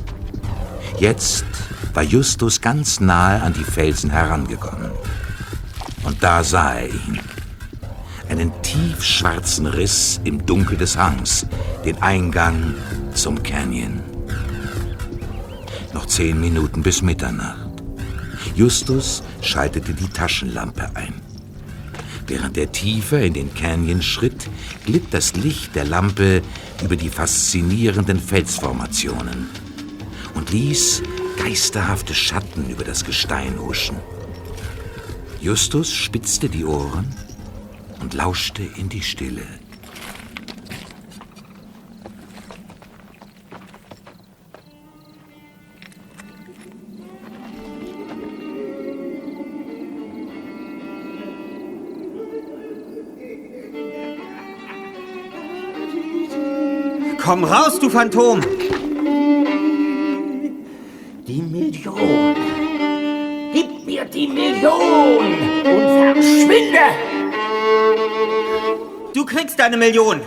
Jetzt 0.98 1.44
war 1.92 2.02
Justus 2.02 2.60
ganz 2.60 3.00
nahe 3.00 3.42
an 3.42 3.52
die 3.52 3.64
Felsen 3.64 4.10
herangekommen. 4.10 4.90
Und 6.04 6.22
da 6.22 6.42
sah 6.42 6.74
er 6.74 6.88
ihn. 6.88 7.20
Einen 8.30 8.50
tiefschwarzen 8.62 9.66
Riss 9.66 10.20
im 10.24 10.46
Dunkel 10.46 10.78
des 10.78 10.96
Hangs, 10.96 11.46
den 11.84 12.00
Eingang 12.00 12.74
zum 13.14 13.42
Canyon. 13.42 14.00
Noch 15.92 16.06
zehn 16.06 16.40
Minuten 16.40 16.82
bis 16.82 17.02
Mitternacht. 17.02 17.58
Justus 18.54 19.22
schaltete 19.42 19.92
die 19.92 20.08
Taschenlampe 20.08 20.90
ein. 20.94 21.23
Während 22.26 22.56
er 22.56 22.72
tiefer 22.72 23.20
in 23.20 23.34
den 23.34 23.52
Canyon 23.54 24.00
schritt, 24.02 24.48
glitt 24.86 25.12
das 25.12 25.34
Licht 25.36 25.74
der 25.74 25.84
Lampe 25.84 26.42
über 26.82 26.96
die 26.96 27.10
faszinierenden 27.10 28.18
Felsformationen 28.18 29.48
und 30.34 30.50
ließ 30.50 31.02
geisterhafte 31.36 32.14
Schatten 32.14 32.70
über 32.70 32.84
das 32.84 33.04
Gestein 33.04 33.58
huschen. 33.60 33.96
Justus 35.40 35.92
spitzte 35.92 36.48
die 36.48 36.64
Ohren 36.64 37.14
und 38.00 38.14
lauschte 38.14 38.62
in 38.76 38.88
die 38.88 39.02
Stille. 39.02 39.46
Komm 57.24 57.42
raus, 57.42 57.80
du 57.80 57.88
Phantom! 57.88 58.42
Die 61.26 61.40
Million. 61.40 62.36
Gib 63.54 63.86
mir 63.86 64.04
die 64.04 64.28
Million 64.28 65.32
und 65.64 66.16
verschwinde! 66.16 66.84
Du 69.14 69.24
kriegst 69.24 69.58
deine 69.58 69.78
Million, 69.78 70.20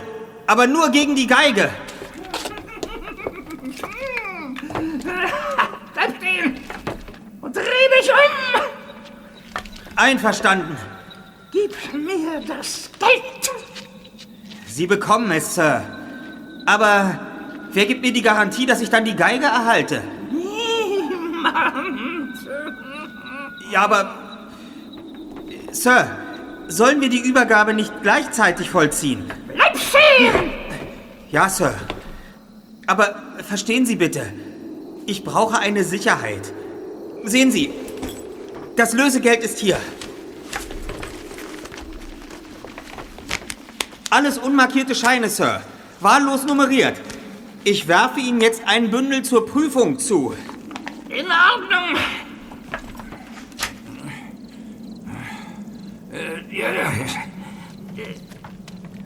aber 0.48 0.66
nur 0.66 0.88
gegen 0.88 1.14
die 1.14 1.28
Geige. 1.28 1.70
Bleib 5.94 6.16
stehen 6.16 6.56
und 7.40 7.54
dreh 7.54 7.62
dich 8.00 8.10
um! 8.10 8.62
Einverstanden. 9.94 10.76
Gib 11.52 11.76
mir 11.94 12.40
das 12.44 12.90
Geld! 12.98 13.52
Sie 14.66 14.88
bekommen 14.88 15.30
es, 15.30 15.54
Sir. 15.54 15.97
Aber 16.68 17.18
wer 17.72 17.86
gibt 17.86 18.02
mir 18.02 18.12
die 18.12 18.20
Garantie, 18.20 18.66
dass 18.66 18.82
ich 18.82 18.90
dann 18.90 19.06
die 19.06 19.16
Geige 19.16 19.46
erhalte? 19.46 20.02
Niemand! 20.30 21.56
Ja, 23.72 23.84
aber... 23.84 24.14
Sir, 25.72 26.10
sollen 26.66 27.00
wir 27.00 27.08
die 27.08 27.20
Übergabe 27.20 27.72
nicht 27.72 27.90
gleichzeitig 28.02 28.68
vollziehen? 28.68 29.24
Bleib 29.54 29.78
stehen! 29.78 30.50
Ja, 31.30 31.48
Sir. 31.48 31.74
Aber 32.86 33.14
verstehen 33.48 33.86
Sie 33.86 33.96
bitte, 33.96 34.30
ich 35.06 35.24
brauche 35.24 35.58
eine 35.58 35.84
Sicherheit. 35.84 36.52
Sehen 37.24 37.50
Sie, 37.50 37.72
das 38.76 38.92
Lösegeld 38.92 39.42
ist 39.42 39.58
hier. 39.58 39.78
Alles 44.10 44.36
unmarkierte 44.36 44.94
Scheine, 44.94 45.30
Sir. 45.30 45.62
Wahllos 46.00 46.44
nummeriert. 46.44 47.00
Ich 47.64 47.88
werfe 47.88 48.20
Ihnen 48.20 48.40
jetzt 48.40 48.62
ein 48.66 48.90
Bündel 48.90 49.22
zur 49.22 49.46
Prüfung 49.46 49.98
zu. 49.98 50.34
In 51.08 51.26
Ordnung! 51.26 51.98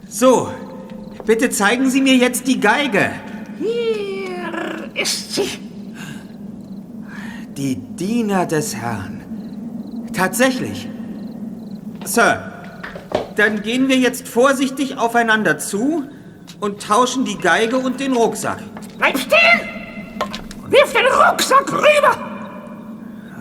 So, 0.08 0.52
bitte 1.24 1.50
zeigen 1.50 1.90
Sie 1.90 2.00
mir 2.00 2.14
jetzt 2.14 2.46
die 2.46 2.60
Geige. 2.60 3.10
Hier 3.58 4.90
ist 4.94 5.34
sie. 5.34 5.58
Die 7.56 7.76
Diener 7.76 8.46
des 8.46 8.76
Herrn. 8.76 9.22
Tatsächlich. 10.12 10.88
Sir, 12.04 12.52
dann 13.36 13.62
gehen 13.62 13.88
wir 13.88 13.96
jetzt 13.96 14.28
vorsichtig 14.28 14.98
aufeinander 14.98 15.58
zu 15.58 16.04
und 16.62 16.80
tauschen 16.80 17.24
die 17.24 17.36
Geige 17.36 17.76
und 17.76 17.98
den 17.98 18.12
Rucksack. 18.12 18.60
Bleib 18.96 19.18
stehen! 19.18 19.68
Wirf 20.68 20.92
den 20.92 21.06
Rucksack 21.06 21.72
rüber! 21.72 22.16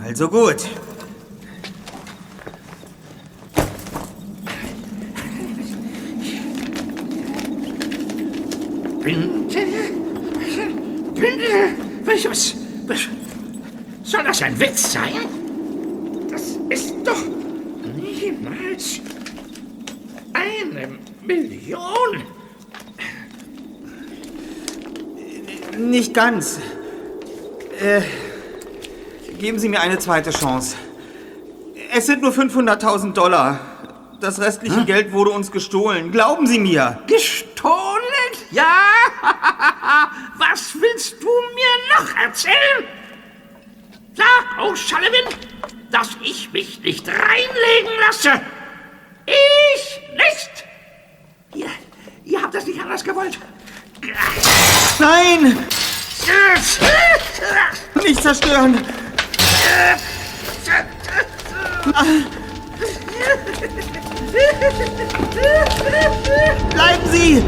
Also 0.03 0.27
gut. 0.27 0.67
Binde? 9.03 9.65
Binde? 11.13 11.75
Was, 12.03 12.25
was, 12.25 12.55
was? 12.87 12.99
Soll 14.01 14.23
das 14.23 14.41
ein 14.41 14.59
Witz 14.59 14.93
sein? 14.93 15.13
Das 16.27 16.57
ist 16.69 16.95
doch 17.05 17.23
niemals 17.95 18.99
eine 20.33 20.97
Million. 21.21 22.40
Nicht 25.89 26.13
ganz. 26.13 26.59
Äh, 27.79 28.01
geben 29.39 29.57
Sie 29.57 29.67
mir 29.67 29.81
eine 29.81 29.97
zweite 29.97 30.29
Chance. 30.29 30.75
Es 31.91 32.05
sind 32.05 32.21
nur 32.21 32.31
500.000 32.31 33.13
Dollar. 33.13 33.59
Das 34.19 34.39
restliche 34.39 34.85
Geld 34.85 35.11
wurde 35.11 35.31
uns 35.31 35.51
gestohlen. 35.51 36.11
Glauben 36.11 36.45
Sie 36.45 36.59
mir. 36.59 36.99
Gestohlen? 37.07 38.01
Ja? 38.51 38.75
Was 40.37 40.75
willst 40.79 41.21
du 41.21 41.27
mir 41.27 41.97
noch 41.97 42.23
erzählen? 42.23 42.85
Sag, 44.13 44.59
O'Sullivan, 44.63 45.33
dass 45.89 46.09
ich 46.21 46.51
mich 46.53 46.79
nicht 46.81 47.07
reinlegen 47.07 47.91
lasse. 48.05 48.41
Ich 49.25 50.01
nicht. 50.11 50.65
Ihr, 51.55 51.69
ihr 52.25 52.41
habt 52.41 52.53
das 52.53 52.67
nicht 52.67 52.79
anders 52.79 53.03
gewollt. 53.03 53.39
Nein! 54.99 55.57
Nicht 58.03 58.21
zerstören! 58.21 58.79
Bleiben 66.69 67.11
Sie! 67.11 67.43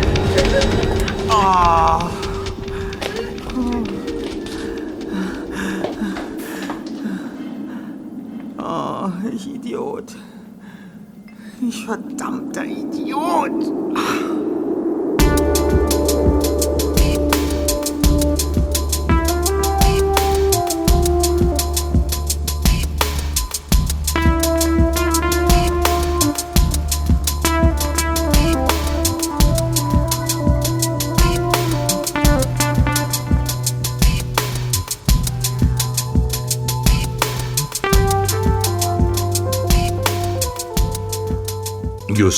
Oh. 1.29 1.99
oh 8.59 9.11
ich 9.33 9.47
Idiot. 9.55 10.15
Ich 11.61 11.85
verdammter 11.85 12.65
Idiot. 12.65 13.73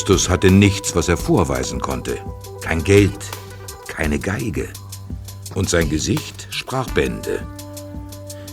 Justus 0.08 0.30
hatte 0.30 0.52
nichts, 0.52 0.96
was 0.96 1.10
er 1.10 1.18
vorweisen 1.18 1.82
konnte. 1.82 2.20
Kein 2.62 2.84
Geld, 2.84 3.18
keine 3.88 4.20
Geige. 4.20 4.70
Und 5.56 5.68
sein 5.68 5.90
Gesicht 5.90 6.46
sprach 6.52 6.88
Bände. 6.92 7.42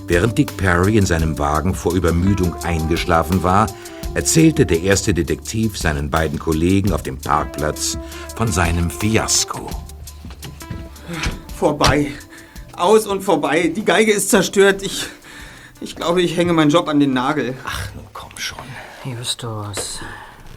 Während 0.07 0.39
Dick 0.39 0.57
Perry 0.57 0.97
in 0.97 1.05
seinem 1.05 1.39
Wagen 1.39 1.75
vor 1.75 1.93
Übermüdung 1.93 2.55
eingeschlafen 2.63 3.43
war, 3.43 3.67
erzählte 4.15 4.65
der 4.65 4.81
erste 4.81 5.13
Detektiv 5.13 5.77
seinen 5.77 6.09
beiden 6.09 6.39
Kollegen 6.39 6.91
auf 6.91 7.03
dem 7.03 7.19
Parkplatz 7.19 7.99
von 8.35 8.51
seinem 8.51 8.89
Fiasko. 8.89 9.69
Vorbei. 11.55 12.13
Aus 12.73 13.07
und 13.07 13.21
vorbei. 13.21 13.71
Die 13.77 13.85
Geige 13.85 14.13
ist 14.13 14.31
zerstört. 14.31 14.81
Ich, 14.81 15.05
ich 15.83 15.97
glaube, 15.97 16.23
ich 16.23 16.35
hänge 16.35 16.55
meinen 16.55 16.71
Job 16.71 16.89
an 16.89 16.99
den 16.99 17.13
Nagel. 17.13 17.53
Ach, 17.67 17.91
nun 17.95 18.07
komm 18.15 18.31
schon. 18.39 18.65
Justus. 19.05 20.01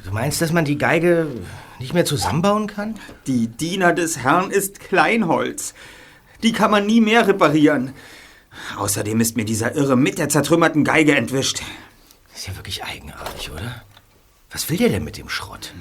Du 0.05 0.11
meinst, 0.11 0.39
dass 0.39 0.51
man 0.51 0.65
die 0.65 0.77
Geige 0.77 1.27
nicht 1.79 1.95
mehr 1.95 2.05
zusammenbauen 2.05 2.67
kann? 2.67 2.95
Die 3.25 3.47
Diener 3.47 3.91
des 3.91 4.19
Herrn 4.19 4.51
ist 4.51 4.79
Kleinholz. 4.79 5.73
Die 6.43 6.53
kann 6.53 6.69
man 6.69 6.85
nie 6.85 7.01
mehr 7.01 7.27
reparieren. 7.27 7.91
Außerdem 8.77 9.19
ist 9.19 9.35
mir 9.35 9.45
dieser 9.45 9.73
Irre 9.75 9.95
mit 9.95 10.19
der 10.19 10.29
zertrümmerten 10.29 10.83
Geige 10.83 11.15
entwischt. 11.15 11.63
Ist 12.35 12.47
ja 12.47 12.55
wirklich 12.55 12.83
eigenartig, 12.83 13.51
oder? 13.51 13.83
Was 14.51 14.69
will 14.69 14.77
der 14.77 14.89
denn 14.89 15.03
mit 15.03 15.17
dem 15.17 15.27
Schrott? 15.27 15.73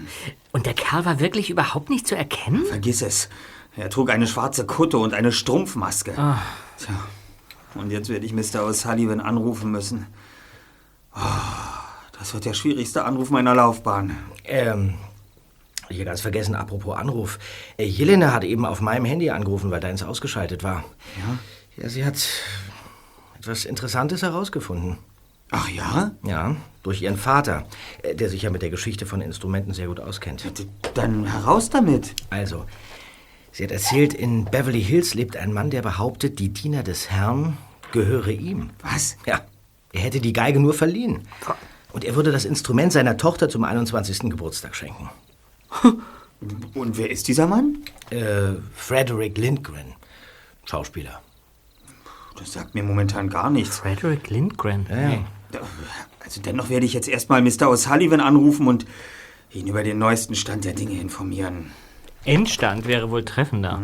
Und 0.52 0.64
der 0.64 0.74
Kerl 0.74 1.04
war 1.04 1.20
wirklich 1.20 1.50
überhaupt 1.50 1.90
nicht 1.90 2.08
zu 2.08 2.16
erkennen? 2.16 2.64
Vergiss 2.64 3.02
es. 3.02 3.28
Er 3.76 3.90
trug 3.90 4.10
eine 4.10 4.26
schwarze 4.26 4.64
Kutte 4.64 4.96
und 4.98 5.12
eine 5.12 5.32
Strumpfmaske. 5.32 6.16
Ah. 6.16 6.40
Tja. 6.78 6.94
Und 7.74 7.90
jetzt 7.90 8.08
werde 8.08 8.24
ich 8.24 8.32
Mr. 8.32 8.66
O'Sullivan 8.66 9.20
anrufen 9.20 9.70
müssen. 9.70 10.06
Oh, 11.14 11.20
das 12.18 12.34
wird 12.34 12.44
der 12.44 12.54
schwierigste 12.54 13.04
Anruf 13.04 13.30
meiner 13.30 13.54
Laufbahn. 13.54 14.16
Ähm, 14.44 14.94
hier 15.88 16.04
ganz 16.04 16.20
vergessen, 16.20 16.54
apropos 16.54 16.96
Anruf. 16.96 17.38
Äh, 17.76 17.84
Jelena 17.84 18.32
hat 18.32 18.44
eben 18.44 18.64
auf 18.64 18.80
meinem 18.80 19.04
Handy 19.04 19.30
angerufen, 19.30 19.70
weil 19.70 19.80
deins 19.80 20.02
ausgeschaltet 20.02 20.62
war. 20.62 20.84
Ja? 21.16 21.82
Ja, 21.82 21.88
sie 21.88 22.04
hat 22.04 22.16
etwas 23.38 23.64
Interessantes 23.64 24.22
herausgefunden. 24.22 24.98
Ach 25.50 25.68
ja? 25.68 26.12
Ja, 26.24 26.56
durch 26.82 27.02
ihren 27.02 27.16
Vater, 27.16 27.66
äh, 28.02 28.14
der 28.14 28.28
sich 28.28 28.42
ja 28.42 28.50
mit 28.50 28.62
der 28.62 28.70
Geschichte 28.70 29.06
von 29.06 29.20
Instrumenten 29.20 29.74
sehr 29.74 29.88
gut 29.88 30.00
auskennt. 30.00 30.44
Dann 30.94 31.26
heraus 31.26 31.70
damit. 31.70 32.14
Also, 32.30 32.64
sie 33.52 33.64
hat 33.64 33.70
erzählt, 33.70 34.14
in 34.14 34.46
Beverly 34.46 34.82
Hills 34.82 35.14
lebt 35.14 35.36
ein 35.36 35.52
Mann, 35.52 35.70
der 35.70 35.82
behauptet, 35.82 36.38
die 36.38 36.48
Diener 36.48 36.82
des 36.82 37.10
Herrn 37.10 37.58
gehöre 37.92 38.28
ihm. 38.28 38.70
Was? 38.82 39.16
Ja, 39.26 39.42
er 39.92 40.00
hätte 40.00 40.20
die 40.20 40.32
Geige 40.32 40.58
nur 40.58 40.74
verliehen. 40.74 41.22
Und 41.94 42.04
er 42.04 42.16
würde 42.16 42.32
das 42.32 42.44
Instrument 42.44 42.92
seiner 42.92 43.16
Tochter 43.16 43.48
zum 43.48 43.62
21. 43.62 44.28
Geburtstag 44.28 44.74
schenken. 44.74 45.10
Und 46.74 46.98
wer 46.98 47.08
ist 47.08 47.28
dieser 47.28 47.46
Mann? 47.46 47.84
Äh, 48.10 48.54
Frederick 48.74 49.38
Lindgren, 49.38 49.94
Schauspieler. 50.64 51.22
Das 52.36 52.52
sagt 52.52 52.74
mir 52.74 52.82
momentan 52.82 53.30
gar 53.30 53.48
nichts. 53.48 53.78
Frederick 53.78 54.28
Lindgren? 54.28 54.86
Ja, 54.90 55.08
ja. 55.08 55.24
Also 56.18 56.40
dennoch 56.40 56.68
werde 56.68 56.84
ich 56.84 56.94
jetzt 56.94 57.06
erstmal 57.06 57.40
Mr. 57.42 57.68
O'Sullivan 57.68 58.18
anrufen 58.18 58.66
und 58.66 58.86
ihn 59.52 59.68
über 59.68 59.84
den 59.84 59.98
neuesten 59.98 60.34
Stand 60.34 60.64
der 60.64 60.72
Dinge 60.72 61.00
informieren. 61.00 61.70
Endstand 62.24 62.88
wäre 62.88 63.08
wohl 63.12 63.24
treffender. 63.24 63.76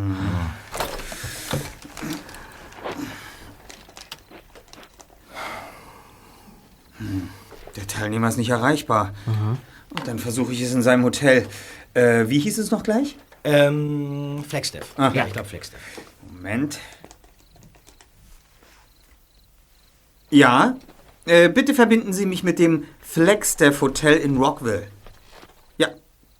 Hm. 6.98 7.30
Der 7.76 7.86
Teilnehmer 7.86 8.28
ist 8.28 8.36
nicht 8.36 8.50
erreichbar. 8.50 9.14
Und 9.26 10.06
dann 10.06 10.18
versuche 10.18 10.52
ich 10.52 10.60
es 10.60 10.72
in 10.72 10.82
seinem 10.82 11.04
Hotel. 11.04 11.46
Äh, 11.94 12.28
wie 12.28 12.38
hieß 12.38 12.58
es 12.58 12.70
noch 12.70 12.82
gleich? 12.82 13.16
Ähm, 13.44 14.44
Flagstaff. 14.46 14.86
Ach. 14.96 15.14
Ja, 15.14 15.26
ich 15.26 15.32
glaube 15.32 15.48
Flagstaff. 15.48 15.80
Moment. 16.30 16.78
Ja? 20.30 20.76
Äh, 21.26 21.48
bitte 21.48 21.74
verbinden 21.74 22.12
Sie 22.12 22.26
mich 22.26 22.42
mit 22.42 22.58
dem 22.58 22.84
Flagstaff 23.00 23.80
Hotel 23.80 24.16
in 24.16 24.36
Rockville. 24.36 24.86
Ja, 25.78 25.88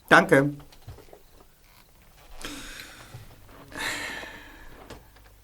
danke. 0.09 0.51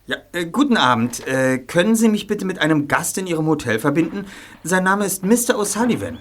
Ja, 0.06 0.16
äh, 0.32 0.46
guten 0.46 0.76
Abend. 0.76 1.26
Äh, 1.26 1.58
können 1.58 1.96
Sie 1.96 2.08
mich 2.08 2.26
bitte 2.26 2.44
mit 2.44 2.60
einem 2.60 2.86
Gast 2.86 3.18
in 3.18 3.26
Ihrem 3.26 3.46
Hotel 3.46 3.78
verbinden? 3.80 4.26
Sein 4.62 4.84
Name 4.84 5.04
ist 5.04 5.24
Mr. 5.24 5.58
O'Sullivan. 5.58 6.18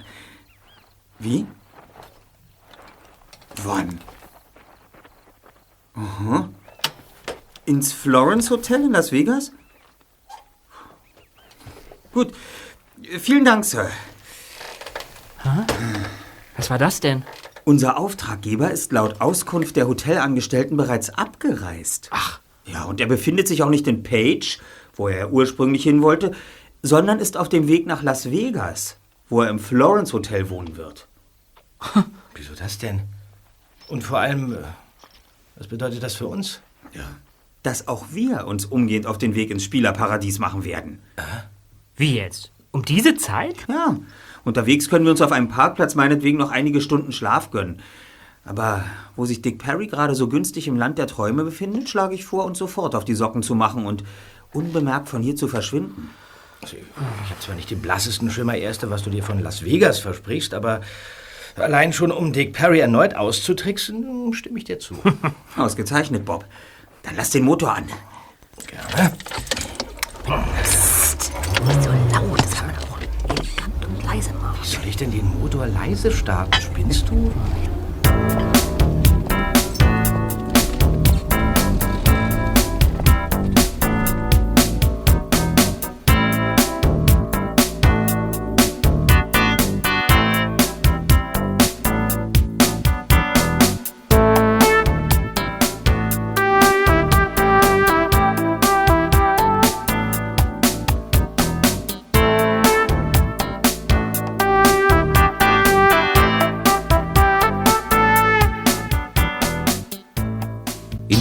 Wie? 1.19 1.45
Wann? 3.63 3.99
Aha. 5.93 6.49
Ins 7.65 7.93
Florence 7.93 8.49
Hotel 8.49 8.85
in 8.85 8.91
Las 8.91 9.11
Vegas? 9.11 9.51
Gut. 12.11 12.33
Vielen 13.19 13.45
Dank, 13.45 13.65
Sir. 13.65 13.89
Was 16.57 16.69
war 16.69 16.77
das 16.77 17.01
denn? 17.01 17.23
Unser 17.65 17.97
Auftraggeber 17.99 18.71
ist 18.71 18.91
laut 18.91 19.21
Auskunft 19.21 19.75
der 19.75 19.87
Hotelangestellten 19.87 20.75
bereits 20.75 21.11
abgereist. 21.11 22.09
Ach. 22.11 22.39
Ja, 22.65 22.83
und 22.85 22.99
er 22.99 23.07
befindet 23.07 23.47
sich 23.47 23.63
auch 23.63 23.69
nicht 23.69 23.87
in 23.87 24.03
Page, 24.03 24.59
wo 24.95 25.07
er 25.07 25.31
ursprünglich 25.31 25.83
hin 25.83 26.01
wollte, 26.01 26.31
sondern 26.81 27.19
ist 27.19 27.37
auf 27.37 27.49
dem 27.49 27.67
Weg 27.67 27.85
nach 27.85 28.03
Las 28.03 28.31
Vegas, 28.31 28.97
wo 29.29 29.41
er 29.41 29.49
im 29.49 29.59
Florence 29.59 30.13
Hotel 30.13 30.49
wohnen 30.49 30.77
wird. 30.77 31.07
Wieso 32.35 32.53
das 32.55 32.77
denn? 32.77 33.01
Und 33.87 34.03
vor 34.03 34.19
allem, 34.19 34.53
äh, 34.53 34.57
was 35.55 35.67
bedeutet 35.67 36.01
das 36.03 36.15
für 36.15 36.27
uns? 36.27 36.61
Ja. 36.93 37.03
Dass 37.63 37.87
auch 37.87 38.07
wir 38.11 38.47
uns 38.47 38.65
umgehend 38.65 39.07
auf 39.07 39.17
den 39.17 39.35
Weg 39.35 39.51
ins 39.51 39.63
Spielerparadies 39.63 40.39
machen 40.39 40.63
werden. 40.65 40.99
Wie 41.95 42.15
jetzt? 42.15 42.51
Um 42.71 42.83
diese 42.83 43.15
Zeit? 43.15 43.65
Ja. 43.67 43.97
Unterwegs 44.43 44.89
können 44.89 45.05
wir 45.05 45.11
uns 45.11 45.21
auf 45.21 45.31
einem 45.31 45.47
Parkplatz 45.47 45.95
meinetwegen 45.95 46.37
noch 46.37 46.51
einige 46.51 46.81
Stunden 46.81 47.11
Schlaf 47.11 47.51
gönnen. 47.51 47.81
Aber 48.45 48.83
wo 49.15 49.25
sich 49.25 49.41
Dick 49.41 49.57
Perry 49.57 49.87
gerade 49.87 50.13
so 50.13 50.29
günstig 50.29 50.67
im 50.67 50.77
Land 50.77 50.99
der 50.99 51.07
Träume 51.07 51.43
befindet, 51.43 51.89
schlage 51.89 52.13
ich 52.13 52.25
vor, 52.25 52.45
uns 52.45 52.59
sofort 52.59 52.93
auf 52.93 53.03
die 53.03 53.15
Socken 53.15 53.41
zu 53.41 53.55
machen 53.55 53.87
und 53.87 54.03
unbemerkt 54.53 55.09
von 55.09 55.23
hier 55.23 55.35
zu 55.35 55.47
verschwinden. 55.47 56.11
Also, 56.61 56.77
ich 56.77 57.29
habe 57.29 57.39
zwar 57.39 57.55
nicht 57.55 57.71
den 57.71 57.81
blassesten 57.81 58.29
Schimmer, 58.29 58.55
Erste, 58.55 58.89
was 58.89 59.03
du 59.03 59.09
dir 59.09 59.23
von 59.23 59.39
Las 59.39 59.65
Vegas 59.65 59.99
versprichst, 59.99 60.53
aber 60.53 60.81
allein 61.55 61.91
schon 61.91 62.11
um 62.11 62.33
Dick 62.33 62.53
Perry 62.53 62.79
erneut 62.79 63.15
auszutricksen, 63.15 64.33
stimme 64.33 64.59
ich 64.59 64.63
dir 64.65 64.79
zu. 64.79 64.95
Ausgezeichnet, 65.57 66.23
Bob. 66.23 66.45
Dann 67.01 67.15
lass 67.15 67.31
den 67.31 67.43
Motor 67.43 67.75
an. 67.75 67.85
Gerne. 68.67 69.11
Psst, 70.63 71.31
nicht 71.67 71.83
so 71.83 71.89
laut, 71.89 72.39
das 72.39 72.51
kann 72.51 72.67
man 72.67 72.75
auch 72.77 72.99
elegant 73.29 73.85
und 73.85 74.03
leise 74.03 74.33
machen. 74.33 74.59
Wie 74.61 74.67
soll 74.67 74.87
ich 74.87 74.97
denn 74.97 75.11
den 75.11 75.39
Motor 75.39 75.67
leise 75.67 76.11
starten? 76.11 76.53
Spinnst 76.61 77.09
du? 77.09 77.31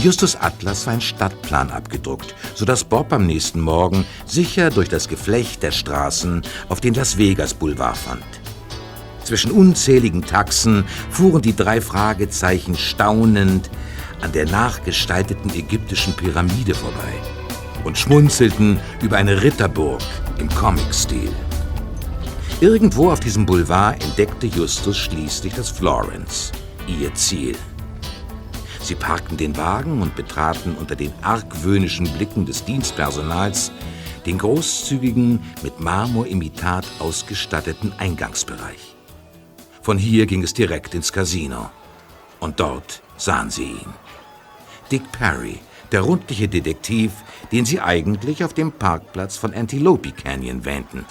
Justus 0.05 0.37
Atlas 0.37 0.87
war 0.87 0.93
ein 0.93 1.01
Stadtplan 1.01 1.71
abgedruckt, 1.71 2.35
sodass 2.55 2.85
Bob 2.85 3.11
am 3.15 3.25
nächsten 3.25 3.59
Morgen 3.59 4.05
sicher 4.27 4.69
durch 4.69 4.91
das 4.91 5.09
Geflecht 5.09 5.63
der 5.63 5.71
Straßen 5.71 6.43
auf 6.69 6.83
den 6.83 6.93
Las 6.93 7.17
Vegas 7.17 7.55
Boulevard 7.55 7.97
fand. 7.97 8.23
Zwischen 9.23 9.51
unzähligen 9.51 10.21
Taxen 10.21 10.85
fuhren 11.09 11.41
die 11.41 11.57
drei 11.57 11.81
Fragezeichen 11.81 12.77
staunend 12.77 13.71
an 14.21 14.31
der 14.33 14.45
nachgestalteten 14.45 15.51
ägyptischen 15.55 16.13
Pyramide 16.13 16.75
vorbei 16.75 17.15
und 17.85 17.97
schmunzelten 17.97 18.79
über 19.01 19.17
eine 19.17 19.43
Ritterburg 19.43 20.03
im 20.37 20.51
Comic-Stil. 20.51 21.33
Irgendwo 22.61 23.11
auf 23.11 23.21
diesem 23.21 23.47
Boulevard 23.47 24.05
entdeckte 24.05 24.49
Justus 24.49 24.99
schließlich 24.99 25.55
das 25.55 25.71
Florence, 25.71 26.53
ihr 26.87 27.15
Ziel. 27.15 27.57
Sie 28.85 28.95
parkten 28.95 29.37
den 29.37 29.57
Wagen 29.57 30.03
und 30.03 30.15
betraten 30.15 30.77
unter 30.77 30.95
den 30.95 31.13
argwöhnischen 31.23 32.07
Blicken 32.09 32.45
des 32.45 32.65
Dienstpersonals 32.65 33.73
den 34.27 34.39
großzügigen, 34.39 35.41
mit 35.63 35.81
Marmorimitat 35.81 36.87
ausgestatteten 36.99 37.93
Eingangsbereich. 37.99 38.97
Von 39.83 39.99
hier 39.99 40.27
ging 40.27 40.43
es 40.43 40.55
direkt 40.55 40.95
ins 40.95 41.13
Casino. 41.13 41.71
Und 42.41 42.61
dort 42.61 43.03
sahen 43.17 43.51
sie 43.51 43.65
ihn. 43.65 43.95
Dick 44.91 45.11
Perry, 45.13 45.61
der 45.93 46.03
rundliche 46.03 46.49
Detektiv, 46.49 47.13
den 47.53 47.65
sie 47.65 47.81
eigentlich 47.81 48.45
auf 48.45 48.55
dem 48.55 48.73
Parkplatz 48.73 49.37
von 49.37 49.55
Antelope 49.55 50.13
Canyon 50.13 50.65
wähnten. 50.65 51.05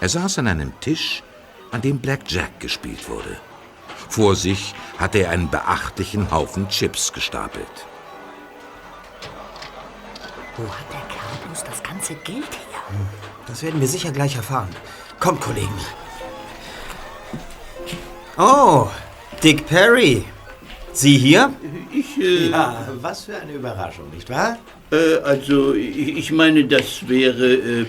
Er 0.00 0.08
saß 0.08 0.38
an 0.38 0.46
einem 0.46 0.72
Tisch, 0.80 1.22
an 1.70 1.82
dem 1.82 1.98
Blackjack 1.98 2.58
gespielt 2.58 3.08
wurde. 3.08 3.36
Vor 4.10 4.34
sich 4.34 4.74
hatte 4.98 5.20
er 5.20 5.30
einen 5.30 5.48
beachtlichen 5.50 6.30
Haufen 6.32 6.68
Chips 6.68 7.12
gestapelt. 7.12 7.86
Wo 10.56 10.64
hat 10.64 10.84
der 10.92 11.00
Kerl 11.14 11.46
bloß 11.46 11.62
das 11.64 11.82
ganze 11.82 12.14
Geld 12.16 12.50
her? 12.50 12.82
Das 13.46 13.62
werden 13.62 13.80
wir 13.80 13.86
sicher 13.88 14.10
gleich 14.10 14.34
erfahren. 14.36 14.68
Kommt, 15.20 15.40
Kollegen. 15.40 15.78
Oh, 18.36 18.88
Dick 19.42 19.66
Perry. 19.66 20.24
Sie 20.92 21.16
hier? 21.16 21.52
Ich, 21.92 22.20
äh, 22.20 22.48
Ja, 22.50 22.88
was 23.00 23.24
für 23.24 23.36
eine 23.36 23.52
Überraschung, 23.52 24.10
nicht 24.10 24.28
wahr? 24.28 24.58
äh, 24.90 25.18
also, 25.22 25.72
ich, 25.74 26.16
ich 26.16 26.32
meine, 26.32 26.64
das 26.64 27.08
wäre, 27.08 27.54
äh, 27.54 27.86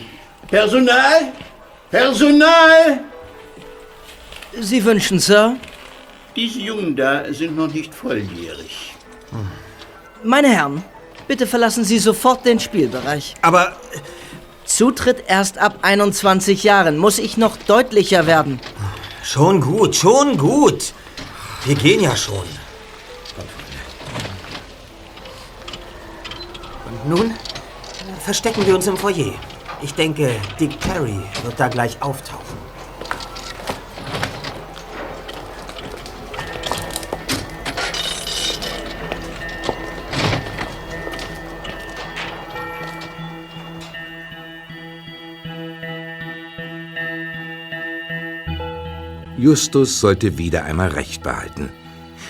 Personal? 0.48 1.34
Personal! 1.90 3.00
Sie 4.60 4.84
wünschen, 4.86 5.18
Sir? 5.18 5.56
Diese 6.36 6.60
Jungen 6.60 6.96
da 6.96 7.34
sind 7.34 7.58
noch 7.58 7.72
nicht 7.74 7.94
volljährig. 7.94 8.96
Meine 10.24 10.50
Herren, 10.50 10.84
bitte 11.28 11.46
verlassen 11.46 11.84
Sie 11.84 12.00
sofort 12.00 12.46
den 12.46 12.60
Spielbereich. 12.60 13.36
Aber 13.42 13.76
Zutritt 14.66 15.24
erst 15.28 15.58
ab 15.58 15.80
21 15.82 16.64
Jahren. 16.64 16.98
Muss 16.98 17.20
ich 17.20 17.38
noch 17.38 17.58
deutlicher 17.58 18.26
werden? 18.28 18.60
schon 19.24 19.62
gut, 19.62 19.96
schon 19.96 20.38
gut. 20.38 20.94
Wir 21.66 21.76
gehen 21.76 22.02
ja 22.02 22.16
schon. 22.16 22.46
Und 26.86 27.10
nun 27.10 27.34
verstecken 28.20 28.66
wir 28.66 28.76
uns 28.76 28.88
im 28.88 28.98
Foyer. 28.98 29.34
Ich 29.82 29.94
denke, 29.94 30.32
Dick 30.60 30.80
Perry 30.80 31.20
wird 31.44 31.60
da 31.60 31.68
gleich 31.68 32.02
auftauchen. 32.02 32.61
Justus 49.42 50.00
sollte 50.00 50.38
wieder 50.38 50.66
einmal 50.66 50.90
Recht 50.90 51.24
behalten. 51.24 51.70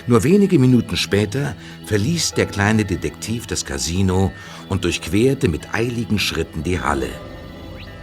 Nur 0.06 0.24
wenige 0.24 0.58
Minuten 0.58 0.96
später 0.96 1.54
verließ 1.84 2.32
der 2.32 2.46
kleine 2.46 2.86
Detektiv 2.86 3.46
das 3.46 3.66
Casino 3.66 4.32
und 4.70 4.84
durchquerte 4.84 5.48
mit 5.48 5.74
eiligen 5.74 6.18
Schritten 6.18 6.62
die 6.62 6.80
Halle. 6.80 7.10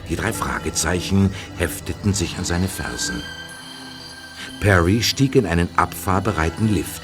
Die 0.10 0.16
drei 0.16 0.32
Fragezeichen 0.32 1.32
hefteten 1.58 2.14
sich 2.14 2.38
an 2.38 2.46
seine 2.46 2.68
Fersen. 2.68 3.24
Perry 4.60 5.02
stieg 5.02 5.36
in 5.36 5.48
einen 5.48 5.70
abfahrbereiten 5.76 6.72
Lift. 6.72 7.02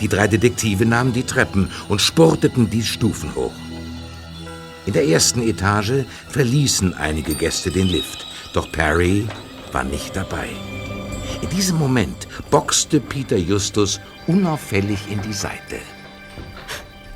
Die 0.00 0.08
drei 0.08 0.28
Detektive 0.28 0.86
nahmen 0.86 1.12
die 1.12 1.24
Treppen 1.24 1.70
und 1.90 2.00
spurteten 2.00 2.70
die 2.70 2.82
Stufen 2.82 3.34
hoch. 3.34 3.52
In 4.86 4.94
der 4.94 5.06
ersten 5.06 5.42
Etage 5.42 6.06
verließen 6.30 6.94
einige 6.94 7.34
Gäste 7.34 7.70
den 7.70 7.86
Lift, 7.86 8.26
doch 8.54 8.72
Perry 8.72 9.26
war 9.72 9.84
nicht 9.84 10.16
dabei. 10.16 10.48
In 11.40 11.48
diesem 11.50 11.78
Moment 11.78 12.28
boxte 12.50 13.00
Peter 13.00 13.36
Justus 13.36 14.00
unauffällig 14.26 15.00
in 15.10 15.20
die 15.22 15.32
Seite. 15.32 15.80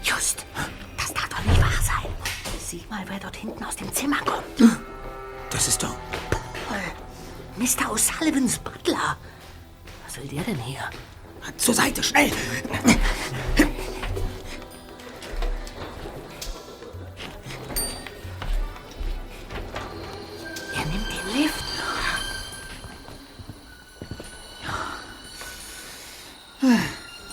Just, 0.02 0.46
das 0.96 1.12
darf 1.12 1.28
doch 1.28 1.44
nicht 1.44 1.60
wahr 1.60 1.70
sein. 1.82 2.10
Sieh 2.64 2.84
mal, 2.88 3.04
wer 3.06 3.18
dort 3.18 3.36
hinten 3.36 3.62
aus 3.64 3.76
dem 3.76 3.92
Zimmer 3.92 4.18
kommt. 4.24 4.72
Das 5.50 5.68
ist 5.68 5.82
doch. 5.82 5.96
Paul, 6.30 6.78
Mr. 7.56 7.90
O'Sullivans 7.92 8.58
Butler. 8.58 9.16
Was 10.06 10.16
will 10.18 10.28
der 10.28 10.42
denn 10.42 10.58
hier? 10.58 10.80
Zur 11.56 11.74
Seite, 11.74 12.02
schnell! 12.02 12.30
Er 20.74 20.84
nimmt 20.86 21.06
den 21.08 21.42
Lift. 21.42 21.65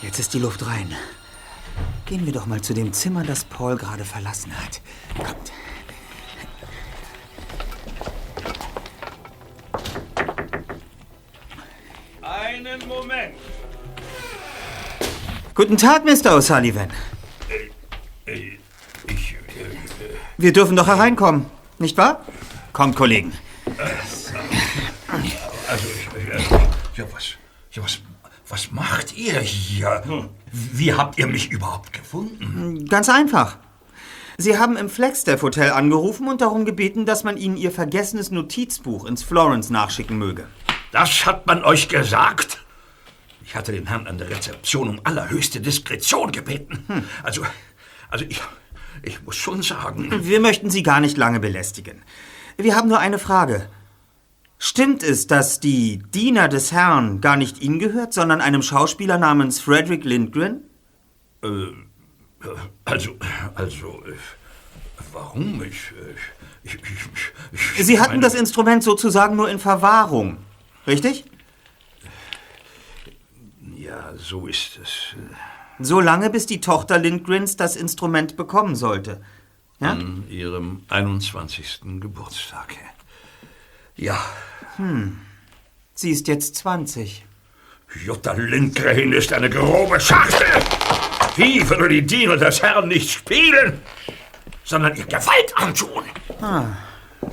Jetzt 0.01 0.19
ist 0.19 0.34
die 0.34 0.39
Luft 0.39 0.65
rein. 0.65 0.93
Gehen 2.05 2.25
wir 2.25 2.34
doch 2.34 2.45
mal 2.45 2.61
zu 2.61 2.73
dem 2.73 2.93
Zimmer, 2.93 3.23
das 3.23 3.45
Paul 3.45 3.77
gerade 3.77 4.05
verlassen 4.05 4.51
hat. 4.57 4.81
Kommt. 5.17 5.51
Einen 12.21 12.88
Moment. 12.88 13.36
Guten 15.55 15.77
Tag, 15.77 16.03
Mr. 16.03 16.36
O'Sullivan. 16.36 16.89
Ich, 18.25 18.34
äh, 18.34 18.57
Wir 20.38 20.51
dürfen 20.51 20.75
doch 20.75 20.88
hereinkommen, 20.88 21.45
nicht 21.79 21.95
wahr? 21.97 22.25
Kommt, 22.71 22.95
Kollegen. 22.95 23.34
also, 25.07 25.88
ich, 26.17 26.29
äh, 26.29 26.41
ja, 26.95 27.05
was, 27.13 27.36
ja, 27.71 27.84
was, 27.84 27.99
was 28.49 28.71
macht 28.71 29.15
ihr 29.34 29.41
hier? 29.41 30.29
Wie 30.51 30.93
habt 30.93 31.17
ihr 31.17 31.27
mich 31.27 31.51
überhaupt 31.51 31.93
gefunden? 31.93 32.86
Ganz 32.88 33.09
einfach. 33.09 33.57
Sie 34.38 34.57
haben 34.57 34.77
im 34.77 34.89
Flagstaff 34.89 35.41
Hotel 35.41 35.71
angerufen 35.71 36.27
und 36.27 36.41
darum 36.41 36.65
gebeten, 36.65 37.05
dass 37.05 37.23
man 37.23 37.38
Ihnen 37.38 37.57
Ihr 37.57 37.71
vergessenes 37.71 38.31
Notizbuch 38.31 39.05
ins 39.05 39.23
Florence 39.23 39.69
nachschicken 39.69 40.17
möge. 40.17 40.47
Das 40.91 41.25
hat 41.25 41.45
man 41.45 41.63
euch 41.63 41.88
gesagt? 41.88 42.63
Ich 43.45 43.55
hatte 43.55 43.71
den 43.71 43.88
Herrn 43.88 44.07
an 44.07 44.17
der 44.17 44.29
Rezeption 44.29 44.89
um 44.89 45.01
allerhöchste 45.03 45.59
Diskretion 45.59 46.31
gebeten. 46.31 46.86
Also, 47.23 47.43
also 48.09 48.25
ich, 48.25 48.41
ich 49.03 49.21
muss 49.23 49.36
schon 49.36 49.61
sagen. 49.61 50.25
Wir 50.25 50.39
möchten 50.39 50.69
Sie 50.69 50.81
gar 50.84 50.99
nicht 50.99 51.17
lange 51.17 51.39
belästigen. 51.39 52.01
Wir 52.57 52.75
haben 52.75 52.89
nur 52.89 52.99
eine 52.99 53.19
Frage. 53.19 53.67
Stimmt 54.66 55.03
es, 55.03 55.28
dass 55.28 55.59
die 55.59 55.97
Diener 55.97 56.47
des 56.47 56.72
Herrn 56.72 57.20
gar 57.20 57.36
nicht 57.36 57.61
Ihnen 57.61 57.80
gehört, 57.80 58.14
sondern 58.14 58.39
einem 58.39 58.61
Schauspieler 58.61 59.18
namens 59.18 59.59
Frederick 59.59 60.05
Lindgren? 60.05 60.61
Äh, 61.43 61.47
also, 62.86 63.09
also, 63.55 64.01
warum? 65.11 65.61
Ich, 65.64 65.91
ich, 66.64 66.76
ich, 66.76 66.82
ich, 66.82 67.61
ich 67.78 67.86
Sie 67.86 67.99
hatten 67.99 68.11
meine- 68.11 68.22
das 68.22 68.36
Instrument 68.36 68.84
sozusagen 68.84 69.36
nur 69.36 69.49
in 69.49 69.59
Verwahrung, 69.59 70.38
richtig? 70.88 71.26
Ja, 73.76 74.14
so 74.16 74.47
ist 74.47 74.80
es. 74.82 75.14
So 75.80 75.99
lange, 75.99 76.30
bis 76.30 76.45
die 76.45 76.61
Tochter 76.61 76.99
Lindgrens 76.99 77.57
das 77.57 77.76
Instrument 77.76 78.38
bekommen 78.38 78.78
sollte. 78.78 79.22
Ja? 79.82 79.91
An 79.91 80.24
ihrem 80.30 80.84
21. 80.88 81.82
Geburtstag. 81.99 82.78
Ja, 83.97 84.18
Hm. 84.78 85.19
Sie 85.95 86.11
ist 86.11 86.28
jetzt 86.28 86.55
20. 86.57 87.26
Jutta 88.05 88.34
Lindgren 88.34 89.13
ist 89.13 89.32
eine 89.34 89.49
grobe 89.49 89.99
Schachtel. 89.99 90.47
Wie 91.36 91.67
würde 91.69 91.89
die 91.89 92.01
Diener 92.01 92.38
des 92.38 92.61
Herrn 92.61 92.88
nicht 92.88 93.11
spielen, 93.11 93.82
sondern 94.63 94.95
ihr 94.95 95.05
Gewalt 95.05 95.55
antun? 95.55 96.03
Ah, 96.41 96.65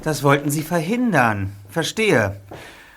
das 0.02 0.22
wollten 0.22 0.50
Sie 0.50 0.62
verhindern. 0.62 1.56
Verstehe. 1.70 2.40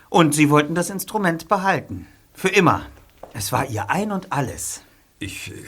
Und 0.10 0.36
Sie 0.36 0.50
wollten 0.50 0.76
das 0.76 0.90
Instrument 0.90 1.48
behalten. 1.48 2.08
Für 2.34 2.50
immer. 2.50 2.86
Es 3.34 3.52
war 3.52 3.68
Ihr 3.68 3.90
Ein 3.90 4.12
und 4.12 4.32
Alles. 4.34 4.82
Ich, 5.20 5.52
äh, 5.52 5.64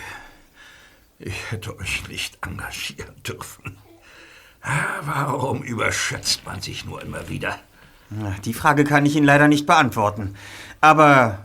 ich 1.19 1.51
hätte 1.51 1.78
euch 1.78 2.07
nicht 2.09 2.38
engagieren 2.45 3.15
dürfen. 3.23 3.78
Ah, 4.61 4.99
Warum 5.01 5.63
überschätzt 5.63 6.45
man 6.45 6.61
sich 6.61 6.86
nur 6.86 7.01
immer 7.01 7.30
wieder? 7.30 7.59
Die 8.45 8.53
Frage 8.53 8.84
kann 8.84 9.06
ich 9.06 9.16
Ihnen 9.16 9.26
leider 9.26 9.47
nicht 9.47 9.66
beantworten. 9.66 10.36
Aber 10.82 11.39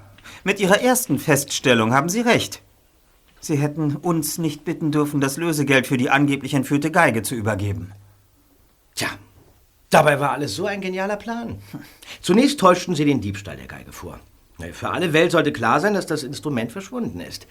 mit 0.44 0.60
Ihrer 0.60 0.80
ersten 0.80 1.18
Feststellung 1.18 1.92
haben 1.92 2.08
Sie 2.08 2.20
recht. 2.20 2.62
Sie 3.40 3.56
hätten 3.56 3.96
uns 3.96 4.36
nicht 4.36 4.64
bitten 4.64 4.92
dürfen, 4.92 5.20
das 5.20 5.38
Lösegeld 5.38 5.86
für 5.86 5.96
die 5.96 6.10
angeblich 6.10 6.52
entführte 6.52 6.90
Geige 6.90 7.22
zu 7.22 7.34
übergeben. 7.34 7.92
Tja, 8.94 9.08
dabei 9.88 10.20
war 10.20 10.32
alles 10.32 10.54
so 10.54 10.66
ein 10.66 10.82
genialer 10.82 11.16
Plan. 11.16 11.58
Zunächst 12.20 12.60
täuschten 12.60 12.94
sie 12.94 13.06
den 13.06 13.22
Diebstahl 13.22 13.56
der 13.56 13.66
Geige 13.66 13.92
vor. 13.92 14.20
Für 14.72 14.90
alle 14.90 15.14
Welt 15.14 15.32
sollte 15.32 15.52
klar 15.52 15.80
sein, 15.80 15.94
dass 15.94 16.04
das 16.04 16.22
Instrument 16.22 16.70
verschwunden 16.70 17.20
ist. 17.20 17.46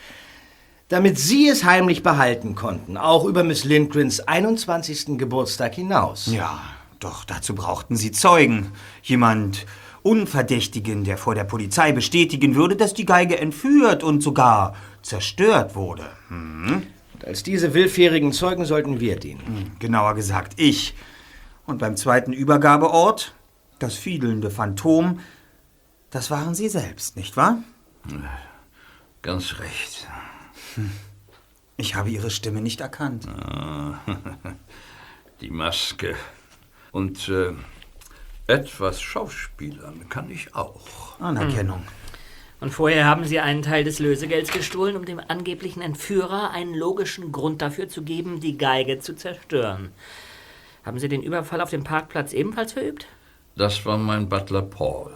Damit 0.90 1.18
sie 1.20 1.48
es 1.48 1.64
heimlich 1.64 2.04
behalten 2.04 2.54
konnten, 2.54 2.98
auch 2.98 3.26
über 3.26 3.44
Miss 3.44 3.64
Lindgrens 3.64 4.20
21. 4.20 5.18
Geburtstag 5.18 5.74
hinaus. 5.74 6.28
Ja, 6.28 6.62
doch 7.00 7.24
dazu 7.24 7.56
brauchten 7.56 7.96
Sie 7.96 8.12
Zeugen. 8.12 8.72
Jemand 9.04 9.66
Unverdächtigen, 10.02 11.04
der 11.04 11.18
vor 11.18 11.36
der 11.36 11.44
Polizei 11.44 11.92
bestätigen 11.92 12.56
würde, 12.56 12.76
dass 12.76 12.94
die 12.94 13.06
Geige 13.06 13.38
entführt 13.38 14.04
und 14.04 14.22
sogar 14.22 14.76
zerstört 15.02 15.76
wurde. 15.76 16.10
Hm? 16.30 16.84
Und 17.14 17.26
als 17.26 17.44
diese 17.44 17.74
willfährigen 17.74 18.32
Zeugen 18.32 18.66
sollten 18.66 19.00
wir 19.00 19.20
dienen. 19.20 19.46
Hm, 19.46 19.72
Genauer 19.80 20.16
gesagt, 20.16 20.54
ich. 20.58 20.96
Und 21.66 21.80
beim 21.80 21.98
zweiten 21.98 22.34
Übergabeort, 22.34 23.34
das 23.80 23.96
fiedelnde 23.96 24.50
Phantom, 24.50 25.20
das 26.12 26.32
waren 26.32 26.56
Sie 26.56 26.70
selbst, 26.70 27.16
nicht 27.16 27.38
wahr? 27.38 27.60
Ganz 29.22 29.60
recht. 29.60 30.08
Ich 31.78 31.96
habe 31.96 32.10
Ihre 32.10 32.32
Stimme 32.32 32.62
nicht 32.62 32.82
erkannt. 32.82 33.26
Die 35.42 35.52
Maske. 35.52 36.16
Und 36.92 37.30
äh, 37.30 37.54
etwas 38.48 39.02
Schauspielern 39.02 40.10
kann 40.10 40.32
ich 40.32 40.56
auch. 40.56 41.20
Anerkennung. 41.20 41.84
Und 42.60 42.72
vorher 42.72 43.06
haben 43.06 43.24
Sie 43.24 43.40
einen 43.40 43.62
Teil 43.62 43.84
des 43.84 44.00
Lösegelds 44.00 44.52
gestohlen, 44.52 44.98
um 44.98 45.06
dem 45.06 45.22
angeblichen 45.26 45.82
Entführer 45.82 46.52
einen 46.52 46.74
logischen 46.74 47.32
Grund 47.32 47.62
dafür 47.62 47.88
zu 47.88 48.02
geben, 48.02 48.42
die 48.42 48.58
Geige 48.58 49.00
zu 49.00 49.16
zerstören. 49.16 49.92
Haben 50.84 51.00
Sie 51.00 51.08
den 51.08 51.24
Überfall 51.24 51.62
auf 51.62 51.70
dem 51.70 51.84
Parkplatz 51.84 52.34
ebenfalls 52.34 52.74
verübt? 52.74 53.08
Das 53.56 53.86
war 53.86 53.98
mein 53.98 54.28
Butler 54.28 54.62
Paul. 54.62 55.14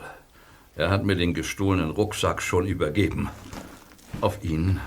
Er 0.75 0.89
hat 0.89 1.05
mir 1.05 1.15
den 1.15 1.33
gestohlenen 1.33 1.91
Rucksack 1.91 2.41
schon 2.41 2.65
übergeben. 2.65 3.29
Auf 4.21 4.43
ihn 4.43 4.79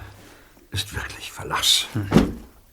ist 0.70 0.94
wirklich 0.94 1.32
Verlass. 1.32 1.88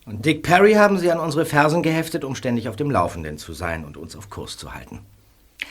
Und 0.06 0.26
Dick 0.26 0.44
Perry 0.44 0.74
haben 0.74 0.98
sie 0.98 1.12
an 1.12 1.20
unsere 1.20 1.46
Fersen 1.46 1.82
geheftet, 1.82 2.24
um 2.24 2.36
ständig 2.36 2.68
auf 2.68 2.76
dem 2.76 2.92
Laufenden 2.92 3.38
zu 3.38 3.54
sein 3.54 3.86
und 3.86 3.96
uns 3.98 4.16
auf 4.16 4.30
Kurs 4.30 4.58
zu 4.58 4.74
halten. 4.74 5.00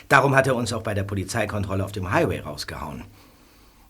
Darum 0.09 0.35
hat 0.35 0.47
er 0.47 0.55
uns 0.55 0.73
auch 0.73 0.81
bei 0.81 0.93
der 0.93 1.03
Polizeikontrolle 1.03 1.85
auf 1.85 1.91
dem 1.91 2.11
Highway 2.11 2.39
rausgehauen. 2.39 3.03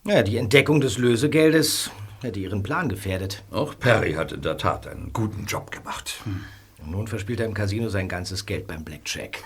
Ja, 0.05 0.21
die 0.21 0.37
Entdeckung 0.37 0.81
des 0.81 0.97
Lösegeldes 0.97 1.89
hätte 2.21 2.39
ihren 2.39 2.61
Plan 2.61 2.89
gefährdet. 2.89 3.43
Auch 3.51 3.77
Perry 3.79 4.13
hat 4.13 4.33
in 4.33 4.41
der 4.41 4.57
Tat 4.57 4.85
einen 4.85 5.11
guten 5.13 5.45
Job 5.45 5.71
gemacht. 5.71 6.21
Und 6.25 6.91
nun 6.91 7.07
verspielt 7.07 7.39
er 7.39 7.45
im 7.45 7.53
Casino 7.53 7.87
sein 7.87 8.09
ganzes 8.09 8.45
Geld 8.45 8.67
beim 8.67 8.83
Blackjack. 8.83 9.39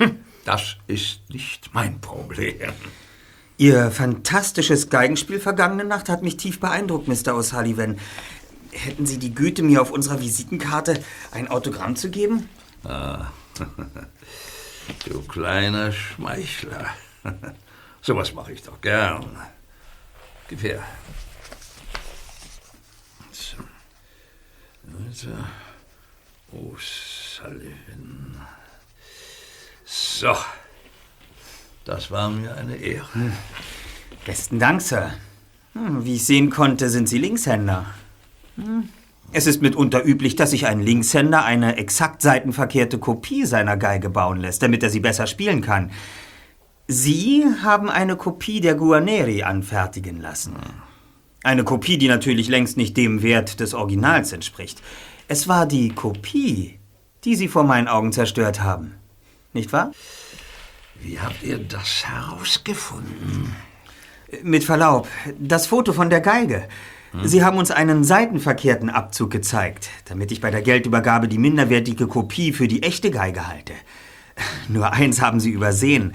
Das 0.45 0.77
ist 0.87 1.21
nicht 1.29 1.69
mein 1.73 1.99
Problem. 2.01 2.71
Ihr 3.59 3.89
fantastisches 3.89 4.89
Geigenspiel 4.89 5.39
vergangene 5.39 5.83
Nacht 5.83 6.09
hat 6.09 6.21
mich 6.21 6.37
tief 6.37 6.59
beeindruckt, 6.59 7.07
Mr. 7.07 7.33
O'Sullivan. 7.33 7.97
Hätten 8.71 9.05
Sie 9.05 9.17
die 9.17 9.33
Güte, 9.33 9.63
mir 9.63 9.81
auf 9.81 9.91
unserer 9.91 10.21
Visitenkarte 10.21 11.03
ein 11.31 11.47
Autogramm 11.47 11.95
zu 11.95 12.09
geben? 12.09 12.49
Ah, 12.83 13.27
du 15.05 15.21
kleiner 15.23 15.91
Schmeichler. 15.91 16.87
Sowas 18.01 18.33
mache 18.33 18.53
ich 18.53 18.63
doch 18.63 18.79
gern. 18.81 19.37
Gib 20.47 20.63
her. 20.63 20.83
So. 23.31 23.57
Also, 25.07 25.29
O'Sullivan. 26.53 28.41
So. 29.85 30.35
Das 31.83 32.11
war 32.11 32.29
mir 32.29 32.55
eine 32.55 32.75
Ehre. 32.75 33.31
Besten 34.25 34.59
Dank, 34.59 34.81
Sir. 34.81 35.13
Hm, 35.73 36.03
Wie 36.05 36.15
ich 36.15 36.25
sehen 36.25 36.49
konnte, 36.49 36.89
sind 36.89 37.07
Sie 37.07 37.17
Linkshänder. 37.17 37.85
Hm. 38.57 38.89
Es 39.33 39.45
ist 39.45 39.61
mitunter 39.61 40.05
üblich, 40.05 40.35
dass 40.35 40.51
sich 40.51 40.67
ein 40.67 40.79
Linkshänder 40.81 41.43
eine 41.43 41.77
exakt 41.77 42.21
seitenverkehrte 42.21 42.97
Kopie 42.97 43.45
seiner 43.45 43.75
Geige 43.75 44.09
bauen 44.09 44.39
lässt, 44.39 44.63
damit 44.63 44.83
er 44.83 44.89
sie 44.89 45.01
besser 45.01 45.27
spielen 45.27 45.61
kann. 45.61 45.91
Sie 46.87 47.45
haben 47.63 47.89
eine 47.89 48.15
Kopie 48.15 48.61
der 48.61 48.75
Guarneri 48.75 49.43
anfertigen 49.43 50.21
lassen. 50.21 50.55
Eine 51.43 51.65
Kopie, 51.65 51.97
die 51.97 52.07
natürlich 52.07 52.47
längst 52.47 52.77
nicht 52.77 52.95
dem 52.95 53.21
Wert 53.21 53.59
des 53.59 53.73
Originals 53.73 54.31
entspricht. 54.31 54.81
Es 55.27 55.49
war 55.49 55.65
die 55.65 55.89
Kopie, 55.89 56.79
die 57.25 57.35
Sie 57.35 57.49
vor 57.49 57.63
meinen 57.63 57.89
Augen 57.89 58.13
zerstört 58.13 58.61
haben. 58.61 58.93
Nicht 59.51 59.73
wahr? 59.73 59.91
Wie 61.01 61.19
habt 61.19 61.43
ihr 61.43 61.57
das 61.57 62.05
herausgefunden? 62.07 63.53
Mit 64.43 64.63
Verlaub, 64.63 65.07
das 65.37 65.67
Foto 65.67 65.91
von 65.91 66.09
der 66.09 66.21
Geige. 66.21 66.67
Sie 67.23 67.43
haben 67.43 67.57
uns 67.57 67.71
einen 67.71 68.03
seitenverkehrten 68.03 68.89
Abzug 68.89 69.31
gezeigt, 69.31 69.89
damit 70.05 70.31
ich 70.31 70.41
bei 70.41 70.51
der 70.51 70.61
Geldübergabe 70.61 71.27
die 71.27 71.37
minderwertige 71.37 72.07
Kopie 72.07 72.53
für 72.53 72.67
die 72.67 72.83
echte 72.83 73.11
Geige 73.11 73.47
halte. 73.47 73.73
Nur 74.67 74.91
eins 74.93 75.21
haben 75.21 75.39
Sie 75.39 75.51
übersehen. 75.51 76.13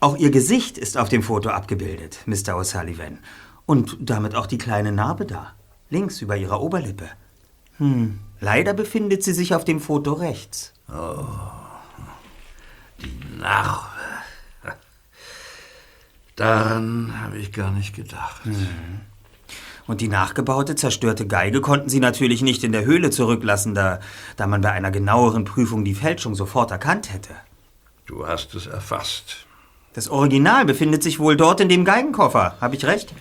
Auch 0.00 0.16
Ihr 0.16 0.30
Gesicht 0.30 0.78
ist 0.78 0.98
auf 0.98 1.08
dem 1.08 1.22
Foto 1.22 1.50
abgebildet, 1.50 2.18
Mr. 2.26 2.56
O'Sullivan. 2.56 3.18
Und 3.64 3.96
damit 4.00 4.34
auch 4.34 4.46
die 4.46 4.58
kleine 4.58 4.92
Narbe 4.92 5.26
da, 5.26 5.52
links 5.90 6.22
über 6.22 6.36
Ihrer 6.36 6.60
Oberlippe. 6.60 7.08
Hm, 7.78 8.20
leider 8.40 8.74
befindet 8.74 9.22
sie 9.22 9.32
sich 9.32 9.54
auf 9.54 9.64
dem 9.64 9.80
Foto 9.80 10.12
rechts. 10.12 10.72
Oh, 10.88 11.26
die 13.00 13.38
Narbe. 13.38 13.86
Daran 16.36 17.20
habe 17.20 17.38
ich 17.38 17.52
gar 17.52 17.70
nicht 17.70 17.94
gedacht. 17.94 18.42
Und 19.86 20.00
die 20.00 20.08
nachgebaute, 20.08 20.74
zerstörte 20.74 21.26
Geige 21.26 21.60
konnten 21.60 21.88
sie 21.88 22.00
natürlich 22.00 22.42
nicht 22.42 22.64
in 22.64 22.72
der 22.72 22.84
Höhle 22.84 23.10
zurücklassen, 23.10 23.74
da, 23.74 24.00
da 24.36 24.46
man 24.46 24.60
bei 24.60 24.72
einer 24.72 24.90
genaueren 24.90 25.44
Prüfung 25.44 25.84
die 25.84 25.94
Fälschung 25.94 26.34
sofort 26.34 26.70
erkannt 26.70 27.12
hätte. 27.12 27.34
Du 28.06 28.26
hast 28.26 28.54
es 28.54 28.66
erfasst. 28.66 29.46
Das 29.94 30.08
Original 30.08 30.64
befindet 30.64 31.02
sich 31.02 31.18
wohl 31.18 31.36
dort 31.36 31.60
in 31.60 31.68
dem 31.68 31.84
Geigenkoffer. 31.84 32.56
Habe 32.60 32.76
ich 32.76 32.84
recht? 32.84 33.14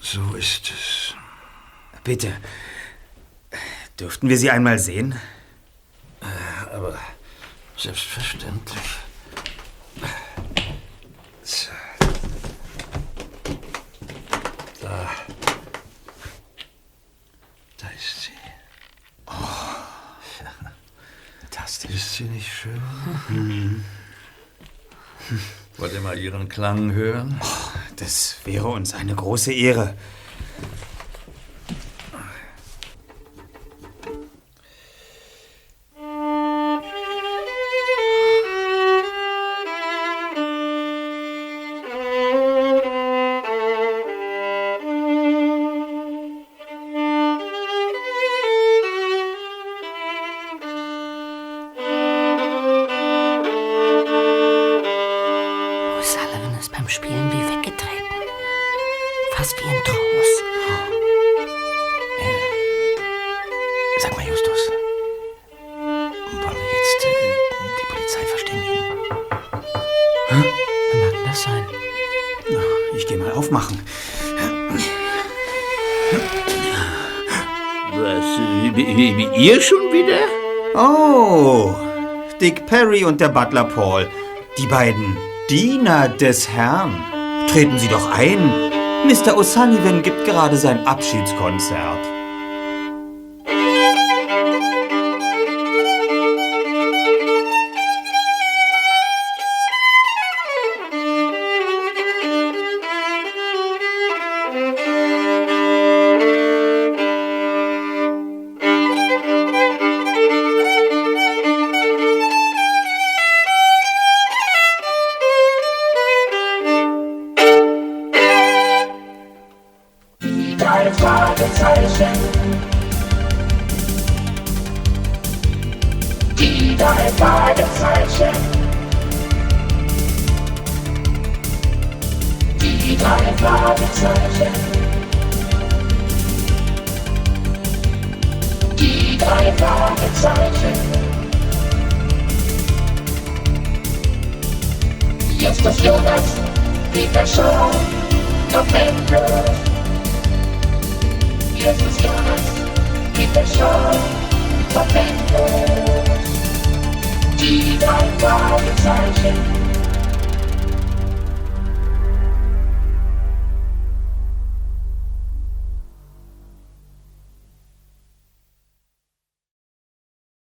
So 0.00 0.34
ist 0.34 0.70
es. 0.70 1.14
Bitte. 2.04 2.32
Dürften 4.00 4.28
wir 4.28 4.38
sie 4.38 4.50
einmal 4.50 4.78
sehen? 4.78 5.14
Aber 6.72 6.96
selbstverständlich. 7.76 8.78
So. 11.42 11.70
Da. 14.80 15.10
Da 17.76 17.88
ist 17.96 18.22
sie. 18.22 18.32
Oh. 19.26 19.32
Fantastisch. 21.40 21.77
Ist 21.88 22.14
sie 22.14 22.24
nicht 22.24 22.52
schön? 22.52 23.84
Wollt 25.78 25.92
ihr 25.92 26.00
mal 26.00 26.18
ihren 26.18 26.48
Klang 26.48 26.92
hören? 26.92 27.40
Das 27.96 28.36
wäre 28.44 28.68
uns 28.68 28.94
eine 28.94 29.14
große 29.14 29.52
Ehre. 29.52 29.94
Ihr 79.38 79.60
schon 79.60 79.92
wieder? 79.92 80.18
Oh, 80.74 81.74
Dick 82.40 82.66
Perry 82.66 83.04
und 83.04 83.20
der 83.20 83.28
Butler 83.28 83.64
Paul. 83.64 84.08
Die 84.58 84.66
beiden 84.66 85.16
Diener 85.48 86.08
des 86.08 86.48
Herrn. 86.48 87.00
Treten 87.48 87.78
Sie 87.78 87.88
doch 87.88 88.10
ein. 88.10 88.38
Mr. 89.06 89.36
O'Sullivan 89.38 90.02
gibt 90.02 90.24
gerade 90.24 90.56
sein 90.56 90.86
Abschiedskonzert. 90.86 92.17